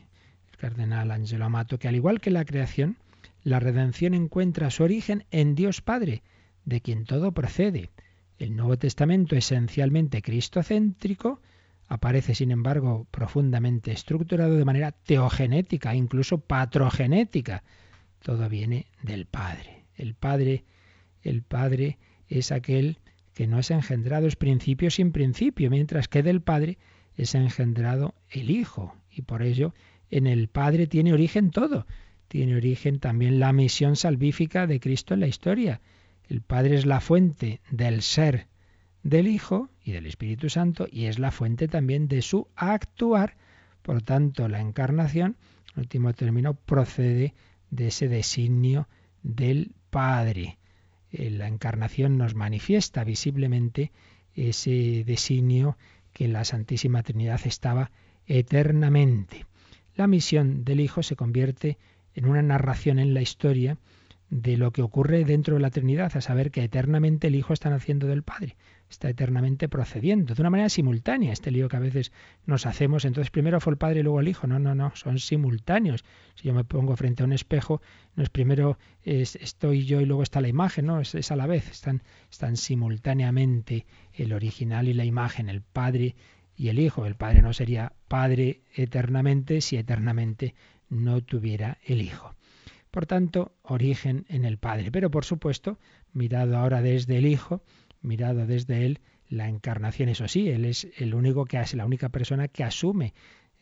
el 0.51 0.57
cardenal 0.57 1.11
Angelo 1.11 1.45
Amato 1.45 1.79
que 1.79 1.89
al 1.89 1.97
igual 1.97 2.21
que 2.21 2.31
la 2.31 2.45
creación, 2.45 2.97
la 3.43 3.61
redención 3.61 4.15
encuentra 4.15 4.71
su 4.71 4.83
origen 4.83 5.25
en 5.31 5.55
Dios 5.55 5.81
Padre, 5.81 6.23
de 6.65 6.81
quien 6.81 7.05
todo 7.05 7.33
procede. 7.33 7.91
El 8.39 8.57
Nuevo 8.57 8.77
Testamento, 8.77 9.37
esencialmente 9.37 10.21
cristocéntrico, 10.21 11.41
aparece, 11.89 12.35
sin 12.35 12.51
embargo, 12.51 13.07
profundamente 13.11 13.93
estructurado 13.93 14.57
de 14.57 14.65
manera 14.65 14.93
teogenética, 14.93 15.95
incluso 15.95 16.39
patrogenética. 16.39 17.63
Todo 18.21 18.49
viene 18.49 18.87
del 19.03 19.27
Padre. 19.27 19.85
El 19.95 20.15
Padre 20.15 20.65
el 21.27 21.43
Padre 21.43 21.99
es 22.29 22.53
aquel 22.53 22.99
que 23.35 23.47
no 23.47 23.59
es 23.59 23.71
engendrado, 23.71 24.27
es 24.27 24.37
principio 24.37 24.91
sin 24.91 25.13
principio, 25.13 25.71
mientras 25.71 26.09
que 26.09 26.23
del 26.23 26.41
Padre 26.41 26.79
es 27.17 27.35
engendrado 27.35 28.15
el 28.31 28.51
Hijo. 28.51 28.95
Y 29.11 29.23
por 29.23 29.43
ello 29.43 29.75
en 30.11 30.27
el 30.27 30.49
Padre 30.49 30.87
tiene 30.87 31.13
origen 31.13 31.51
todo. 31.51 31.87
Tiene 32.29 32.57
origen 32.57 32.99
también 32.99 33.39
la 33.39 33.53
misión 33.53 33.97
salvífica 33.97 34.67
de 34.67 34.81
Cristo 34.81 35.15
en 35.15 35.21
la 35.21 35.27
historia. 35.27 35.81
El 36.29 36.41
Padre 36.41 36.77
es 36.77 36.87
la 36.87 37.01
fuente 37.01 37.61
del 37.71 38.03
ser 38.03 38.47
del 39.03 39.29
Hijo 39.29 39.71
y 39.85 39.93
del 39.93 40.07
Espíritu 40.07 40.49
Santo 40.49 40.89
y 40.91 41.05
es 41.07 41.19
la 41.19 41.31
fuente 41.31 41.69
también 41.69 42.09
de 42.09 42.23
su 42.23 42.49
actuar. 42.57 43.37
Por 43.83 44.03
tanto, 44.03 44.49
la 44.49 44.61
encarnación, 44.61 45.37
en 45.75 45.81
último 45.81 46.13
término, 46.15 46.55
procede 46.55 47.35
de 47.71 47.89
ese 47.89 48.09
designio 48.09 48.89
del 49.23 49.73
Padre 49.91 50.59
la 51.13 51.49
encarnación 51.49 52.19
nos 52.19 52.35
manifiesta 52.35 53.05
visiblemente 53.05 53.93
ese 54.35 55.05
designio 55.05 55.77
que 56.13 56.29
la 56.29 56.45
Santísima 56.45 57.03
Trinidad 57.03 57.41
estaba 57.45 57.91
eternamente. 58.27 59.47
La 59.95 60.07
misión 60.07 60.65
del 60.65 60.81
Hijo 60.81 61.03
se 61.03 61.17
convierte 61.17 61.79
en 62.15 62.27
una 62.27 62.43
narración 62.43 62.99
en 62.99 63.15
la 63.15 63.23
historia 63.23 63.79
de 64.29 64.57
lo 64.57 64.73
que 64.73 64.83
ocurre 64.83 65.25
dentro 65.25 65.55
de 65.55 65.61
la 65.61 65.71
Trinidad, 65.71 66.17
a 66.17 66.21
saber 66.21 66.51
que 66.51 66.65
eternamente 66.65 67.29
el 67.29 67.35
Hijo 67.35 67.53
está 67.53 67.71
naciendo 67.71 68.07
del 68.07 68.23
Padre, 68.23 68.57
está 68.89 69.09
eternamente 69.09 69.69
procediendo, 69.69 70.35
de 70.35 70.43
una 70.43 70.51
manera 70.51 70.69
simultánea, 70.69 71.33
este 71.33 71.51
lío 71.51 71.69
que 71.69 71.77
a 71.77 71.81
veces 71.81 72.13
nos 72.45 72.67
hacemos, 72.67 73.05
entonces 73.05 73.31
primero 73.31 73.61
fue 73.61 73.73
el 73.73 73.79
Padre 73.79 74.01
y 74.01 74.03
luego 74.03 74.21
el 74.21 74.29
Hijo, 74.29 74.47
no, 74.47 74.59
no, 74.59 74.75
no, 74.75 74.93
son 74.95 75.19
simultáneos. 75.19 76.05
Si 76.35 76.49
yo 76.49 76.55
me 76.55 76.65
pongo 76.65 76.97
frente 76.97 77.23
a 77.23 77.27
un 77.27 77.33
espejo, 77.33 77.83
no 78.15 78.23
es 78.23 78.31
primero 78.31 78.79
estoy 79.03 79.85
yo 79.85 80.01
y 80.01 80.07
luego 80.07 80.23
está 80.23 80.41
la 80.41 80.49
imagen, 80.49 80.87
no, 80.87 81.01
es, 81.01 81.15
es 81.15 81.31
a 81.31 81.37
la 81.37 81.47
vez, 81.47 81.71
están, 81.71 82.03
están 82.31 82.57
simultáneamente 82.57 83.87
el 84.13 84.33
original 84.33 84.89
y 84.89 84.95
la 84.95 85.05
imagen, 85.05 85.49
el 85.49 85.63
Padre 85.63 86.15
y 86.57 86.69
el 86.69 86.79
Hijo. 86.79 87.07
El 87.07 87.17
Padre 87.17 87.43
no 87.43 87.53
sería 87.53 87.93
Padre 88.09 88.63
eternamente 88.75 89.61
si 89.61 89.77
eternamente 89.77 90.55
no 90.89 91.21
tuviera 91.21 91.79
el 91.85 92.01
Hijo. 92.01 92.35
Por 92.91 93.07
tanto, 93.07 93.53
origen 93.63 94.25
en 94.29 94.45
el 94.45 94.59
Padre. 94.59 94.91
Pero 94.91 95.11
por 95.11 95.25
supuesto, 95.25 95.79
mirado 96.13 96.57
ahora 96.57 96.81
desde 96.81 97.19
el 97.19 97.27
Hijo, 97.27 97.63
mirado 98.07 98.47
desde 98.47 98.87
Él, 98.87 99.01
la 99.29 99.49
encarnación, 99.49 100.09
eso 100.09 100.29
sí, 100.29 100.49
Él 100.49 100.65
es 100.65 100.89
el 100.97 101.15
único 101.15 101.45
que 101.45 101.59
hace, 101.59 101.77
la 101.77 101.87
única 101.87 102.09
persona 102.09 102.49
que 102.49 102.65
asume 102.65 103.13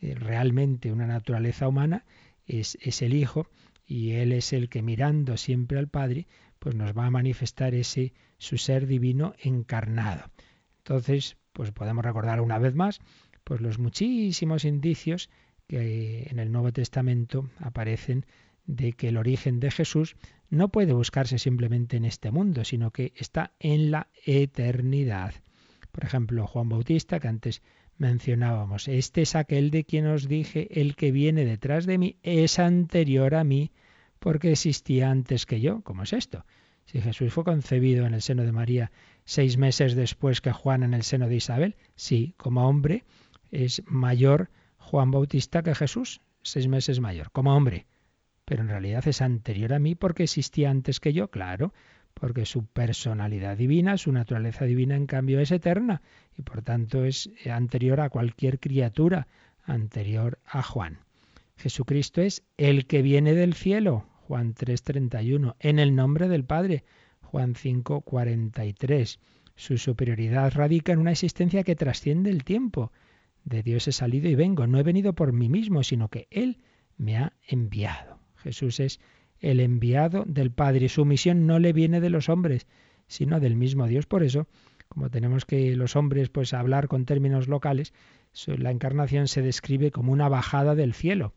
eh, 0.01 0.15
realmente 0.15 0.91
una 0.91 1.07
naturaleza 1.07 1.67
humana, 1.67 2.05
es, 2.45 2.77
es 2.81 3.01
el 3.01 3.13
Hijo, 3.13 3.49
y 3.87 4.11
Él 4.11 4.31
es 4.31 4.53
el 4.53 4.69
que 4.69 4.81
mirando 4.81 5.37
siempre 5.37 5.79
al 5.79 5.87
Padre, 5.87 6.27
pues 6.59 6.75
nos 6.75 6.97
va 6.97 7.05
a 7.05 7.11
manifestar 7.11 7.73
ese 7.75 8.13
su 8.37 8.57
ser 8.57 8.87
divino 8.87 9.33
encarnado. 9.39 10.31
Entonces, 10.79 11.37
pues 11.53 11.71
podemos 11.71 12.03
recordar 12.03 12.41
una 12.41 12.59
vez 12.59 12.75
más, 12.75 12.99
pues 13.43 13.61
los 13.61 13.79
muchísimos 13.79 14.65
indicios 14.65 15.29
que 15.67 16.27
en 16.29 16.39
el 16.39 16.51
Nuevo 16.51 16.71
Testamento 16.71 17.49
aparecen 17.59 18.25
de 18.65 18.93
que 18.93 19.09
el 19.09 19.17
origen 19.17 19.59
de 19.59 19.71
Jesús 19.71 20.15
no 20.49 20.69
puede 20.69 20.93
buscarse 20.93 21.39
simplemente 21.39 21.97
en 21.97 22.05
este 22.05 22.31
mundo, 22.31 22.63
sino 22.63 22.91
que 22.91 23.13
está 23.15 23.51
en 23.59 23.91
la 23.91 24.07
eternidad. 24.25 25.33
Por 25.91 26.03
ejemplo, 26.03 26.47
Juan 26.47 26.69
Bautista, 26.69 27.19
que 27.19 27.27
antes 27.27 27.61
mencionábamos, 27.97 28.87
este 28.87 29.21
es 29.21 29.35
aquel 29.35 29.71
de 29.71 29.85
quien 29.85 30.07
os 30.07 30.27
dije, 30.27 30.81
el 30.81 30.95
que 30.95 31.11
viene 31.11 31.45
detrás 31.45 31.85
de 31.85 31.97
mí 31.97 32.17
es 32.23 32.59
anterior 32.59 33.35
a 33.35 33.43
mí, 33.43 33.71
porque 34.19 34.51
existía 34.51 35.09
antes 35.09 35.45
que 35.45 35.61
yo. 35.61 35.81
¿Cómo 35.81 36.03
es 36.03 36.13
esto? 36.13 36.45
Si 36.85 37.01
Jesús 37.01 37.33
fue 37.33 37.43
concebido 37.43 38.05
en 38.05 38.13
el 38.13 38.21
seno 38.21 38.43
de 38.43 38.51
María 38.51 38.91
seis 39.23 39.57
meses 39.57 39.95
después 39.95 40.41
que 40.41 40.51
Juan 40.51 40.83
en 40.83 40.93
el 40.93 41.03
seno 41.03 41.27
de 41.27 41.35
Isabel, 41.35 41.75
sí, 41.95 42.35
como 42.37 42.67
hombre 42.67 43.03
es 43.51 43.81
mayor 43.85 44.49
Juan 44.77 45.11
Bautista 45.11 45.63
que 45.63 45.73
Jesús, 45.73 46.21
seis 46.43 46.67
meses 46.67 46.99
mayor, 46.99 47.31
como 47.31 47.55
hombre 47.55 47.87
pero 48.45 48.61
en 48.61 48.69
realidad 48.69 49.07
es 49.07 49.21
anterior 49.21 49.73
a 49.73 49.79
mí 49.79 49.95
porque 49.95 50.23
existía 50.23 50.69
antes 50.69 50.99
que 50.99 51.13
yo, 51.13 51.29
claro, 51.29 51.73
porque 52.13 52.45
su 52.45 52.65
personalidad 52.65 53.57
divina, 53.57 53.97
su 53.97 54.11
naturaleza 54.11 54.65
divina, 54.65 54.95
en 54.95 55.05
cambio, 55.05 55.39
es 55.39 55.51
eterna 55.51 56.01
y 56.37 56.43
por 56.43 56.61
tanto 56.61 57.03
es 57.03 57.29
anterior 57.51 57.99
a 57.99 58.09
cualquier 58.09 58.59
criatura, 58.59 59.27
anterior 59.63 60.39
a 60.45 60.63
Juan. 60.63 60.99
Jesucristo 61.57 62.21
es 62.21 62.43
el 62.57 62.85
que 62.85 63.01
viene 63.01 63.33
del 63.33 63.53
cielo, 63.53 64.05
Juan 64.27 64.53
3:31, 64.53 65.55
en 65.59 65.79
el 65.79 65.95
nombre 65.95 66.27
del 66.27 66.45
Padre, 66.45 66.83
Juan 67.21 67.55
5:43. 67.55 69.19
Su 69.55 69.77
superioridad 69.77 70.53
radica 70.53 70.93
en 70.93 70.99
una 70.99 71.11
existencia 71.11 71.63
que 71.63 71.75
trasciende 71.75 72.29
el 72.29 72.43
tiempo. 72.43 72.91
De 73.43 73.63
Dios 73.63 73.87
he 73.87 73.91
salido 73.91 74.29
y 74.29 74.35
vengo, 74.35 74.67
no 74.67 74.79
he 74.79 74.83
venido 74.83 75.13
por 75.13 75.31
mí 75.31 75.49
mismo, 75.49 75.83
sino 75.83 76.09
que 76.09 76.27
Él 76.31 76.59
me 76.97 77.17
ha 77.17 77.33
enviado. 77.47 78.14
Jesús 78.45 78.79
es 78.79 78.99
el 79.39 79.59
enviado 79.59 80.23
del 80.27 80.51
Padre 80.51 80.85
y 80.85 80.89
su 80.89 81.03
misión 81.03 81.47
no 81.47 81.57
le 81.57 81.73
viene 81.73 81.99
de 81.99 82.11
los 82.11 82.29
hombres, 82.29 82.67
sino 83.07 83.39
del 83.39 83.55
mismo 83.55 83.87
Dios. 83.87 84.05
Por 84.05 84.21
eso, 84.21 84.47
como 84.87 85.09
tenemos 85.09 85.45
que 85.45 85.75
los 85.75 85.95
hombres 85.95 86.29
pues 86.29 86.53
hablar 86.53 86.87
con 86.87 87.05
términos 87.05 87.47
locales, 87.47 87.91
la 88.45 88.69
encarnación 88.69 89.27
se 89.27 89.41
describe 89.41 89.89
como 89.89 90.11
una 90.11 90.29
bajada 90.29 90.75
del 90.75 90.93
cielo. 90.93 91.33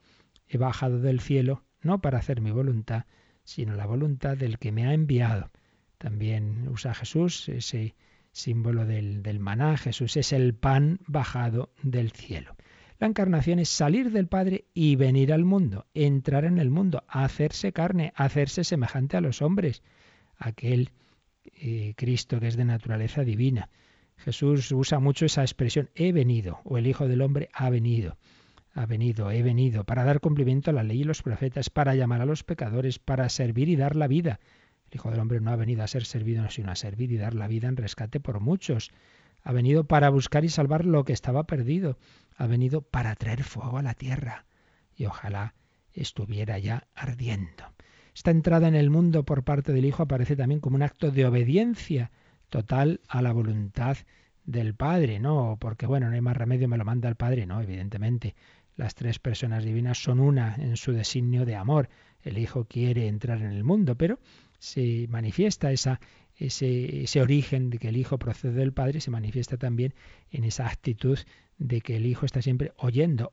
He 0.46 0.58
bajado 0.58 1.00
del 1.00 1.20
cielo 1.20 1.64
no 1.80 2.02
para 2.02 2.18
hacer 2.18 2.42
mi 2.42 2.50
voluntad, 2.50 3.06
sino 3.42 3.74
la 3.74 3.86
voluntad 3.86 4.36
del 4.36 4.58
que 4.58 4.70
me 4.70 4.86
ha 4.86 4.92
enviado. 4.92 5.50
También 5.96 6.68
usa 6.68 6.92
Jesús 6.92 7.48
ese 7.48 7.94
símbolo 8.32 8.84
del, 8.84 9.22
del 9.22 9.40
maná. 9.40 9.78
Jesús 9.78 10.18
es 10.18 10.34
el 10.34 10.54
pan 10.54 11.00
bajado 11.06 11.72
del 11.82 12.10
cielo. 12.10 12.54
La 12.98 13.06
encarnación 13.06 13.60
es 13.60 13.68
salir 13.68 14.10
del 14.10 14.26
Padre 14.26 14.64
y 14.74 14.96
venir 14.96 15.32
al 15.32 15.44
mundo, 15.44 15.86
entrar 15.94 16.44
en 16.44 16.58
el 16.58 16.68
mundo, 16.68 17.04
hacerse 17.06 17.72
carne, 17.72 18.12
hacerse 18.16 18.64
semejante 18.64 19.16
a 19.16 19.20
los 19.20 19.40
hombres, 19.40 19.82
aquel 20.36 20.90
eh, 21.44 21.94
Cristo 21.96 22.40
que 22.40 22.48
es 22.48 22.56
de 22.56 22.64
naturaleza 22.64 23.22
divina. 23.22 23.68
Jesús 24.16 24.72
usa 24.72 24.98
mucho 24.98 25.26
esa 25.26 25.42
expresión, 25.42 25.90
he 25.94 26.10
venido, 26.10 26.60
o 26.64 26.76
el 26.76 26.88
Hijo 26.88 27.06
del 27.06 27.22
Hombre 27.22 27.50
ha 27.52 27.70
venido, 27.70 28.16
ha 28.74 28.84
venido, 28.84 29.30
he 29.30 29.42
venido, 29.42 29.84
para 29.84 30.02
dar 30.02 30.18
cumplimiento 30.18 30.70
a 30.70 30.74
la 30.74 30.82
ley 30.82 31.02
y 31.02 31.04
los 31.04 31.22
profetas, 31.22 31.70
para 31.70 31.94
llamar 31.94 32.20
a 32.20 32.26
los 32.26 32.42
pecadores, 32.42 32.98
para 32.98 33.28
servir 33.28 33.68
y 33.68 33.76
dar 33.76 33.94
la 33.94 34.08
vida. 34.08 34.40
El 34.90 34.96
Hijo 34.96 35.10
del 35.12 35.20
Hombre 35.20 35.40
no 35.40 35.52
ha 35.52 35.56
venido 35.56 35.84
a 35.84 35.86
ser 35.86 36.04
servido, 36.04 36.50
sino 36.50 36.72
a 36.72 36.76
servir 36.76 37.12
y 37.12 37.16
dar 37.16 37.34
la 37.34 37.46
vida 37.46 37.68
en 37.68 37.76
rescate 37.76 38.18
por 38.18 38.40
muchos. 38.40 38.90
Ha 39.42 39.52
venido 39.52 39.84
para 39.84 40.10
buscar 40.10 40.44
y 40.44 40.48
salvar 40.48 40.84
lo 40.84 41.04
que 41.04 41.12
estaba 41.12 41.44
perdido 41.44 41.98
ha 42.38 42.46
venido 42.46 42.82
para 42.82 43.14
traer 43.16 43.42
fuego 43.42 43.78
a 43.78 43.82
la 43.82 43.94
tierra 43.94 44.46
y 44.96 45.06
ojalá 45.06 45.54
estuviera 45.92 46.58
ya 46.58 46.86
ardiendo. 46.94 47.64
Esta 48.14 48.30
entrada 48.30 48.68
en 48.68 48.74
el 48.74 48.90
mundo 48.90 49.24
por 49.24 49.44
parte 49.44 49.72
del 49.72 49.84
Hijo 49.84 50.04
aparece 50.04 50.36
también 50.36 50.60
como 50.60 50.76
un 50.76 50.82
acto 50.82 51.10
de 51.10 51.26
obediencia 51.26 52.10
total 52.48 53.00
a 53.08 53.22
la 53.22 53.32
voluntad 53.32 53.96
del 54.44 54.74
Padre, 54.74 55.18
no 55.18 55.56
porque 55.60 55.86
bueno, 55.86 56.08
no 56.08 56.14
hay 56.14 56.20
más 56.20 56.36
remedio, 56.36 56.68
me 56.68 56.78
lo 56.78 56.84
manda 56.84 57.08
el 57.08 57.16
Padre, 57.16 57.46
no, 57.46 57.60
evidentemente. 57.60 58.34
Las 58.76 58.94
tres 58.94 59.18
personas 59.18 59.64
divinas 59.64 59.98
son 59.98 60.20
una 60.20 60.54
en 60.54 60.76
su 60.76 60.92
designio 60.92 61.44
de 61.44 61.56
amor. 61.56 61.88
El 62.22 62.38
Hijo 62.38 62.64
quiere 62.64 63.08
entrar 63.08 63.42
en 63.42 63.50
el 63.50 63.64
mundo, 63.64 63.96
pero 63.96 64.20
se 64.58 65.06
manifiesta 65.08 65.72
esa, 65.72 66.00
ese, 66.38 67.20
origen 67.20 67.70
de 67.70 67.78
que 67.78 67.88
el 67.88 67.96
Hijo 67.96 68.18
procede 68.18 68.52
del 68.52 68.72
Padre, 68.72 69.00
se 69.00 69.10
manifiesta 69.10 69.56
también 69.56 69.94
en 70.30 70.44
esa 70.44 70.66
actitud 70.68 71.18
de 71.58 71.80
que 71.80 71.96
el 71.96 72.06
Hijo 72.06 72.26
está 72.26 72.42
siempre 72.42 72.72
oyendo. 72.76 73.32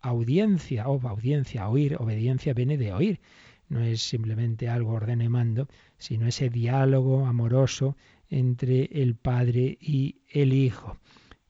audiencia, 0.00 0.88
of, 0.88 1.04
audiencia, 1.04 1.68
oír, 1.68 1.96
obediencia 1.96 2.54
viene 2.54 2.78
de 2.78 2.92
oír. 2.92 3.20
No 3.68 3.82
es 3.82 4.00
simplemente 4.00 4.68
algo 4.68 4.92
ordeno 4.92 5.24
y 5.24 5.28
mando, 5.28 5.68
sino 5.98 6.26
ese 6.26 6.48
diálogo 6.48 7.26
amoroso 7.26 7.96
entre 8.30 8.84
el 9.02 9.16
Padre 9.16 9.76
y 9.80 10.16
el 10.30 10.52
Hijo. 10.52 10.98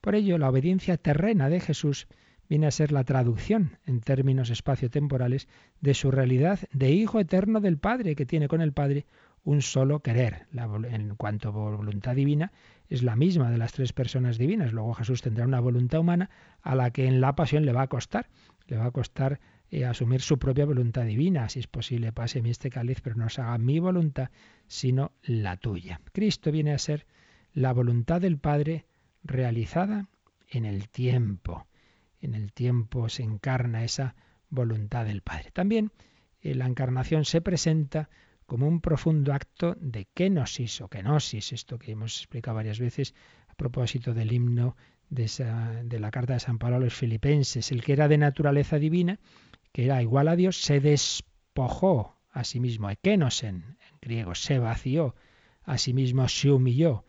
Por 0.00 0.14
ello, 0.14 0.38
la 0.38 0.48
obediencia 0.48 0.96
terrena 0.96 1.48
de 1.48 1.60
Jesús 1.60 2.08
viene 2.48 2.66
a 2.66 2.70
ser 2.70 2.92
la 2.92 3.04
traducción 3.04 3.78
en 3.86 4.00
términos 4.00 4.50
espaciotemporales 4.50 5.48
de 5.80 5.94
su 5.94 6.10
realidad 6.10 6.60
de 6.72 6.92
Hijo 6.92 7.20
eterno 7.20 7.60
del 7.60 7.78
Padre, 7.78 8.14
que 8.14 8.26
tiene 8.26 8.48
con 8.48 8.60
el 8.60 8.72
Padre 8.72 9.06
un 9.46 9.62
solo 9.62 10.00
querer. 10.00 10.48
en 10.52 11.14
cuanto 11.14 11.48
a 11.48 11.52
voluntad 11.52 12.16
divina, 12.16 12.52
es 12.88 13.04
la 13.04 13.14
misma 13.14 13.48
de 13.48 13.58
las 13.58 13.72
tres 13.72 13.92
personas 13.92 14.38
divinas. 14.38 14.72
Luego 14.72 14.92
Jesús 14.94 15.22
tendrá 15.22 15.44
una 15.44 15.60
voluntad 15.60 16.00
humana 16.00 16.30
a 16.62 16.74
la 16.74 16.90
que 16.90 17.06
en 17.06 17.20
la 17.20 17.36
pasión 17.36 17.64
le 17.64 17.72
va 17.72 17.82
a 17.82 17.86
costar. 17.86 18.28
Le 18.66 18.76
va 18.76 18.86
a 18.86 18.90
costar 18.90 19.38
eh, 19.70 19.84
asumir 19.84 20.20
su 20.20 20.40
propia 20.40 20.66
voluntad 20.66 21.04
divina. 21.04 21.48
Si 21.48 21.60
es 21.60 21.68
posible, 21.68 22.12
pase 22.12 22.42
mi 22.42 22.50
este 22.50 22.70
cáliz, 22.70 23.00
pero 23.00 23.14
no 23.14 23.28
se 23.28 23.40
haga 23.40 23.56
mi 23.58 23.78
voluntad, 23.78 24.30
sino 24.66 25.12
la 25.22 25.56
tuya. 25.56 26.00
Cristo 26.12 26.50
viene 26.50 26.72
a 26.72 26.78
ser 26.78 27.06
la 27.52 27.72
voluntad 27.72 28.20
del 28.20 28.38
Padre 28.38 28.84
realizada 29.22 30.08
en 30.50 30.64
el 30.64 30.88
tiempo. 30.88 31.68
En 32.20 32.34
el 32.34 32.52
tiempo 32.52 33.08
se 33.08 33.22
encarna 33.22 33.84
esa 33.84 34.16
voluntad 34.50 35.06
del 35.06 35.22
Padre. 35.22 35.52
También 35.52 35.92
eh, 36.40 36.56
la 36.56 36.66
encarnación 36.66 37.24
se 37.24 37.40
presenta 37.40 38.10
como 38.46 38.68
un 38.68 38.80
profundo 38.80 39.32
acto 39.34 39.76
de 39.80 40.06
kenosis 40.14 40.80
o 40.80 40.88
kenosis, 40.88 41.52
esto 41.52 41.78
que 41.78 41.92
hemos 41.92 42.18
explicado 42.18 42.54
varias 42.56 42.78
veces 42.78 43.14
a 43.48 43.54
propósito 43.54 44.14
del 44.14 44.32
himno 44.32 44.76
de, 45.10 45.98
la 45.98 46.10
carta 46.10 46.34
de 46.34 46.40
San 46.40 46.58
Pablo 46.58 46.76
a 46.76 46.80
los 46.80 46.94
filipenses. 46.94 47.72
El 47.72 47.82
que 47.82 47.92
era 47.92 48.08
de 48.08 48.18
naturaleza 48.18 48.78
divina, 48.78 49.18
que 49.72 49.84
era 49.84 50.02
igual 50.02 50.28
a 50.28 50.36
Dios, 50.36 50.62
se 50.62 50.80
despojó 50.80 52.16
a 52.30 52.44
sí 52.44 52.60
mismo, 52.60 52.90
ekenosen, 52.90 53.76
en 53.80 53.98
griego, 54.00 54.34
se 54.34 54.58
vació, 54.58 55.14
a 55.64 55.78
sí 55.78 55.92
mismo 55.92 56.28
se 56.28 56.50
humilló, 56.50 57.04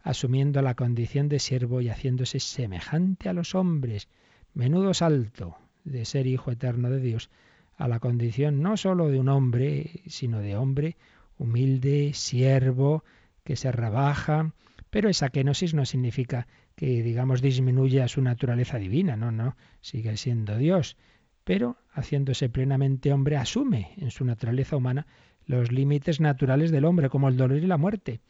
asumiendo 0.00 0.60
la 0.60 0.74
condición 0.74 1.28
de 1.28 1.38
siervo 1.38 1.80
y 1.80 1.88
haciéndose 1.88 2.40
semejante 2.40 3.28
a 3.28 3.32
los 3.32 3.54
hombres. 3.54 4.08
Menudo 4.54 4.92
salto 4.92 5.56
de 5.84 6.04
ser 6.04 6.26
hijo 6.26 6.50
eterno 6.50 6.90
de 6.90 7.00
Dios 7.00 7.30
a 7.76 7.88
la 7.88 8.00
condición 8.00 8.62
no 8.62 8.76
sólo 8.76 9.08
de 9.08 9.18
un 9.18 9.28
hombre, 9.28 10.02
sino 10.06 10.40
de 10.40 10.56
hombre 10.56 10.96
humilde, 11.38 12.12
siervo, 12.14 13.04
que 13.44 13.56
se 13.56 13.72
rebaja, 13.72 14.54
pero 14.90 15.08
esa 15.08 15.30
kenosis 15.30 15.74
no 15.74 15.84
significa 15.84 16.46
que, 16.76 17.02
digamos, 17.02 17.42
disminuya 17.42 18.08
su 18.08 18.22
naturaleza 18.22 18.78
divina, 18.78 19.16
no, 19.16 19.32
no, 19.32 19.56
sigue 19.80 20.16
siendo 20.16 20.56
Dios, 20.56 20.96
pero 21.44 21.76
haciéndose 21.92 22.48
plenamente 22.48 23.12
hombre 23.12 23.36
asume 23.36 23.94
en 23.96 24.10
su 24.10 24.24
naturaleza 24.24 24.76
humana 24.76 25.06
los 25.44 25.72
límites 25.72 26.20
naturales 26.20 26.70
del 26.70 26.84
hombre, 26.84 27.08
como 27.08 27.28
el 27.28 27.36
dolor 27.36 27.58
y 27.58 27.66
la 27.66 27.78
muerte. 27.78 28.20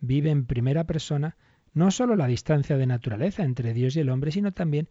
Vive 0.00 0.30
en 0.30 0.44
primera 0.44 0.84
persona 0.84 1.36
no 1.72 1.90
sólo 1.90 2.16
la 2.16 2.26
distancia 2.26 2.76
de 2.76 2.86
naturaleza 2.86 3.44
entre 3.44 3.72
Dios 3.72 3.96
y 3.96 4.00
el 4.00 4.10
hombre, 4.10 4.32
sino 4.32 4.52
también 4.52 4.88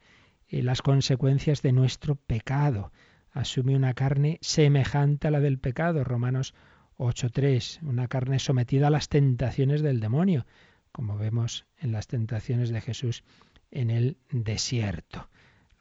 eh, 0.49 0.63
las 0.63 0.81
consecuencias 0.81 1.61
de 1.61 1.71
nuestro 1.71 2.15
pecado 2.15 2.91
asume 3.37 3.75
una 3.75 3.93
carne 3.93 4.39
semejante 4.41 5.27
a 5.27 5.31
la 5.31 5.39
del 5.39 5.59
pecado, 5.59 6.03
Romanos 6.03 6.55
8.3, 6.97 7.83
una 7.83 8.07
carne 8.07 8.39
sometida 8.39 8.87
a 8.87 8.89
las 8.89 9.09
tentaciones 9.09 9.81
del 9.81 9.99
demonio, 9.99 10.47
como 10.91 11.17
vemos 11.17 11.67
en 11.77 11.91
las 11.91 12.07
tentaciones 12.07 12.69
de 12.69 12.81
Jesús 12.81 13.23
en 13.69 13.91
el 13.91 14.17
desierto. 14.31 15.29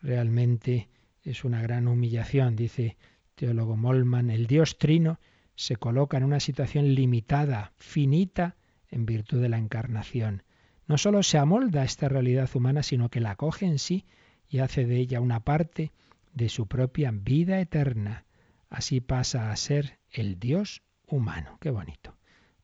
Realmente 0.03 0.91
es 1.23 1.45
una 1.45 1.63
gran 1.63 1.89
humillación, 1.89 2.57
dice 2.57 2.99
teólogo 3.35 3.77
Molman, 3.77 4.31
el 4.31 4.47
Dios 4.47 4.77
trino 4.77 5.19
se 5.55 5.77
coloca 5.77 6.19
en 6.19 6.25
una 6.25 6.41
situación 6.41 6.95
limitada, 6.95 7.73
finita, 7.77 8.57
en 8.91 9.07
virtud 9.07 9.41
de 9.41 9.49
la 9.49 9.59
encarnación. 9.59 10.43
No 10.87 10.99
sólo 10.99 11.23
se 11.23 11.39
amolda 11.39 11.81
a 11.81 11.85
esta 11.85 12.11
realidad 12.11 12.51
humana, 12.55 12.83
sino 12.83 13.09
que 13.09 13.21
la 13.21 13.31
acoge 13.31 13.65
en 13.65 13.79
sí 13.79 14.05
y 14.49 14.59
hace 14.59 14.85
de 14.85 14.99
ella 14.99 15.21
una 15.21 15.41
parte 15.41 15.93
de 16.37 16.51
su 16.51 16.69
propia 16.69 17.11
vida 17.13 17.59
eterna. 17.61 18.27
Así 18.69 19.01
pasa 19.01 19.51
a 19.51 19.57
ser 19.57 19.99
el 20.11 20.39
Dios 20.39 20.83
humano. 21.07 21.57
Qué 21.61 21.71
bonito. 21.71 22.15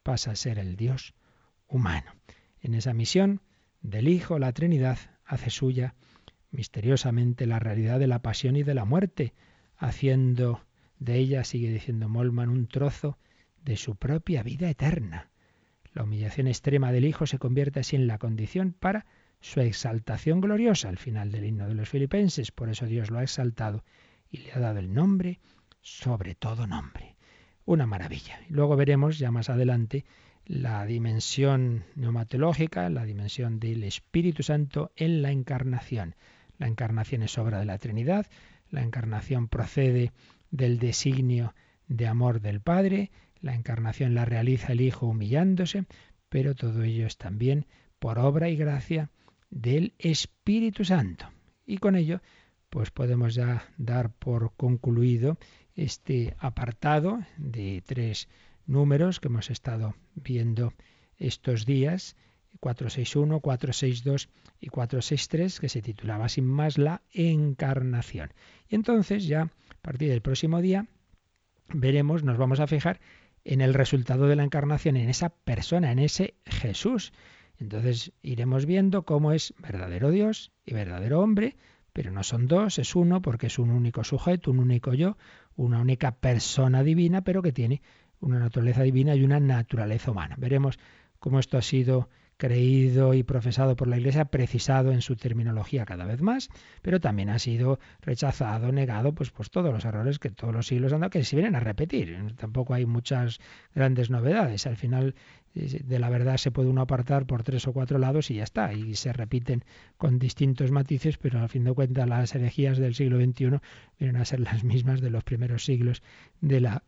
Pasa 0.03 0.33
a 0.33 0.37
ser 0.37 0.59
el 0.59 0.77
Dios 0.77 1.15
humano. 1.67 2.13
En 2.61 2.75
esa 2.75 2.93
misión 2.93 3.41
del 3.81 4.09
Hijo, 4.09 4.39
la 4.39 4.53
Trinidad 4.53 4.99
hace 5.25 5.49
suya 5.49 5.95
misteriosamente 6.51 7.47
la 7.47 7.59
realidad 7.61 7.99
de 7.99 8.07
la 8.07 8.21
pasión 8.21 8.57
y 8.57 8.63
de 8.63 8.75
la 8.75 8.85
muerte, 8.85 9.33
haciendo 9.79 10.61
de 10.99 11.17
ella, 11.17 11.43
sigue 11.43 11.71
diciendo 11.71 12.11
Molman, 12.11 12.51
un 12.51 12.69
trozo 12.69 13.19
de 13.65 13.79
su 13.79 13.97
propia 13.97 14.43
vida 14.43 14.69
eterna. 14.69 15.31
La 15.95 16.03
humillación 16.05 16.47
extrema 16.47 16.93
del 16.93 17.07
Hijo 17.07 17.27
se 17.27 17.39
convierte 17.39 17.81
así 17.81 17.97
en 17.97 18.07
la 18.07 18.19
condición 18.19 18.75
para 18.79 19.07
su 19.43 19.61
exaltación 19.61 20.41
gloriosa 20.41 20.89
al 20.89 20.99
final 20.99 21.33
del 21.33 21.45
himno 21.45 21.67
de 21.67 21.75
los 21.75 21.89
filipenses. 21.89 22.53
Por 22.53 22.71
eso 22.71 22.87
Dios 22.87 23.11
lo 23.11 23.19
ha 23.19 23.25
exaltado 23.25 23.85
y 24.31 24.39
le 24.39 24.53
ha 24.53 24.61
dado 24.61 24.79
el 24.79 24.95
nombre 24.95 25.41
sobre 25.83 26.37
todo 26.37 26.67
nombre. 26.67 27.17
Una 27.65 27.87
maravilla. 27.87 28.41
Luego 28.49 28.77
veremos 28.77 29.19
ya 29.19 29.31
más 29.31 29.51
adelante 29.51 30.05
la 30.47 30.87
dimensión 30.87 31.85
neumatológica, 31.97 32.89
la 32.89 33.05
dimensión 33.05 33.59
del 33.59 33.83
Espíritu 33.83 34.45
Santo 34.45 34.93
en 34.97 35.23
la 35.23 35.33
encarnación. 35.33 36.15
La 36.59 36.69
encarnación 36.69 37.23
es 37.23 37.37
obra 37.37 37.59
de 37.59 37.67
la 37.67 37.79
Trinidad, 37.79 38.27
la 38.71 38.83
encarnación 38.83 39.49
procede 39.49 40.13
del 40.51 40.79
designio 40.79 41.55
de 41.89 42.07
amor 42.07 42.41
del 42.41 42.61
Padre, 42.61 43.11
la 43.41 43.55
encarnación 43.55 44.15
la 44.15 44.25
realiza 44.25 44.73
el 44.73 44.81
Hijo 44.81 45.07
humillándose, 45.07 45.85
pero 46.29 46.55
todo 46.55 46.85
ello 46.85 47.07
es 47.07 47.17
también 47.17 47.67
por 47.99 48.21
obra 48.21 48.49
y 48.49 48.57
gracia 48.57 49.11
del 49.53 49.93
Espíritu 49.99 50.85
Santo. 50.85 51.27
Y 51.65 51.79
con 51.79 51.95
ello, 51.95 52.21
pues 52.71 52.91
podemos 52.91 53.35
ya 53.35 53.69
dar 53.77 54.11
por 54.11 54.55
concluido 54.57 55.39
este 55.75 56.35
apartado 56.39 57.21
de 57.37 57.83
tres 57.87 58.29
números 58.67 59.21
que 59.21 59.29
hemos 59.29 59.51
estado 59.51 59.95
viendo 60.15 60.73
estos 61.19 61.67
días, 61.67 62.17
461, 62.61 63.41
462 63.41 64.29
y 64.61 64.69
463, 64.69 65.61
que 65.61 65.69
se 65.69 65.83
titulaba 65.83 66.29
sin 66.29 66.47
más 66.47 66.79
la 66.79 67.03
encarnación. 67.13 68.33
Y 68.69 68.75
entonces 68.75 69.27
ya 69.27 69.43
a 69.43 69.83
partir 69.83 70.09
del 70.09 70.23
próximo 70.23 70.63
día 70.63 70.87
veremos, 71.69 72.25
nos 72.25 72.39
vamos 72.39 72.61
a 72.61 72.67
fijar 72.67 73.01
en 73.45 73.61
el 73.61 73.75
resultado 73.75 74.29
de 74.29 74.37
la 74.37 74.45
encarnación, 74.45 74.97
en 74.97 75.11
esa 75.11 75.29
persona, 75.29 75.93
en 75.93 75.99
ese 75.99 76.35
Jesús. 76.47 77.13
Entonces 77.63 78.13
iremos 78.23 78.67
viendo 78.67 79.05
cómo 79.05 79.31
es 79.31 79.55
verdadero 79.59 80.11
Dios 80.11 80.51
y 80.67 80.75
verdadero 80.75 81.21
hombre, 81.21 81.57
pero 81.93 82.11
no 82.11 82.25
son 82.25 82.49
dos, 82.49 82.81
es 82.81 82.97
uno, 82.97 83.23
porque 83.23 83.47
es 83.47 83.57
un 83.61 83.71
único 83.71 84.03
sujeto, 84.03 84.51
un 84.51 84.59
único 84.59 84.95
yo, 84.95 85.17
una 85.55 85.81
única 85.81 86.11
persona 86.11 86.83
divina, 86.83 87.23
pero 87.23 87.41
que 87.41 87.53
tiene 87.53 87.81
una 88.19 88.41
naturaleza 88.41 88.83
divina 88.83 89.15
y 89.15 89.23
una 89.23 89.39
naturaleza 89.39 90.11
humana. 90.11 90.35
Veremos 90.39 90.81
cómo 91.21 91.39
esto 91.39 91.57
ha 91.57 91.63
sido 91.63 92.09
creído 92.43 93.15
y 93.15 93.23
profesado 93.23 93.77
por 93.77 93.87
la 93.87 93.99
Iglesia, 93.99 94.25
precisado 94.25 94.91
en 94.91 95.01
su 95.01 95.15
terminología 95.15 95.85
cada 95.85 96.07
vez 96.07 96.23
más, 96.23 96.49
pero 96.83 96.99
también 96.99 97.31
ha 97.31 97.39
sido 97.39 97.79
rechazado, 98.01 98.73
negado, 98.73 99.15
pues, 99.15 99.31
pues 99.31 99.49
todos 99.49 99.73
los 99.73 99.85
errores 99.85 100.19
que 100.19 100.31
todos 100.31 100.53
los 100.53 100.67
siglos 100.67 100.93
han 100.93 101.03
dado, 101.03 101.11
que 101.11 101.23
se 101.23 101.37
vienen 101.37 101.55
a 101.55 101.61
repetir. 101.61 102.35
Tampoco 102.37 102.75
hay 102.75 102.85
muchas 102.85 103.39
grandes 103.77 104.11
novedades. 104.11 104.67
Al 104.67 104.77
final 104.77 105.15
de 105.55 105.99
la 106.01 106.11
verdad 106.11 106.37
se 106.37 106.51
puede 106.51 106.69
uno 106.69 106.81
apartar 106.81 107.27
por 107.27 107.45
tres 107.45 107.69
o 107.69 107.73
cuatro 107.73 108.01
lados 108.01 108.29
y 108.33 108.35
ya 108.35 108.43
está, 108.43 108.73
y 108.73 108.97
se 108.97 109.13
repiten 109.13 109.65
con 109.97 110.19
distintos 110.19 110.73
matices, 110.73 111.19
pero 111.19 111.39
al 111.39 111.49
fin 111.49 111.63
de 111.63 111.75
cuentas 111.75 112.09
las 112.09 112.35
herejías 112.35 112.77
del 112.77 112.97
siglo 112.97 113.21
XXI 113.21 113.61
vienen 114.01 114.17
a 114.17 114.25
ser 114.25 114.41
las 114.41 114.65
mismas 114.65 115.01
de 115.01 115.11
los 115.11 115.23
primeros 115.23 115.65
siglos 115.65 116.03
de 116.41 116.61
la 116.61 116.83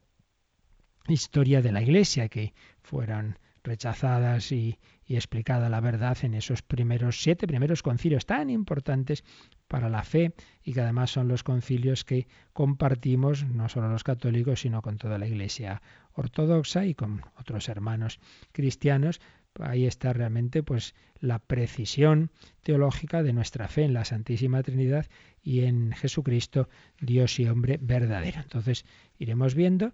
historia 1.06 1.62
de 1.62 1.70
la 1.70 1.80
Iglesia, 1.80 2.28
que 2.28 2.54
fueran 2.82 3.38
rechazadas 3.64 4.52
y, 4.52 4.78
explicada 5.06 5.68
la 5.68 5.80
verdad 5.80 6.16
en 6.22 6.34
esos 6.34 6.62
primeros 6.62 7.22
siete 7.22 7.46
primeros 7.46 7.82
concilios 7.82 8.24
tan 8.24 8.48
importantes 8.48 9.22
para 9.68 9.88
la 9.90 10.02
fe 10.02 10.34
y 10.62 10.72
que 10.72 10.80
además 10.80 11.10
son 11.10 11.28
los 11.28 11.42
concilios 11.42 12.04
que 12.04 12.26
compartimos 12.52 13.44
no 13.44 13.68
solo 13.68 13.88
los 13.90 14.02
católicos 14.02 14.60
sino 14.60 14.80
con 14.80 14.96
toda 14.96 15.18
la 15.18 15.26
Iglesia 15.26 15.82
ortodoxa 16.14 16.86
y 16.86 16.94
con 16.94 17.22
otros 17.38 17.68
hermanos 17.68 18.20
cristianos. 18.52 19.20
Ahí 19.60 19.86
está 19.86 20.12
realmente 20.12 20.62
pues 20.62 20.94
la 21.20 21.38
precisión 21.38 22.30
teológica 22.62 23.22
de 23.22 23.32
nuestra 23.32 23.68
fe 23.68 23.84
en 23.84 23.94
la 23.94 24.04
Santísima 24.04 24.62
Trinidad 24.62 25.06
y 25.42 25.64
en 25.64 25.92
Jesucristo 25.92 26.68
Dios 27.00 27.38
y 27.38 27.46
hombre 27.46 27.78
verdadero. 27.80 28.40
Entonces 28.40 28.84
iremos 29.18 29.54
viendo 29.54 29.92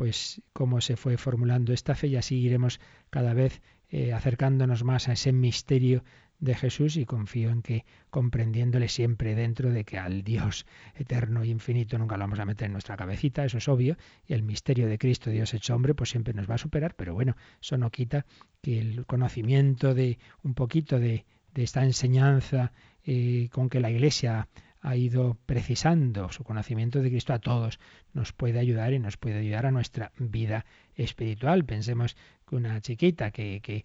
pues 0.00 0.40
cómo 0.54 0.80
se 0.80 0.96
fue 0.96 1.18
formulando 1.18 1.74
esta 1.74 1.94
fe. 1.94 2.06
Y 2.06 2.16
así 2.16 2.36
iremos 2.36 2.80
cada 3.10 3.34
vez 3.34 3.60
eh, 3.90 4.14
acercándonos 4.14 4.82
más 4.82 5.08
a 5.08 5.12
ese 5.12 5.30
misterio 5.30 6.04
de 6.38 6.54
Jesús. 6.54 6.96
Y 6.96 7.04
confío 7.04 7.50
en 7.50 7.60
que 7.60 7.84
comprendiéndole 8.08 8.88
siempre 8.88 9.34
dentro 9.34 9.70
de 9.70 9.84
que 9.84 9.98
al 9.98 10.22
Dios 10.22 10.64
eterno 10.94 11.42
e 11.42 11.48
infinito 11.48 11.98
nunca 11.98 12.16
lo 12.16 12.22
vamos 12.22 12.38
a 12.40 12.46
meter 12.46 12.64
en 12.64 12.72
nuestra 12.72 12.96
cabecita, 12.96 13.44
eso 13.44 13.58
es 13.58 13.68
obvio, 13.68 13.98
y 14.26 14.32
el 14.32 14.42
misterio 14.42 14.88
de 14.88 14.96
Cristo, 14.96 15.28
Dios 15.28 15.52
hecho 15.52 15.74
hombre, 15.74 15.92
pues 15.92 16.08
siempre 16.08 16.32
nos 16.32 16.48
va 16.48 16.54
a 16.54 16.58
superar, 16.58 16.94
pero 16.96 17.12
bueno, 17.12 17.36
eso 17.60 17.76
no 17.76 17.90
quita 17.90 18.24
que 18.62 18.78
el 18.78 19.04
conocimiento 19.04 19.92
de 19.92 20.18
un 20.42 20.54
poquito 20.54 20.98
de, 20.98 21.26
esta 21.54 21.84
enseñanza 21.84 22.72
eh, 23.04 23.50
con 23.52 23.68
que 23.68 23.80
la 23.80 23.90
Iglesia 23.90 24.48
ha 24.80 24.96
ido 24.96 25.36
precisando 25.46 26.30
su 26.30 26.44
conocimiento 26.44 27.00
de 27.00 27.10
Cristo 27.10 27.32
a 27.32 27.38
todos, 27.38 27.78
nos 28.12 28.32
puede 28.32 28.58
ayudar 28.58 28.92
y 28.92 28.98
nos 28.98 29.16
puede 29.16 29.38
ayudar 29.38 29.66
a 29.66 29.70
nuestra 29.70 30.12
vida 30.18 30.64
espiritual. 30.94 31.64
Pensemos 31.64 32.16
que 32.50 32.56
una 32.56 32.80
chiquita 32.80 33.30
que, 33.30 33.60
que, 33.62 33.84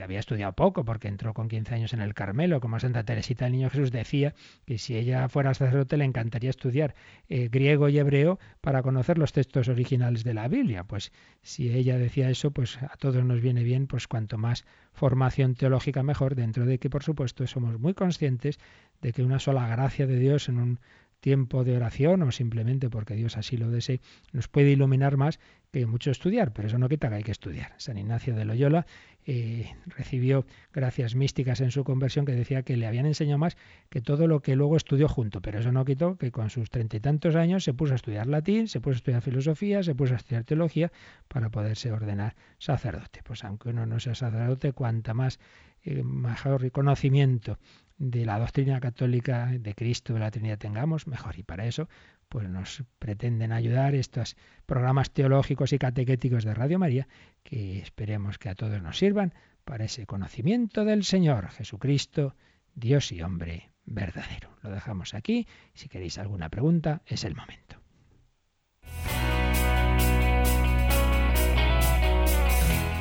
había 0.00 0.20
estudiado 0.20 0.54
poco 0.54 0.84
porque 0.84 1.08
entró 1.08 1.34
con 1.34 1.48
15 1.48 1.74
años 1.74 1.92
en 1.92 2.00
el 2.00 2.14
Carmelo, 2.14 2.60
como 2.60 2.80
Santa 2.80 3.04
Teresita 3.04 3.46
el 3.46 3.52
Niño 3.52 3.68
Jesús 3.68 3.90
decía 3.90 4.32
que 4.64 4.78
si 4.78 4.96
ella 4.96 5.28
fuera 5.28 5.52
sacerdote 5.52 5.98
le 5.98 6.04
encantaría 6.04 6.48
estudiar 6.48 6.94
eh, 7.28 7.48
griego 7.50 7.90
y 7.90 7.98
hebreo 7.98 8.38
para 8.62 8.82
conocer 8.82 9.18
los 9.18 9.32
textos 9.32 9.68
originales 9.68 10.24
de 10.24 10.32
la 10.32 10.48
Biblia. 10.48 10.84
Pues 10.84 11.12
si 11.42 11.70
ella 11.70 11.98
decía 11.98 12.30
eso, 12.30 12.52
pues 12.52 12.78
a 12.82 12.96
todos 12.96 13.22
nos 13.24 13.42
viene 13.42 13.64
bien, 13.64 13.86
pues 13.86 14.06
cuanto 14.08 14.38
más 14.38 14.64
formación 14.92 15.54
teológica 15.54 16.02
mejor, 16.02 16.36
dentro 16.36 16.64
de 16.64 16.78
que 16.78 16.88
por 16.88 17.02
supuesto 17.02 17.46
somos 17.46 17.78
muy 17.78 17.92
conscientes 17.92 18.58
de 19.02 19.12
que 19.12 19.22
una 19.22 19.40
sola 19.40 19.68
gracia 19.68 20.06
de 20.06 20.18
Dios 20.18 20.48
en 20.48 20.58
un 20.58 20.80
tiempo 21.20 21.64
de 21.64 21.76
oración 21.76 22.22
o 22.22 22.30
simplemente 22.30 22.90
porque 22.90 23.14
Dios 23.14 23.36
así 23.36 23.56
lo 23.56 23.70
desee, 23.70 24.00
nos 24.32 24.48
puede 24.48 24.70
iluminar 24.70 25.16
más 25.16 25.38
que 25.72 25.84
mucho 25.84 26.10
estudiar, 26.10 26.52
pero 26.52 26.68
eso 26.68 26.78
no 26.78 26.88
quita 26.88 27.08
que 27.10 27.16
hay 27.16 27.22
que 27.22 27.32
estudiar. 27.32 27.74
San 27.76 27.98
Ignacio 27.98 28.34
de 28.34 28.46
Loyola 28.46 28.86
eh, 29.26 29.74
recibió 29.86 30.46
gracias 30.72 31.14
místicas 31.14 31.60
en 31.60 31.70
su 31.70 31.84
conversión 31.84 32.24
que 32.24 32.32
decía 32.32 32.62
que 32.62 32.78
le 32.78 32.86
habían 32.86 33.04
enseñado 33.04 33.38
más 33.38 33.58
que 33.90 34.00
todo 34.00 34.26
lo 34.26 34.40
que 34.40 34.56
luego 34.56 34.76
estudió 34.76 35.06
junto, 35.06 35.42
pero 35.42 35.58
eso 35.58 35.72
no 35.72 35.84
quitó 35.84 36.16
que 36.16 36.30
con 36.30 36.48
sus 36.48 36.70
treinta 36.70 36.96
y 36.96 37.00
tantos 37.00 37.34
años 37.34 37.64
se 37.64 37.74
puso 37.74 37.92
a 37.92 37.96
estudiar 37.96 38.26
latín, 38.26 38.68
se 38.68 38.80
puso 38.80 38.94
a 38.94 38.96
estudiar 38.96 39.22
filosofía, 39.22 39.82
se 39.82 39.94
puso 39.94 40.14
a 40.14 40.16
estudiar 40.16 40.44
teología 40.44 40.92
para 41.28 41.50
poderse 41.50 41.92
ordenar 41.92 42.36
sacerdote. 42.58 43.20
Pues 43.22 43.44
aunque 43.44 43.68
uno 43.68 43.84
no 43.84 44.00
sea 44.00 44.14
sacerdote, 44.14 44.72
cuanta 44.72 45.12
más 45.12 45.38
eh, 45.82 46.02
mejor 46.02 46.70
conocimiento 46.70 47.58
de 47.98 48.24
la 48.24 48.38
doctrina 48.38 48.80
católica 48.80 49.46
de 49.46 49.74
Cristo, 49.74 50.14
de 50.14 50.20
la 50.20 50.30
Trinidad 50.30 50.58
tengamos, 50.58 51.06
mejor. 51.06 51.38
Y 51.38 51.42
para 51.42 51.66
eso, 51.66 51.88
pues 52.28 52.48
nos 52.48 52.84
pretenden 52.98 53.52
ayudar 53.52 53.94
estos 53.94 54.36
programas 54.66 55.10
teológicos 55.10 55.72
y 55.72 55.78
catequéticos 55.78 56.44
de 56.44 56.54
Radio 56.54 56.78
María, 56.78 57.08
que 57.42 57.78
esperemos 57.78 58.38
que 58.38 58.48
a 58.48 58.54
todos 58.54 58.82
nos 58.82 58.98
sirvan 58.98 59.34
para 59.64 59.84
ese 59.84 60.06
conocimiento 60.06 60.84
del 60.84 61.04
Señor 61.04 61.48
Jesucristo, 61.50 62.34
Dios 62.74 63.12
y 63.12 63.22
hombre 63.22 63.70
verdadero. 63.84 64.50
Lo 64.62 64.70
dejamos 64.70 65.14
aquí. 65.14 65.46
Si 65.74 65.88
queréis 65.88 66.18
alguna 66.18 66.48
pregunta, 66.48 67.02
es 67.06 67.24
el 67.24 67.34
momento. 67.34 67.76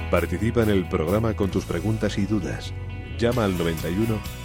Participa 0.10 0.64
en 0.64 0.70
el 0.70 0.88
programa 0.88 1.36
con 1.36 1.52
tus 1.52 1.66
preguntas 1.66 2.18
y 2.18 2.26
dudas. 2.26 2.74
Llama 3.18 3.44
al 3.44 3.58
91 3.58 4.45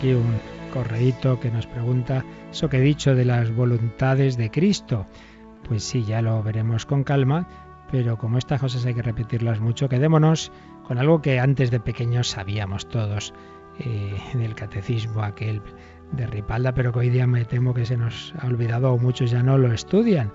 aquí 0.00 0.14
un 0.14 0.40
correíto 0.72 1.38
que 1.40 1.50
nos 1.50 1.66
pregunta 1.66 2.24
eso 2.50 2.70
que 2.70 2.78
he 2.78 2.80
dicho 2.80 3.14
de 3.14 3.26
las 3.26 3.54
voluntades 3.54 4.38
de 4.38 4.50
Cristo. 4.50 5.04
Pues 5.68 5.84
sí, 5.84 6.04
ya 6.04 6.22
lo 6.22 6.42
veremos 6.42 6.86
con 6.86 7.04
calma, 7.04 7.46
pero 7.90 8.16
como 8.16 8.38
estas 8.38 8.62
cosas 8.62 8.86
hay 8.86 8.94
que 8.94 9.02
repetirlas 9.02 9.60
mucho, 9.60 9.90
quedémonos 9.90 10.52
con 10.84 10.96
algo 10.96 11.20
que 11.20 11.38
antes 11.38 11.70
de 11.70 11.80
pequeños 11.80 12.28
sabíamos 12.28 12.88
todos 12.88 13.34
eh, 13.78 14.16
en 14.32 14.40
el 14.40 14.54
catecismo 14.54 15.22
aquel 15.22 15.60
de 16.12 16.26
Ripalda, 16.26 16.72
pero 16.72 16.92
que 16.92 17.00
hoy 17.00 17.10
día 17.10 17.26
me 17.26 17.44
temo 17.44 17.74
que 17.74 17.84
se 17.84 17.98
nos 17.98 18.32
ha 18.38 18.46
olvidado 18.46 18.94
o 18.94 18.98
muchos 18.98 19.30
ya 19.30 19.42
no 19.42 19.58
lo 19.58 19.70
estudian. 19.70 20.32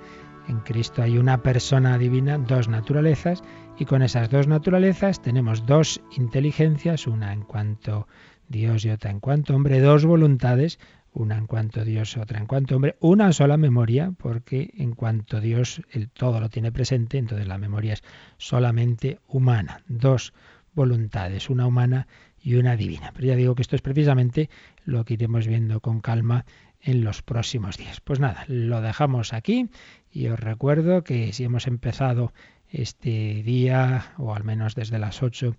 En 0.48 0.60
Cristo 0.60 1.02
hay 1.02 1.18
una 1.18 1.42
persona 1.42 1.98
divina, 1.98 2.38
dos 2.38 2.68
naturalezas, 2.68 3.44
y 3.80 3.86
con 3.86 4.04
esas 4.04 4.30
dos 4.30 4.48
naturalezas 4.48 5.24
tenemos 5.24 5.66
dos 5.66 6.02
inteligencias, 6.16 7.08
una 7.08 7.34
en 7.34 7.42
cuanto 7.42 8.08
Dios 8.48 8.86
y 8.86 8.90
otra 8.90 9.12
en 9.12 9.20
cuanto 9.20 9.56
hombre, 9.56 9.80
dos 9.80 10.06
voluntades, 10.06 10.80
una 11.14 11.38
en 11.38 11.48
cuanto 11.48 11.86
Dios, 11.86 12.18
otra 12.18 12.40
en 12.40 12.46
cuanto 12.46 12.76
hombre, 12.76 12.98
una 13.00 13.32
sola 13.32 13.58
memoria, 13.58 14.12
porque 14.18 14.74
en 14.78 14.94
cuanto 14.94 15.40
Dios 15.40 15.82
el 15.92 16.10
todo 16.10 16.40
lo 16.40 16.50
tiene 16.50 16.72
presente, 16.72 17.18
entonces 17.18 17.48
la 17.48 17.58
memoria 17.58 17.94
es 17.94 18.04
solamente 18.38 19.20
humana. 19.28 19.84
Dos 19.88 20.34
voluntades, 20.74 21.50
una 21.50 21.66
humana 21.66 22.08
y 22.42 22.56
una 22.56 22.76
divina. 22.76 23.12
Pero 23.14 23.28
ya 23.28 23.36
digo 23.36 23.56
que 23.56 23.62
esto 23.62 23.76
es 23.76 23.82
precisamente 23.82 24.50
lo 24.84 25.06
que 25.06 25.16
iremos 25.16 25.48
viendo 25.48 25.80
con 25.80 26.02
calma 26.02 26.46
en 26.82 27.04
los 27.04 27.22
próximos 27.22 27.78
días. 27.78 28.02
Pues 28.02 28.20
nada, 28.20 28.46
lo 28.48 28.82
dejamos 28.82 29.34
aquí 29.34 29.70
y 30.12 30.28
os 30.28 30.40
recuerdo 30.40 31.04
que 31.04 31.34
si 31.34 31.44
hemos 31.44 31.66
empezado 31.66 32.34
este 32.70 33.42
día, 33.44 34.14
o 34.18 34.36
al 34.36 34.44
menos 34.44 34.76
desde 34.76 35.00
las 35.00 35.24
8, 35.24 35.56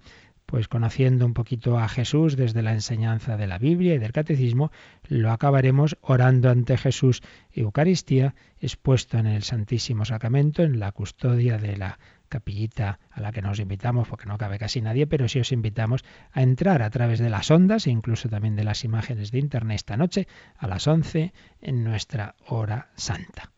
pues 0.47 0.69
conociendo 0.69 1.27
un 1.27 1.35
poquito 1.35 1.79
a 1.79 1.89
Jesús 1.89 2.37
desde 2.37 2.63
la 2.63 2.73
enseñanza 2.73 3.37
de 3.37 3.49
la 3.49 3.59
Biblia 3.59 3.95
y 3.95 3.99
del 3.99 4.13
catecismo, 4.13 4.71
lo 5.09 5.33
acabaremos 5.33 5.99
orando 6.01 6.51
ante 6.51 6.79
Jesús 6.79 7.23
Eucaristía, 7.53 8.35
expuesto 8.61 9.19
en 9.19 9.27
el 9.27 9.43
Santísimo 9.43 10.05
Sacramento, 10.05 10.63
en 10.63 10.79
la 10.79 10.93
custodia 10.93 11.59
de 11.59 11.77
la 11.77 11.99
capillita 12.29 12.99
a 13.11 13.21
la 13.21 13.33
que 13.33 13.43
nos 13.43 13.59
invitamos, 13.59 14.09
porque 14.09 14.27
no 14.27 14.39
cabe 14.39 14.59
casi 14.59 14.81
nadie, 14.81 15.07
pero 15.07 15.29
sí 15.29 15.41
os 15.41 15.53
invitamos 15.53 16.05
a 16.33 16.43
entrar 16.43 16.83
a 16.83 16.91
través 16.91 17.19
de 17.19 17.31
las 17.31 17.51
ondas 17.51 17.87
e 17.87 17.91
incluso 17.91 18.29
también 18.29 18.57
de 18.57 18.65
las 18.65 18.85
imágenes 18.85 19.31
de 19.31 19.39
Internet 19.39 19.77
esta 19.77 19.97
noche 19.97 20.27
a 20.57 20.67
las 20.67 20.87
11 20.87 21.33
en 21.61 21.85
nuestra 21.85 22.35
hora 22.47 22.91
santa. 22.95 23.53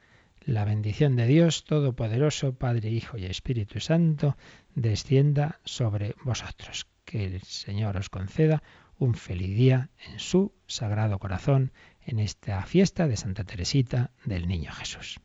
La 0.49 0.65
bendición 0.65 1.15
de 1.15 1.27
Dios 1.27 1.65
Todopoderoso, 1.65 2.55
Padre, 2.55 2.89
Hijo 2.89 3.19
y 3.19 3.27
Espíritu 3.27 3.81
Santo, 3.81 4.37
descienda 4.79 5.61
sobre 5.65 6.15
vosotros. 6.25 6.87
Que 7.05 7.25
el 7.25 7.43
Señor 7.43 7.97
os 7.97 8.11
conceda 8.11 8.63
un 8.99 9.15
feliz 9.15 9.57
día 9.57 9.91
en 10.07 10.19
su 10.19 10.53
sagrado 10.67 11.19
corazón 11.19 11.73
en 12.05 12.19
esta 12.19 12.63
fiesta 12.65 13.07
de 13.07 13.17
Santa 13.17 13.45
Teresita 13.45 14.11
del 14.25 14.49
Niño 14.49 14.73
Jesús. 14.73 15.21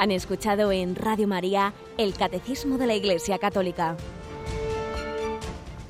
Han 0.00 0.12
escuchado 0.12 0.70
en 0.70 0.94
Radio 0.94 1.26
María 1.26 1.72
el 1.96 2.14
Catecismo 2.14 2.78
de 2.78 2.86
la 2.86 2.94
Iglesia 2.94 3.38
Católica, 3.38 3.96